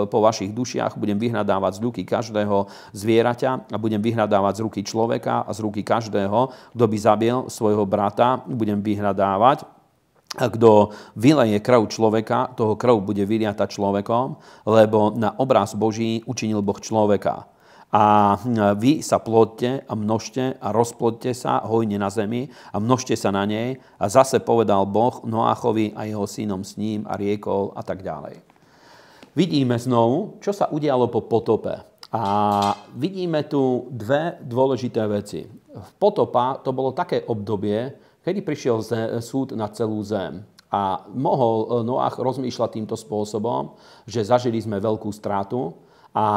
po 0.05 0.19
vašich 0.21 0.53
dušiach 0.53 0.95
budem 0.95 1.17
vyhľadávať 1.17 1.71
z 1.77 1.83
ruky 1.83 2.01
každého 2.05 2.69
zvieraťa 2.93 3.73
a 3.73 3.77
budem 3.81 3.99
vyhľadávať 4.01 4.53
z 4.61 4.63
ruky 4.63 4.81
človeka 4.85 5.41
a 5.41 5.51
z 5.51 5.59
ruky 5.65 5.81
každého, 5.81 6.53
kto 6.77 6.85
by 6.85 6.97
zabil 6.97 7.35
svojho 7.49 7.83
brata, 7.89 8.45
budem 8.45 8.79
vyhľadávať. 8.79 9.65
Kto 10.31 10.95
vyleje 11.19 11.59
krv 11.59 11.91
človeka, 11.91 12.55
toho 12.55 12.79
krv 12.79 13.03
bude 13.03 13.27
vyliata 13.27 13.67
človekom, 13.67 14.39
lebo 14.63 15.11
na 15.11 15.35
obraz 15.35 15.75
Boží 15.75 16.23
učinil 16.23 16.63
Boh 16.63 16.79
človeka 16.79 17.51
a 17.91 18.39
vy 18.79 19.03
sa 19.03 19.19
plodte 19.19 19.83
a 19.83 19.93
množte 19.99 20.55
a 20.63 20.71
rozplodte 20.71 21.35
sa 21.35 21.59
hojne 21.67 21.99
na 21.99 22.07
zemi 22.07 22.47
a 22.71 22.79
množte 22.79 23.19
sa 23.19 23.35
na 23.35 23.43
nej. 23.43 23.75
A 23.99 24.07
zase 24.07 24.39
povedal 24.39 24.87
Boh 24.87 25.19
Noáchovi 25.27 25.91
a 25.91 26.07
jeho 26.07 26.23
synom 26.23 26.63
s 26.63 26.79
ním 26.79 27.03
a 27.03 27.19
riekol 27.19 27.75
a 27.75 27.83
tak 27.83 27.99
ďalej. 27.99 28.39
Vidíme 29.35 29.75
znovu, 29.75 30.39
čo 30.39 30.55
sa 30.55 30.71
udialo 30.71 31.11
po 31.11 31.27
potope. 31.27 31.83
A 32.11 32.23
vidíme 32.95 33.47
tu 33.47 33.87
dve 33.91 34.39
dôležité 34.43 35.03
veci. 35.07 35.47
V 35.71 35.91
potopa 35.95 36.59
to 36.59 36.75
bolo 36.75 36.91
také 36.91 37.23
obdobie, 37.23 37.91
kedy 38.23 38.39
prišiel 38.43 38.83
súd 39.23 39.55
na 39.55 39.71
celú 39.71 39.99
zem. 40.03 40.43
A 40.71 41.03
mohol 41.11 41.83
Noach 41.83 42.19
rozmýšľať 42.19 42.69
týmto 42.79 42.95
spôsobom, 42.95 43.75
že 44.07 44.23
zažili 44.23 44.59
sme 44.59 44.79
veľkú 44.79 45.11
stratu, 45.11 45.75
a 46.11 46.27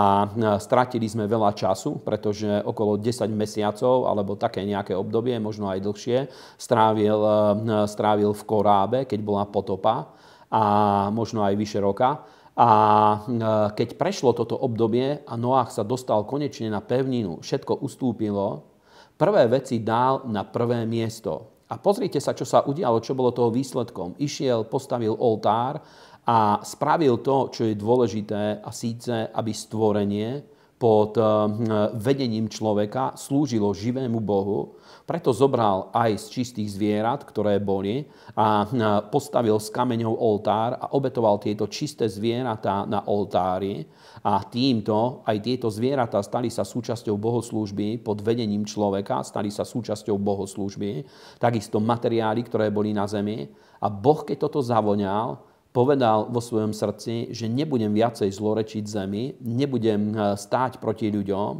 stratili 0.62 1.10
sme 1.10 1.26
veľa 1.26 1.50
času, 1.50 1.98
pretože 2.06 2.62
okolo 2.62 2.94
10 2.94 3.26
mesiacov 3.34 4.06
alebo 4.06 4.38
také 4.38 4.62
nejaké 4.62 4.94
obdobie, 4.94 5.34
možno 5.42 5.66
aj 5.66 5.82
dlhšie, 5.82 6.18
strávil, 6.54 7.18
strávil 7.90 8.30
v 8.30 8.42
Korábe, 8.46 8.98
keď 9.02 9.20
bola 9.26 9.42
potopa 9.50 10.14
a 10.46 10.62
možno 11.10 11.42
aj 11.42 11.58
vyše 11.58 11.82
roka. 11.82 12.22
A 12.54 12.70
keď 13.74 13.98
prešlo 13.98 14.30
toto 14.30 14.54
obdobie 14.54 15.26
a 15.26 15.34
Noach 15.34 15.74
sa 15.74 15.82
dostal 15.82 16.22
konečne 16.22 16.70
na 16.70 16.78
pevninu, 16.78 17.42
všetko 17.42 17.82
ustúpilo, 17.82 18.62
prvé 19.18 19.50
veci 19.50 19.82
dal 19.82 20.22
na 20.30 20.46
prvé 20.46 20.86
miesto. 20.86 21.50
A 21.66 21.82
pozrite 21.82 22.22
sa, 22.22 22.30
čo 22.30 22.46
sa 22.46 22.62
udialo, 22.62 23.02
čo 23.02 23.18
bolo 23.18 23.34
toho 23.34 23.50
výsledkom. 23.50 24.14
Išiel, 24.22 24.70
postavil 24.70 25.18
oltár 25.18 25.82
a 26.24 26.64
spravil 26.64 27.20
to, 27.20 27.52
čo 27.52 27.68
je 27.68 27.76
dôležité, 27.76 28.64
a 28.64 28.70
síce, 28.72 29.28
aby 29.28 29.52
stvorenie 29.52 30.54
pod 30.84 31.16
eh, 31.16 31.26
vedením 31.96 32.50
človeka 32.50 33.16
slúžilo 33.16 33.72
živému 33.72 34.20
Bohu. 34.20 34.76
Preto 35.04 35.36
zobral 35.36 35.92
aj 35.92 36.16
z 36.16 36.26
čistých 36.40 36.68
zvierat, 36.76 37.24
ktoré 37.24 37.56
boli, 37.56 38.04
a 38.36 38.64
eh, 38.64 38.68
postavil 39.08 39.56
s 39.56 39.72
kameňou 39.72 40.12
oltár 40.12 40.76
a 40.76 40.92
obetoval 40.92 41.40
tieto 41.40 41.70
čisté 41.70 42.10
zvieratá 42.10 42.84
na 42.84 43.06
oltári. 43.08 43.86
A 44.24 44.40
týmto 44.48 45.20
aj 45.28 45.36
tieto 45.44 45.68
zvieratá 45.68 46.20
stali 46.24 46.48
sa 46.48 46.64
súčasťou 46.64 47.16
bohoslúžby 47.20 48.00
pod 48.00 48.24
vedením 48.24 48.64
človeka, 48.64 49.20
stali 49.20 49.52
sa 49.52 49.68
súčasťou 49.68 50.16
bohoslúžby, 50.16 51.04
takisto 51.36 51.76
materiály, 51.76 52.40
ktoré 52.44 52.72
boli 52.72 52.96
na 52.96 53.04
zemi. 53.04 53.48
A 53.84 53.92
Boh, 53.92 54.24
keď 54.24 54.48
toto 54.48 54.64
zavoňal, 54.64 55.53
povedal 55.74 56.30
vo 56.30 56.38
svojom 56.38 56.70
srdci, 56.70 57.34
že 57.34 57.50
nebudem 57.50 57.90
viacej 57.90 58.30
zlorečiť 58.30 58.84
zemi, 58.86 59.34
nebudem 59.42 60.14
eh, 60.14 60.38
stáť 60.38 60.78
proti 60.78 61.10
ľuďom, 61.10 61.52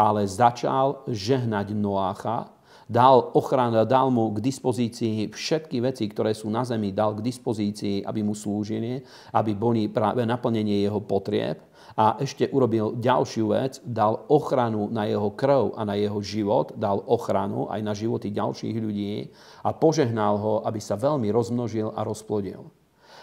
ale 0.00 0.24
začal 0.24 1.04
žehnať 1.04 1.76
Noácha, 1.76 2.48
dal, 2.88 3.28
ochran, 3.36 3.76
dal 3.84 4.08
mu 4.08 4.32
k 4.32 4.40
dispozícii 4.40 5.28
všetky 5.28 5.84
veci, 5.84 6.08
ktoré 6.08 6.32
sú 6.32 6.48
na 6.48 6.64
zemi, 6.64 6.96
dal 6.96 7.12
k 7.20 7.20
dispozícii, 7.20 8.00
aby 8.08 8.24
mu 8.24 8.32
slúžili, 8.32 9.04
aby 9.36 9.52
boli 9.52 9.92
práve 9.92 10.24
naplnenie 10.24 10.80
jeho 10.80 11.04
potrieb. 11.04 11.60
A 11.98 12.14
ešte 12.22 12.46
urobil 12.54 12.94
ďalšiu 12.96 13.44
vec, 13.52 13.82
dal 13.82 14.22
ochranu 14.30 14.86
na 14.88 15.04
jeho 15.10 15.34
krv 15.34 15.74
a 15.74 15.82
na 15.82 15.98
jeho 15.98 16.22
život, 16.22 16.72
dal 16.78 17.02
ochranu 17.04 17.66
aj 17.68 17.80
na 17.82 17.92
životy 17.92 18.30
ďalších 18.30 18.76
ľudí 18.78 19.34
a 19.66 19.74
požehnal 19.74 20.38
ho, 20.38 20.54
aby 20.62 20.78
sa 20.78 20.94
veľmi 20.94 21.26
rozmnožil 21.34 21.90
a 21.90 22.06
rozplodil. 22.06 22.77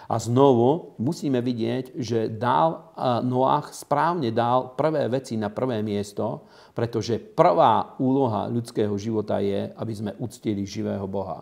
A 0.05 0.21
znovu 0.21 0.93
musíme 1.01 1.41
vidieť, 1.41 1.97
že 1.97 2.29
dal 2.29 2.93
Noach 3.25 3.73
správne 3.73 4.29
dal 4.29 4.77
prvé 4.77 5.09
veci 5.09 5.33
na 5.33 5.49
prvé 5.49 5.81
miesto, 5.81 6.45
pretože 6.77 7.17
prvá 7.17 7.97
úloha 7.97 8.45
ľudského 8.45 8.93
života 9.01 9.41
je, 9.41 9.73
aby 9.73 9.93
sme 9.97 10.11
uctili 10.21 10.61
živého 10.61 11.09
Boha. 11.09 11.41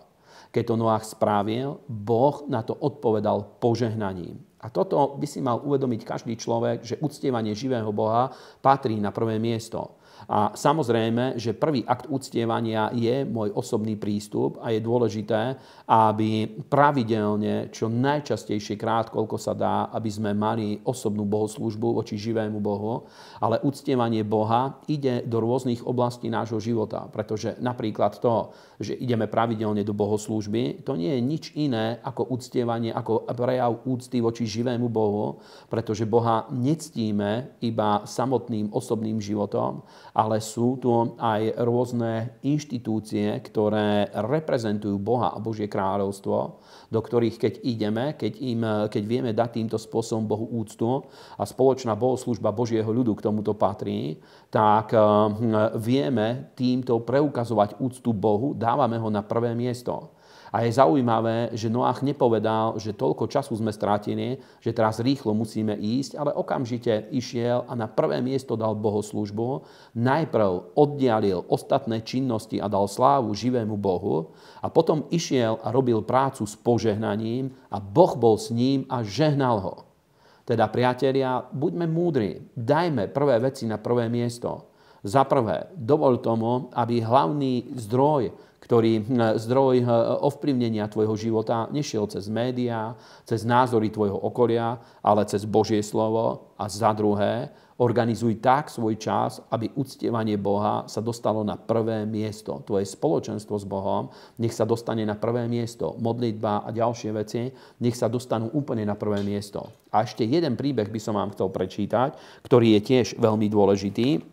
Keď 0.53 0.63
to 0.69 0.79
Noach 0.79 1.03
správil, 1.03 1.81
Boh 1.89 2.45
na 2.47 2.63
to 2.63 2.77
odpovedal 2.77 3.57
požehnaním. 3.59 4.39
A 4.63 4.71
toto 4.71 5.19
by 5.19 5.27
si 5.27 5.43
mal 5.43 5.59
uvedomiť 5.59 6.07
každý 6.07 6.39
človek, 6.39 6.87
že 6.87 6.99
uctievanie 7.03 7.51
živého 7.51 7.91
Boha 7.91 8.31
patrí 8.63 8.95
na 8.95 9.11
prvé 9.11 9.35
miesto. 9.35 9.99
A 10.27 10.55
samozrejme, 10.55 11.35
že 11.35 11.55
prvý 11.57 11.83
akt 11.83 12.07
uctievania 12.07 12.89
je 12.95 13.27
môj 13.27 13.51
osobný 13.53 13.99
prístup 13.99 14.59
a 14.63 14.71
je 14.71 14.79
dôležité, 14.79 15.55
aby 15.87 16.47
pravidelne, 16.67 17.69
čo 17.69 17.91
najčastejšie 17.91 18.79
krát, 18.79 19.11
koľko 19.11 19.35
sa 19.35 19.53
dá, 19.53 19.91
aby 19.91 20.09
sme 20.09 20.31
mali 20.31 20.79
osobnú 20.87 21.27
bohoslužbu 21.27 21.99
voči 21.99 22.15
živému 22.15 22.59
Bohu, 22.63 23.05
ale 23.43 23.59
uctievanie 23.63 24.23
Boha 24.23 24.79
ide 24.87 25.23
do 25.27 25.43
rôznych 25.43 25.83
oblastí 25.83 26.31
nášho 26.31 26.59
života, 26.63 27.05
pretože 27.11 27.59
napríklad 27.59 28.17
to, 28.19 28.55
že 28.79 28.95
ideme 28.95 29.27
pravidelne 29.27 29.83
do 29.83 29.91
bohoslužby, 29.91 30.83
to 30.87 30.95
nie 30.95 31.13
je 31.15 31.21
nič 31.21 31.43
iné 31.55 31.99
ako 32.03 32.31
uctievanie, 32.31 32.91
ako 32.95 33.27
prejav 33.33 33.83
úcty 33.85 34.23
voči 34.23 34.47
živému 34.47 34.87
Bohu, 34.87 35.43
pretože 35.67 36.07
Boha 36.07 36.47
nectíme 36.49 37.59
iba 37.59 38.01
samotným 38.07 38.71
osobným 38.71 39.19
životom, 39.19 39.83
ale 40.13 40.37
sú 40.37 40.77
tu 40.77 40.93
aj 41.17 41.57
rôzne 41.65 42.37
inštitúcie, 42.45 43.33
ktoré 43.41 44.13
reprezentujú 44.13 45.01
Boha 45.01 45.33
a 45.33 45.41
Božie 45.41 45.65
kráľovstvo, 45.65 46.61
do 46.93 46.99
ktorých 47.01 47.41
keď 47.41 47.53
ideme, 47.65 48.05
keď, 48.13 48.33
im, 48.37 48.61
keď 48.93 49.03
vieme 49.09 49.31
dať 49.33 49.49
týmto 49.57 49.77
spôsobom 49.81 50.29
Bohu 50.29 50.45
úctu 50.53 51.09
a 51.33 51.43
spoločná 51.49 51.97
bohoslužba 51.97 52.53
Božieho 52.53 52.85
ľudu 52.85 53.17
k 53.17 53.25
tomuto 53.25 53.57
patrí, 53.57 54.21
tak 54.53 54.93
hm, 54.93 55.81
vieme 55.81 56.53
týmto 56.53 57.01
preukazovať 57.01 57.81
úctu 57.81 58.13
Bohu, 58.13 58.53
dávame 58.53 59.01
ho 59.01 59.09
na 59.09 59.25
prvé 59.25 59.57
miesto. 59.57 60.13
A 60.53 60.61
je 60.61 60.77
zaujímavé, 60.77 61.49
že 61.57 61.65
Noach 61.65 62.05
nepovedal, 62.05 62.77
že 62.77 62.93
toľko 62.93 63.25
času 63.25 63.57
sme 63.57 63.73
strátili, 63.73 64.37
že 64.61 64.69
teraz 64.69 65.01
rýchlo 65.01 65.33
musíme 65.33 65.73
ísť, 65.73 66.13
ale 66.13 66.29
okamžite 66.29 67.09
išiel 67.09 67.65
a 67.65 67.73
na 67.73 67.89
prvé 67.89 68.21
miesto 68.21 68.53
dal 68.53 68.77
bohoslužbu. 68.77 69.65
Najprv 69.97 70.77
oddialil 70.77 71.41
ostatné 71.49 72.05
činnosti 72.05 72.61
a 72.61 72.69
dal 72.69 72.85
slávu 72.85 73.33
živému 73.33 73.73
Bohu 73.81 74.29
a 74.61 74.69
potom 74.69 75.09
išiel 75.09 75.57
a 75.57 75.73
robil 75.73 76.05
prácu 76.05 76.45
s 76.45 76.53
požehnaním 76.53 77.49
a 77.73 77.81
Boh 77.81 78.13
bol 78.13 78.37
s 78.37 78.53
ním 78.53 78.85
a 78.93 79.01
žehnal 79.01 79.57
ho. 79.57 79.75
Teda, 80.45 80.69
priatelia, 80.69 81.49
buďme 81.49 81.89
múdri, 81.89 82.45
dajme 82.53 83.09
prvé 83.09 83.41
veci 83.41 83.65
na 83.65 83.81
prvé 83.81 84.05
miesto. 84.05 84.72
Za 85.03 85.27
prvé, 85.27 85.67
dovol 85.75 86.23
tomu, 86.23 86.71
aby 86.71 87.03
hlavný 87.03 87.75
zdroj 87.75 88.31
ktorý 88.63 89.03
hm, 89.03 89.35
zdroj 89.43 89.83
hm, 89.83 89.87
ovplyvnenia 90.23 90.87
tvojho 90.87 91.19
života 91.19 91.67
nešiel 91.75 92.07
cez 92.07 92.31
médiá, 92.31 92.95
cez 93.27 93.43
názory 93.43 93.91
tvojho 93.91 94.15
okolia, 94.15 94.79
ale 95.03 95.27
cez 95.27 95.43
Božie 95.43 95.83
slovo. 95.83 96.55
A 96.55 96.71
za 96.71 96.95
druhé, 96.95 97.51
organizuj 97.75 98.39
tak 98.39 98.71
svoj 98.71 98.95
čas, 98.95 99.43
aby 99.51 99.67
uctievanie 99.75 100.39
Boha 100.39 100.87
sa 100.87 101.03
dostalo 101.03 101.43
na 101.43 101.59
prvé 101.59 102.07
miesto. 102.07 102.63
Tvoje 102.63 102.87
spoločenstvo 102.87 103.59
s 103.59 103.67
Bohom 103.67 104.07
nech 104.39 104.55
sa 104.55 104.63
dostane 104.63 105.03
na 105.03 105.19
prvé 105.19 105.43
miesto. 105.51 105.99
Modlitba 105.99 106.63
a 106.63 106.69
ďalšie 106.71 107.11
veci 107.11 107.51
nech 107.83 107.99
sa 107.99 108.07
dostanú 108.07 108.47
úplne 108.55 108.87
na 108.87 108.95
prvé 108.95 109.19
miesto. 109.27 109.67
A 109.91 110.07
ešte 110.07 110.23
jeden 110.23 110.55
príbeh 110.55 110.87
by 110.87 110.99
som 111.03 111.19
vám 111.19 111.35
chcel 111.35 111.51
prečítať, 111.51 112.15
ktorý 112.47 112.79
je 112.79 112.81
tiež 112.81 113.07
veľmi 113.19 113.51
dôležitý. 113.51 114.32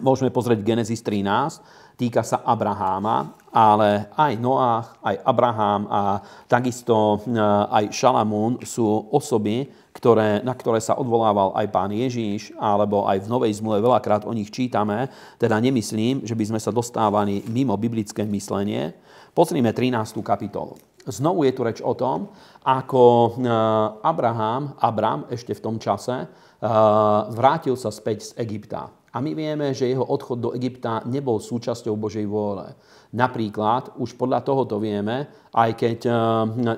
Môžeme 0.00 0.32
pozrieť 0.32 0.64
Genesis 0.64 1.04
13, 1.04 2.00
týka 2.00 2.24
sa 2.24 2.40
Abraháma, 2.48 3.36
ale 3.52 4.08
aj 4.16 4.32
Noach, 4.40 4.96
aj 5.04 5.20
Abraham 5.20 5.84
a 5.84 6.24
takisto 6.48 7.20
e, 7.28 7.36
aj 7.68 7.92
Šalamún 7.92 8.56
sú 8.64 8.88
osoby, 9.12 9.68
ktoré, 9.92 10.40
na 10.40 10.56
ktoré 10.56 10.80
sa 10.80 10.96
odvolával 10.96 11.52
aj 11.52 11.68
pán 11.68 11.92
Ježíš, 11.92 12.56
alebo 12.56 13.04
aj 13.04 13.20
v 13.20 13.30
Novej 13.36 13.60
zmluve 13.60 13.84
veľakrát 13.84 14.24
o 14.24 14.32
nich 14.32 14.48
čítame, 14.48 15.12
teda 15.36 15.60
nemyslím, 15.60 16.24
že 16.24 16.32
by 16.32 16.56
sme 16.56 16.60
sa 16.64 16.72
dostávali 16.72 17.44
mimo 17.52 17.76
biblické 17.76 18.24
myslenie. 18.24 18.96
Pozrime 19.36 19.76
13. 19.76 19.92
kapitolu. 20.24 20.80
Znovu 21.04 21.44
je 21.44 21.52
tu 21.52 21.68
reč 21.68 21.84
o 21.84 21.92
tom, 21.92 22.32
ako 22.64 23.02
e, 23.04 23.30
Abraham, 24.00 24.72
Abram 24.80 25.28
ešte 25.28 25.52
v 25.52 25.60
tom 25.60 25.76
čase, 25.76 26.24
e, 26.24 26.26
vrátil 27.36 27.76
sa 27.76 27.92
späť 27.92 28.32
z 28.32 28.40
Egypta. 28.40 29.01
A 29.12 29.20
my 29.20 29.36
vieme, 29.36 29.76
že 29.76 29.92
jeho 29.92 30.08
odchod 30.08 30.40
do 30.40 30.50
Egypta 30.56 31.04
nebol 31.04 31.36
súčasťou 31.36 32.00
Božej 32.00 32.24
vôle. 32.24 32.72
Napríklad, 33.12 34.00
už 34.00 34.16
podľa 34.16 34.40
tohoto 34.40 34.80
vieme, 34.80 35.28
aj 35.52 35.70
keď 35.76 35.98
eh, 36.08 36.16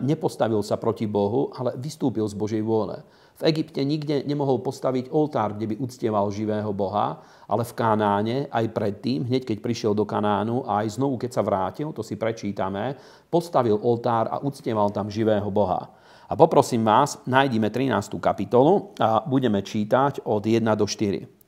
nepostavil 0.02 0.58
sa 0.66 0.74
proti 0.74 1.06
Bohu, 1.06 1.54
ale 1.54 1.78
vystúpil 1.78 2.26
z 2.26 2.34
Božej 2.34 2.62
vôle. 2.66 2.98
V 3.34 3.50
Egypte 3.50 3.82
nikde 3.82 4.22
nemohol 4.30 4.62
postaviť 4.62 5.10
oltár, 5.10 5.58
kde 5.58 5.74
by 5.74 5.82
uctieval 5.82 6.30
živého 6.30 6.70
Boha, 6.70 7.18
ale 7.50 7.66
v 7.66 7.72
Kanáne 7.74 8.36
aj 8.46 8.70
predtým, 8.70 9.26
hneď 9.26 9.42
keď 9.42 9.58
prišiel 9.58 9.90
do 9.90 10.06
Kanánu 10.06 10.62
a 10.70 10.86
aj 10.86 10.94
znovu, 10.94 11.18
keď 11.18 11.30
sa 11.34 11.42
vrátil, 11.42 11.90
to 11.90 12.06
si 12.06 12.14
prečítame, 12.14 12.94
postavil 13.34 13.74
oltár 13.82 14.30
a 14.30 14.38
uctieval 14.38 14.94
tam 14.94 15.10
živého 15.10 15.50
Boha. 15.50 15.90
A 16.30 16.38
poprosím 16.38 16.86
vás, 16.86 17.18
nájdime 17.26 17.74
13. 17.74 18.22
kapitolu 18.22 18.94
a 19.02 19.26
budeme 19.26 19.66
čítať 19.66 20.22
od 20.30 20.46
1 20.46 20.62
do 20.78 20.86
4. 20.86 21.43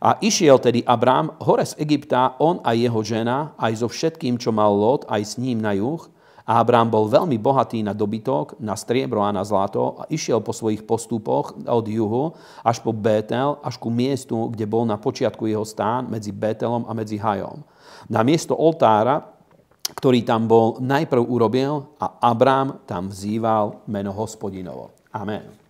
A 0.00 0.16
išiel 0.22 0.56
tedy 0.62 0.80
Abrám 0.86 1.36
hore 1.42 1.66
z 1.66 1.76
Egypta, 1.76 2.38
on 2.40 2.62
a 2.64 2.72
jeho 2.72 3.00
žena, 3.04 3.52
aj 3.60 3.84
so 3.84 3.88
všetkým, 3.90 4.40
čo 4.40 4.54
mal 4.54 4.72
Lot, 4.72 5.04
aj 5.10 5.20
s 5.20 5.34
ním 5.36 5.60
na 5.60 5.76
juh. 5.76 6.08
A 6.42 6.58
Abrám 6.58 6.90
bol 6.90 7.06
veľmi 7.06 7.38
bohatý 7.38 7.86
na 7.86 7.94
dobytok, 7.94 8.58
na 8.58 8.74
striebro 8.74 9.22
a 9.22 9.30
na 9.30 9.46
zlato 9.46 10.02
a 10.02 10.10
išiel 10.10 10.42
po 10.42 10.50
svojich 10.50 10.82
postupoch 10.82 11.54
od 11.54 11.86
juhu 11.86 12.34
až 12.66 12.82
po 12.82 12.90
Bétel, 12.90 13.62
až 13.62 13.78
ku 13.78 13.94
miestu, 13.94 14.50
kde 14.50 14.66
bol 14.66 14.82
na 14.82 14.98
počiatku 14.98 15.46
jeho 15.46 15.62
stán 15.62 16.10
medzi 16.10 16.34
Bételom 16.34 16.82
a 16.90 16.92
medzi 16.98 17.14
Hajom. 17.14 17.62
Na 18.10 18.26
miesto 18.26 18.58
oltára, 18.58 19.22
ktorý 19.94 20.26
tam 20.26 20.50
bol, 20.50 20.82
najprv 20.82 21.22
urobil 21.22 21.94
a 22.02 22.18
Abrám 22.26 22.82
tam 22.90 23.06
vzýval 23.06 23.86
meno 23.86 24.10
hospodinovo. 24.10 24.90
Amen. 25.14 25.61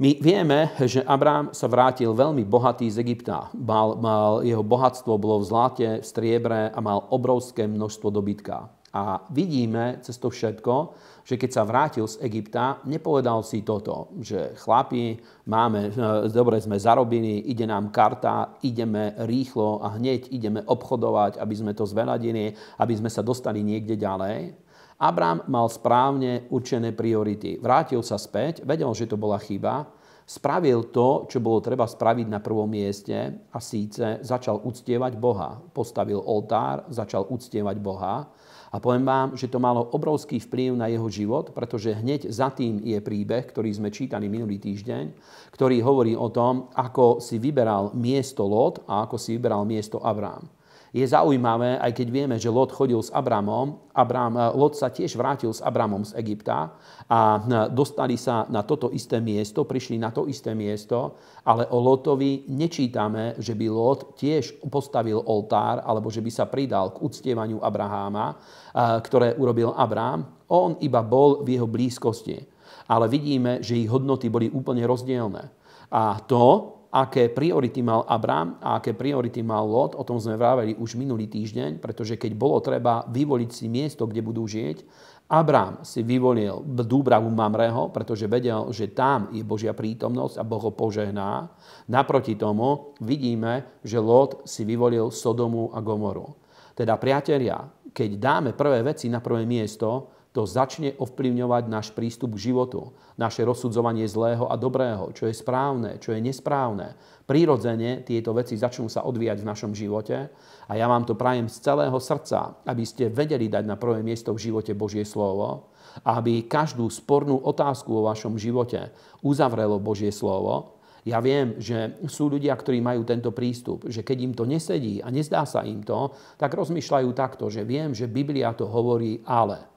My 0.00 0.16
vieme, 0.16 0.72
že 0.88 1.04
Abrám 1.04 1.52
sa 1.52 1.68
vrátil 1.68 2.16
veľmi 2.16 2.40
bohatý 2.48 2.88
z 2.88 3.04
Egypta. 3.04 3.52
Mal, 3.52 4.00
mal, 4.00 4.40
jeho 4.40 4.64
bohatstvo 4.64 5.20
bolo 5.20 5.44
v 5.44 5.48
zlate, 5.52 5.88
v 6.00 6.08
striebre 6.08 6.72
a 6.72 6.78
mal 6.80 7.04
obrovské 7.12 7.68
množstvo 7.68 8.08
dobytka. 8.08 8.72
A 8.96 9.20
vidíme 9.28 10.00
cez 10.00 10.16
to 10.16 10.32
všetko, 10.32 10.96
že 11.20 11.36
keď 11.36 11.50
sa 11.52 11.68
vrátil 11.68 12.08
z 12.08 12.16
Egypta, 12.24 12.80
nepovedal 12.88 13.44
si 13.44 13.60
toto, 13.60 14.16
že 14.24 14.56
chlapi, 14.64 15.20
máme, 15.44 15.92
e, 15.92 16.32
dobre 16.32 16.64
sme 16.64 16.80
zarobili, 16.80 17.52
ide 17.52 17.68
nám 17.68 17.92
karta, 17.92 18.56
ideme 18.64 19.12
rýchlo 19.28 19.84
a 19.84 20.00
hneď 20.00 20.32
ideme 20.32 20.64
obchodovať, 20.64 21.36
aby 21.36 21.54
sme 21.54 21.76
to 21.76 21.84
zveladili, 21.84 22.56
aby 22.80 22.94
sme 22.96 23.12
sa 23.12 23.20
dostali 23.20 23.60
niekde 23.60 24.00
ďalej. 24.00 24.56
Abrám 25.00 25.48
mal 25.48 25.64
správne 25.72 26.44
určené 26.52 26.92
priority. 26.92 27.56
Vrátil 27.56 28.04
sa 28.04 28.20
späť, 28.20 28.60
vedel, 28.68 28.92
že 28.92 29.08
to 29.08 29.16
bola 29.16 29.40
chyba, 29.40 29.88
spravil 30.28 30.92
to, 30.92 31.24
čo 31.24 31.40
bolo 31.40 31.64
treba 31.64 31.88
spraviť 31.88 32.28
na 32.28 32.38
prvom 32.38 32.68
mieste 32.68 33.16
a 33.48 33.58
síce 33.64 34.20
začal 34.20 34.60
uctievať 34.60 35.16
Boha. 35.16 35.56
Postavil 35.72 36.20
oltár, 36.20 36.84
začal 36.92 37.24
uctievať 37.32 37.80
Boha 37.80 38.28
a 38.70 38.76
poviem 38.76 39.02
vám, 39.08 39.28
že 39.40 39.48
to 39.48 39.56
malo 39.56 39.88
obrovský 39.90 40.38
vplyv 40.38 40.76
na 40.76 40.86
jeho 40.92 41.08
život, 41.08 41.50
pretože 41.50 41.96
hneď 41.96 42.28
za 42.28 42.52
tým 42.52 42.84
je 42.84 43.00
príbeh, 43.00 43.48
ktorý 43.48 43.72
sme 43.72 43.88
čítali 43.88 44.28
minulý 44.28 44.62
týždeň, 44.62 45.16
ktorý 45.50 45.82
hovorí 45.82 46.12
o 46.12 46.28
tom, 46.28 46.70
ako 46.76 47.24
si 47.24 47.42
vyberal 47.42 47.96
miesto 47.96 48.46
Lot 48.46 48.84
a 48.84 49.08
ako 49.08 49.16
si 49.18 49.34
vyberal 49.34 49.64
miesto 49.64 49.98
Abrám. 49.98 50.59
Je 50.90 51.06
zaujímavé, 51.06 51.78
aj 51.78 51.92
keď 51.94 52.08
vieme, 52.10 52.34
že 52.34 52.50
Lot 52.50 52.74
chodil 52.74 52.98
s 52.98 53.14
Abramom, 53.14 53.78
Abram, 53.94 54.34
eh, 54.34 54.50
Lot 54.58 54.74
sa 54.74 54.90
tiež 54.90 55.14
vrátil 55.14 55.54
s 55.54 55.62
Abramom 55.62 56.02
z 56.02 56.18
Egypta 56.18 56.74
a 57.06 57.38
eh, 57.38 57.42
dostali 57.70 58.18
sa 58.18 58.50
na 58.50 58.66
toto 58.66 58.90
isté 58.90 59.22
miesto, 59.22 59.62
prišli 59.62 60.02
na 60.02 60.10
to 60.10 60.26
isté 60.26 60.50
miesto, 60.50 61.14
ale 61.46 61.70
o 61.70 61.78
Lotovi 61.78 62.50
nečítame, 62.50 63.38
že 63.38 63.54
by 63.54 63.66
Lot 63.70 64.18
tiež 64.18 64.66
postavil 64.66 65.22
oltár 65.22 65.86
alebo 65.86 66.10
že 66.10 66.18
by 66.18 66.30
sa 66.34 66.50
pridal 66.50 66.90
k 66.90 67.06
uctievaniu 67.06 67.62
Abraháma, 67.62 68.34
eh, 68.34 68.98
ktoré 68.98 69.38
urobil 69.38 69.70
Abrám. 69.78 70.26
On 70.50 70.74
iba 70.82 71.06
bol 71.06 71.46
v 71.46 71.54
jeho 71.54 71.70
blízkosti. 71.70 72.58
Ale 72.90 73.06
vidíme, 73.06 73.62
že 73.62 73.78
ich 73.78 73.86
hodnoty 73.86 74.26
boli 74.26 74.50
úplne 74.50 74.82
rozdielne. 74.82 75.54
A 75.94 76.18
to 76.26 76.79
aké 76.90 77.30
priority 77.30 77.80
mal 77.86 78.02
Abrám 78.10 78.58
a 78.58 78.82
aké 78.82 78.92
priority 78.98 79.46
mal 79.46 79.62
Lot, 79.62 79.94
o 79.94 80.02
tom 80.02 80.18
sme 80.18 80.34
vraveli 80.34 80.74
už 80.74 80.98
minulý 80.98 81.30
týždeň, 81.30 81.78
pretože 81.78 82.18
keď 82.18 82.32
bolo 82.34 82.58
treba 82.58 83.06
vyvoliť 83.06 83.50
si 83.50 83.70
miesto, 83.70 84.10
kde 84.10 84.20
budú 84.20 84.42
žiť, 84.44 84.82
Abrám 85.30 85.86
si 85.86 86.02
vyvolil 86.02 86.66
Dúbravu 86.66 87.30
Mamreho, 87.30 87.94
pretože 87.94 88.26
vedel, 88.26 88.66
že 88.74 88.90
tam 88.90 89.30
je 89.30 89.46
Božia 89.46 89.70
prítomnosť 89.70 90.42
a 90.42 90.42
Boh 90.42 90.58
ho 90.58 90.74
požehná. 90.74 91.46
Naproti 91.86 92.34
tomu 92.34 92.98
vidíme, 92.98 93.78
že 93.86 94.02
Lot 94.02 94.42
si 94.42 94.66
vyvolil 94.66 95.14
Sodomu 95.14 95.70
a 95.70 95.78
Gomoru. 95.78 96.34
Teda 96.74 96.98
priatelia, 96.98 97.62
keď 97.94 98.10
dáme 98.18 98.50
prvé 98.58 98.82
veci 98.82 99.06
na 99.06 99.22
prvé 99.22 99.46
miesto, 99.46 100.10
to 100.30 100.46
začne 100.46 100.94
ovplyvňovať 100.94 101.64
náš 101.66 101.90
prístup 101.90 102.38
k 102.38 102.50
životu, 102.50 102.94
naše 103.18 103.42
rozsudzovanie 103.42 104.06
zlého 104.06 104.46
a 104.46 104.54
dobrého, 104.54 105.10
čo 105.10 105.26
je 105.26 105.34
správne, 105.34 105.98
čo 105.98 106.14
je 106.14 106.22
nesprávne. 106.22 106.94
Prírodzene 107.26 108.06
tieto 108.06 108.30
veci 108.30 108.54
začnú 108.54 108.86
sa 108.86 109.02
odvíjať 109.02 109.42
v 109.42 109.48
našom 109.50 109.72
živote 109.74 110.30
a 110.70 110.72
ja 110.78 110.86
vám 110.86 111.02
to 111.02 111.18
prajem 111.18 111.50
z 111.50 111.58
celého 111.58 111.98
srdca, 111.98 112.62
aby 112.62 112.84
ste 112.86 113.10
vedeli 113.10 113.50
dať 113.50 113.64
na 113.66 113.74
prvé 113.74 114.06
miesto 114.06 114.30
v 114.30 114.50
živote 114.50 114.70
Božie 114.70 115.02
slovo 115.02 115.74
a 116.06 116.22
aby 116.22 116.46
každú 116.46 116.86
spornú 116.86 117.34
otázku 117.42 117.90
vo 117.90 118.06
vašom 118.06 118.38
živote 118.38 118.94
uzavrelo 119.26 119.82
Božie 119.82 120.14
slovo 120.14 120.80
ja 121.00 121.16
viem, 121.24 121.56
že 121.56 121.96
sú 122.12 122.28
ľudia, 122.28 122.52
ktorí 122.52 122.84
majú 122.84 123.08
tento 123.08 123.32
prístup, 123.32 123.88
že 123.88 124.04
keď 124.04 124.16
im 124.20 124.32
to 124.36 124.44
nesedí 124.44 125.00
a 125.00 125.08
nezdá 125.08 125.48
sa 125.48 125.64
im 125.64 125.80
to, 125.80 126.12
tak 126.36 126.52
rozmýšľajú 126.52 127.08
takto, 127.16 127.48
že 127.48 127.64
viem, 127.64 127.96
že 127.96 128.10
Biblia 128.10 128.52
to 128.52 128.68
hovorí, 128.68 129.24
ale. 129.24 129.69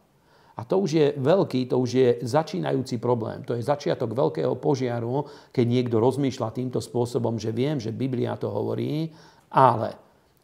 A 0.53 0.61
to 0.69 0.85
už 0.85 0.89
je 0.93 1.07
veľký, 1.17 1.65
to 1.65 1.81
už 1.81 1.89
je 1.89 2.09
začínajúci 2.21 3.01
problém. 3.01 3.41
To 3.49 3.57
je 3.57 3.65
začiatok 3.65 4.13
veľkého 4.13 4.53
požiaru, 4.61 5.25
keď 5.49 5.65
niekto 5.65 5.97
rozmýšľa 5.97 6.53
týmto 6.53 6.77
spôsobom, 6.77 7.41
že 7.41 7.49
viem, 7.49 7.81
že 7.81 7.89
Biblia 7.89 8.37
to 8.37 8.53
hovorí, 8.53 9.09
ale. 9.49 9.97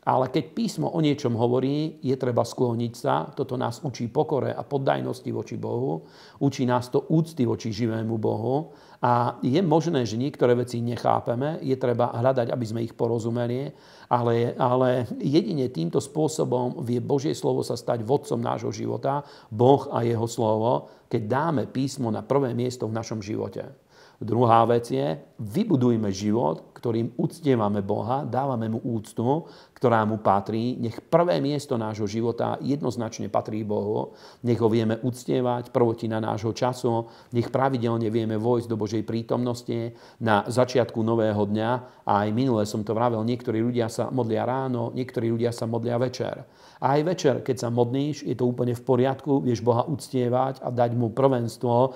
Ale 0.09 0.31
keď 0.33 0.57
písmo 0.57 0.89
o 0.89 0.99
niečom 1.03 1.37
hovorí, 1.37 2.01
je 2.01 2.15
treba 2.17 2.41
skloniť 2.41 2.93
sa. 2.97 3.29
Toto 3.29 3.53
nás 3.59 3.85
učí 3.85 4.09
pokore 4.09 4.49
a 4.49 4.65
poddajnosti 4.65 5.29
voči 5.29 5.53
Bohu. 5.59 6.01
Učí 6.41 6.65
nás 6.65 6.89
to 6.89 7.05
úcty 7.13 7.45
voči 7.45 7.69
živému 7.69 8.17
Bohu. 8.17 8.73
A 8.99 9.39
je 9.39 9.63
možné, 9.63 10.03
že 10.03 10.19
niektoré 10.19 10.59
veci 10.59 10.83
nechápeme, 10.83 11.63
je 11.63 11.71
treba 11.79 12.11
hľadať, 12.11 12.51
aby 12.51 12.65
sme 12.67 12.83
ich 12.83 12.91
porozumeli, 12.91 13.71
ale, 14.11 14.51
ale 14.59 15.07
jedine 15.23 15.71
týmto 15.71 16.03
spôsobom 16.03 16.83
vie 16.83 16.99
Božie 16.99 17.31
slovo 17.31 17.63
sa 17.63 17.79
stať 17.79 18.03
vodcom 18.03 18.43
nášho 18.43 18.75
života, 18.75 19.23
Boh 19.47 19.87
a 19.95 20.03
jeho 20.03 20.27
slovo, 20.27 20.91
keď 21.07 21.21
dáme 21.31 21.63
písmo 21.71 22.11
na 22.11 22.19
prvé 22.27 22.51
miesto 22.51 22.91
v 22.91 22.97
našom 22.99 23.23
živote. 23.23 23.71
Druhá 24.19 24.67
vec 24.67 24.91
je, 24.91 25.15
vybudujme 25.39 26.11
život, 26.11 26.75
ktorým 26.75 27.15
uctievame 27.15 27.79
Boha, 27.79 28.27
dávame 28.27 28.67
mu 28.67 28.83
úctu, 28.83 29.47
ktorá 29.79 30.03
mu 30.03 30.19
patrí. 30.19 30.75
Nech 30.75 30.99
prvé 30.99 31.39
miesto 31.39 31.79
nášho 31.79 32.03
života 32.03 32.59
jednoznačne 32.59 33.31
patrí 33.31 33.63
Bohu. 33.63 34.11
Nech 34.43 34.59
ho 34.59 34.67
vieme 34.67 34.99
uctievať, 34.99 35.71
prvotina 35.71 36.19
nášho 36.19 36.51
času. 36.51 37.07
Nech 37.31 37.47
pravidelne 37.47 38.11
vieme 38.11 38.35
vojsť 38.35 38.67
do 38.67 38.75
Božej 38.75 39.07
prítomnosti 39.07 39.95
na 40.19 40.43
začiatku 40.43 40.99
nového 40.99 41.47
dňa. 41.47 41.71
A 42.03 42.27
aj 42.27 42.29
minule 42.35 42.67
som 42.67 42.83
to 42.83 42.91
vravel, 42.91 43.23
niektorí 43.23 43.63
ľudia 43.63 43.87
sa 43.87 44.11
modlia 44.11 44.43
ráno, 44.43 44.91
niektorí 44.91 45.31
ľudia 45.31 45.55
sa 45.55 45.63
modlia 45.63 45.95
večer. 45.95 46.43
A 46.79 46.95
aj 46.95 47.01
večer, 47.03 47.35
keď 47.43 47.67
sa 47.67 47.69
modlíš, 47.69 48.23
je 48.23 48.35
to 48.39 48.47
úplne 48.47 48.71
v 48.71 48.81
poriadku, 48.81 49.43
vieš 49.43 49.59
Boha 49.59 49.83
uctievať 49.83 50.63
a 50.63 50.71
dať 50.71 50.95
mu 50.95 51.11
prvenstvo 51.11 51.91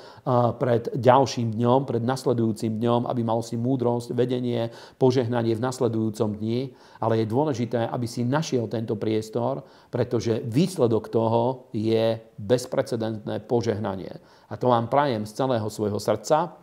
pred 0.60 0.92
ďalším 0.92 1.56
dňom, 1.56 1.88
pred 1.88 2.04
nasledujúcim 2.04 2.84
dňom, 2.84 3.08
aby 3.08 3.22
mal 3.24 3.40
si 3.40 3.56
múdrosť, 3.56 4.12
vedenie, 4.12 4.76
požehnanie 5.00 5.56
v 5.56 5.64
nasledujúcom 5.64 6.36
dni. 6.36 6.76
Ale 7.00 7.24
je 7.24 7.32
dôležité, 7.32 7.73
aby 7.78 8.08
si 8.08 8.24
našiel 8.24 8.70
tento 8.70 8.96
priestor, 8.96 9.66
pretože 9.90 10.42
výsledok 10.46 11.10
toho 11.10 11.70
je 11.74 12.18
bezprecedentné 12.38 13.44
požehnanie. 13.44 14.14
A 14.50 14.54
to 14.56 14.70
vám 14.70 14.88
prajem 14.88 15.26
z 15.26 15.34
celého 15.34 15.68
svojho 15.70 15.98
srdca 15.98 16.58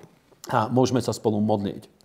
a 0.51 0.59
môžeme 0.71 1.03
sa 1.03 1.11
spolu 1.11 1.43
modliť. 1.43 2.00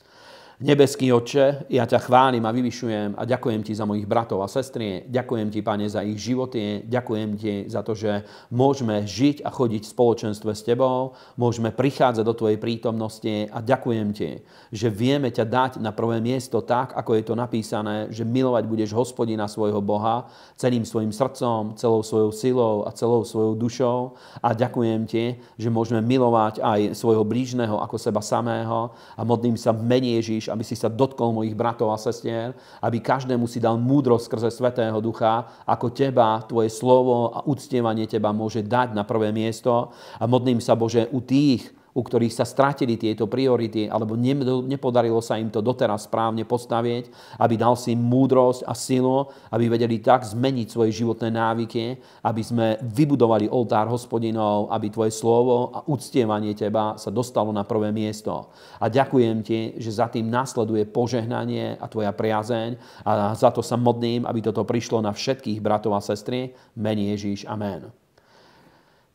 Nebeský 0.56 1.12
Otče, 1.12 1.68
ja 1.68 1.84
ťa 1.84 2.08
chválim 2.08 2.39
a 2.47 2.56
vyvyšujem 2.56 3.20
a 3.20 3.28
ďakujem 3.28 3.60
Ti 3.60 3.76
za 3.76 3.84
mojich 3.84 4.08
bratov 4.08 4.39
a 4.39 4.47
sestry. 4.47 5.03
Ďakujem 5.03 5.51
Ti, 5.51 5.60
Pane, 5.60 5.84
za 5.91 5.99
ich 5.99 6.16
životy. 6.16 6.80
Ďakujem 6.88 7.30
Ti 7.36 7.53
za 7.68 7.84
to, 7.84 7.91
že 7.91 8.24
môžeme 8.56 9.03
žiť 9.03 9.43
a 9.43 9.51
chodiť 9.51 9.84
v 9.84 9.91
spoločenstve 9.91 10.56
s 10.56 10.64
Tebou. 10.64 11.12
Môžeme 11.36 11.76
prichádzať 11.76 12.24
do 12.24 12.32
Tvojej 12.32 12.56
prítomnosti 12.56 13.51
a 13.51 13.60
ďakujem 13.60 14.08
Ti, 14.16 14.32
že 14.72 14.88
vieme 14.88 15.28
ťa 15.28 15.43
dať 15.43 15.72
na 15.84 15.91
prvé 15.91 16.24
miesto 16.24 16.64
tak, 16.64 16.95
ako 16.95 17.20
je 17.20 17.24
to 17.28 17.36
napísané, 17.36 18.08
že 18.16 18.24
milovať 18.24 18.64
budeš 18.64 18.95
hospodina 18.95 19.51
svojho 19.51 19.84
Boha 19.84 20.32
celým 20.56 20.88
svojim 20.88 21.12
srdcom, 21.12 21.76
celou 21.76 21.99
svojou 21.99 22.32
silou 22.32 22.88
a 22.88 22.95
celou 22.95 23.28
svojou 23.28 23.60
dušou. 23.60 24.16
A 24.39 24.56
ďakujem 24.56 25.03
Ti, 25.03 25.36
že 25.60 25.68
môžeme 25.68 25.99
milovať 25.99 26.64
aj 26.64 26.95
svojho 26.95 27.28
blížneho 27.28 27.76
ako 27.76 27.99
seba 27.99 28.24
samého 28.24 28.95
a 29.20 29.22
modlím 29.28 29.60
sa 29.60 29.76
v 29.76 29.84
mene 29.84 30.16
Ježíš 30.16 30.44
Ježiš, 30.45 30.53
aby 30.53 30.63
si 30.63 30.77
sa 30.77 30.93
dotkol 30.93 31.33
mojich 31.33 31.57
bratov 31.57 31.89
a 31.89 31.97
sestier, 31.97 32.53
aby 32.85 33.01
každému 33.01 33.49
si 33.49 33.57
dal 33.57 33.81
múdrosť 33.81 34.29
skrze 34.29 34.49
Svetého 34.53 35.01
Ducha, 35.01 35.49
ako 35.65 35.89
teba, 35.89 36.45
tvoje 36.45 36.69
slovo 36.69 37.33
a 37.33 37.41
uctievanie 37.49 38.05
teba 38.05 38.29
môže 38.29 38.61
dať 38.61 38.93
na 38.93 39.01
prvé 39.01 39.33
miesto. 39.33 39.89
A 40.21 40.29
modlím 40.29 40.61
sa, 40.61 40.77
Bože, 40.77 41.09
u 41.09 41.17
tých, 41.25 41.73
u 41.95 42.03
ktorých 42.03 42.35
sa 42.35 42.43
stratili 42.43 42.99
tieto 42.99 43.23
priority, 43.23 43.87
alebo 43.87 44.19
nepodarilo 44.67 45.23
sa 45.23 45.39
im 45.39 45.47
to 45.47 45.63
doteraz 45.63 46.11
správne 46.11 46.43
postaviť, 46.43 47.07
aby 47.39 47.55
dal 47.55 47.79
si 47.79 47.95
múdrosť 47.95 48.67
a 48.67 48.75
silu, 48.75 49.31
aby 49.47 49.71
vedeli 49.71 50.03
tak 50.03 50.27
zmeniť 50.27 50.67
svoje 50.67 50.91
životné 50.91 51.31
návyky, 51.31 51.95
aby 52.27 52.41
sme 52.43 52.75
vybudovali 52.83 53.47
oltár 53.47 53.87
hospodinov, 53.87 54.67
aby 54.75 54.91
tvoje 54.91 55.15
slovo 55.15 55.71
a 55.71 55.79
uctievanie 55.87 56.51
teba 56.51 56.99
sa 56.99 57.07
dostalo 57.07 57.55
na 57.55 57.63
prvé 57.63 57.95
miesto. 57.95 58.51
A 58.83 58.91
ďakujem 58.91 59.37
ti, 59.39 59.79
že 59.79 59.95
za 59.95 60.11
tým 60.11 60.27
nasleduje 60.27 60.83
požehnanie 60.83 61.79
a 61.79 61.87
tvoja 61.87 62.11
priazeň 62.11 62.75
a 63.07 63.31
za 63.31 63.55
to 63.55 63.63
sa 63.63 63.79
modlím, 63.79 64.27
aby 64.27 64.43
toto 64.43 64.67
prišlo 64.67 64.99
na 64.99 65.15
všetkých 65.15 65.63
bratov 65.63 65.95
a 65.95 66.03
sestry. 66.03 66.51
Meni 66.75 67.15
Ježíš. 67.15 67.47
Amen. 67.47 68.05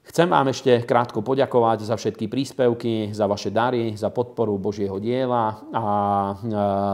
Chcem 0.00 0.32
vám 0.32 0.48
ešte 0.48 0.80
krátko 0.88 1.20
poďakovať 1.20 1.84
za 1.84 1.94
všetky 1.94 2.26
príspevky, 2.32 3.12
za 3.12 3.28
vaše 3.28 3.52
dary, 3.52 3.92
za 4.00 4.08
podporu 4.08 4.56
Božieho 4.56 4.96
diela 4.96 5.60
a 5.70 5.84
e, 5.84 6.34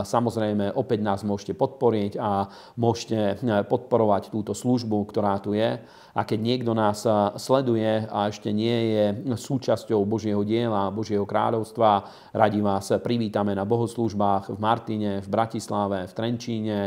samozrejme 0.02 0.74
opäť 0.74 1.06
nás 1.06 1.22
môžete 1.22 1.54
podporiť 1.54 2.18
a 2.18 2.50
môžete 2.74 3.18
e, 3.18 3.34
podporovať 3.62 4.34
túto 4.34 4.52
službu, 4.58 5.06
ktorá 5.06 5.38
tu 5.38 5.54
je. 5.54 5.78
A 6.16 6.24
keď 6.24 6.40
niekto 6.40 6.72
nás 6.72 7.04
sleduje 7.36 8.08
a 8.08 8.32
ešte 8.32 8.48
nie 8.48 8.72
je 8.72 9.04
súčasťou 9.36 10.00
Božieho 10.08 10.40
diela, 10.48 10.88
Božieho 10.88 11.28
kráľovstva, 11.28 12.08
radi 12.32 12.64
vás 12.64 12.88
privítame 13.04 13.52
na 13.52 13.68
bohoslúžbách 13.68 14.48
v 14.48 14.56
Martine, 14.56 15.20
v 15.20 15.28
Bratislave, 15.28 16.08
v 16.08 16.16
Trenčíne. 16.16 16.78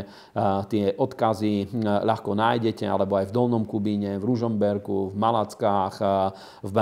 Tie 0.66 0.98
odkazy 0.98 1.70
ľahko 1.78 2.34
nájdete, 2.34 2.82
alebo 2.82 3.22
aj 3.22 3.30
v 3.30 3.34
Dolnom 3.38 3.62
Kubíne, 3.70 4.18
v 4.18 4.26
Ružomberku, 4.34 5.14
v 5.14 5.16
Malackách, 5.22 6.02
v, 6.60 6.76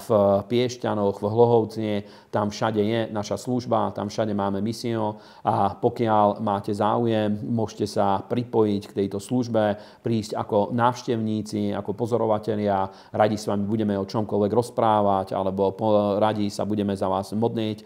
v 0.00 0.08
Piešťanoch, 0.48 1.20
v 1.20 1.26
Hlohovcie. 1.28 1.92
Tam 2.28 2.52
všade 2.52 2.80
je 2.80 3.00
naša 3.08 3.40
služba, 3.40 3.92
tam 3.96 4.12
všade 4.12 4.36
máme 4.36 4.60
misio 4.60 5.16
a 5.44 5.72
pokiaľ 5.72 6.44
máte 6.44 6.76
záujem, 6.76 7.32
môžete 7.48 7.88
sa 7.88 8.20
pripojiť 8.20 8.82
k 8.88 8.96
tejto 9.04 9.16
službe, 9.16 9.80
prísť 10.04 10.36
ako 10.36 10.76
návštevníci, 10.76 11.72
ako 11.72 11.96
pozorovatelia. 11.96 12.84
Radi 13.16 13.36
s 13.40 13.48
vami 13.48 13.64
budeme 13.64 13.96
o 13.96 14.04
čomkoľvek 14.04 14.52
rozprávať 14.52 15.32
alebo 15.32 15.72
radi 16.20 16.52
sa 16.52 16.68
budeme 16.68 16.92
za 16.92 17.08
vás 17.08 17.32
modniť 17.32 17.78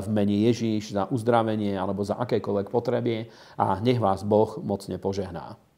v 0.00 0.08
mene 0.14 0.36
Ježíš 0.46 0.94
za 0.94 1.10
uzdravenie 1.10 1.74
alebo 1.74 2.06
za 2.06 2.14
akékoľvek 2.22 2.70
potreby 2.70 3.26
a 3.58 3.82
nech 3.82 3.98
vás 3.98 4.22
Boh 4.22 4.62
mocne 4.62 4.96
požehná. 5.02 5.73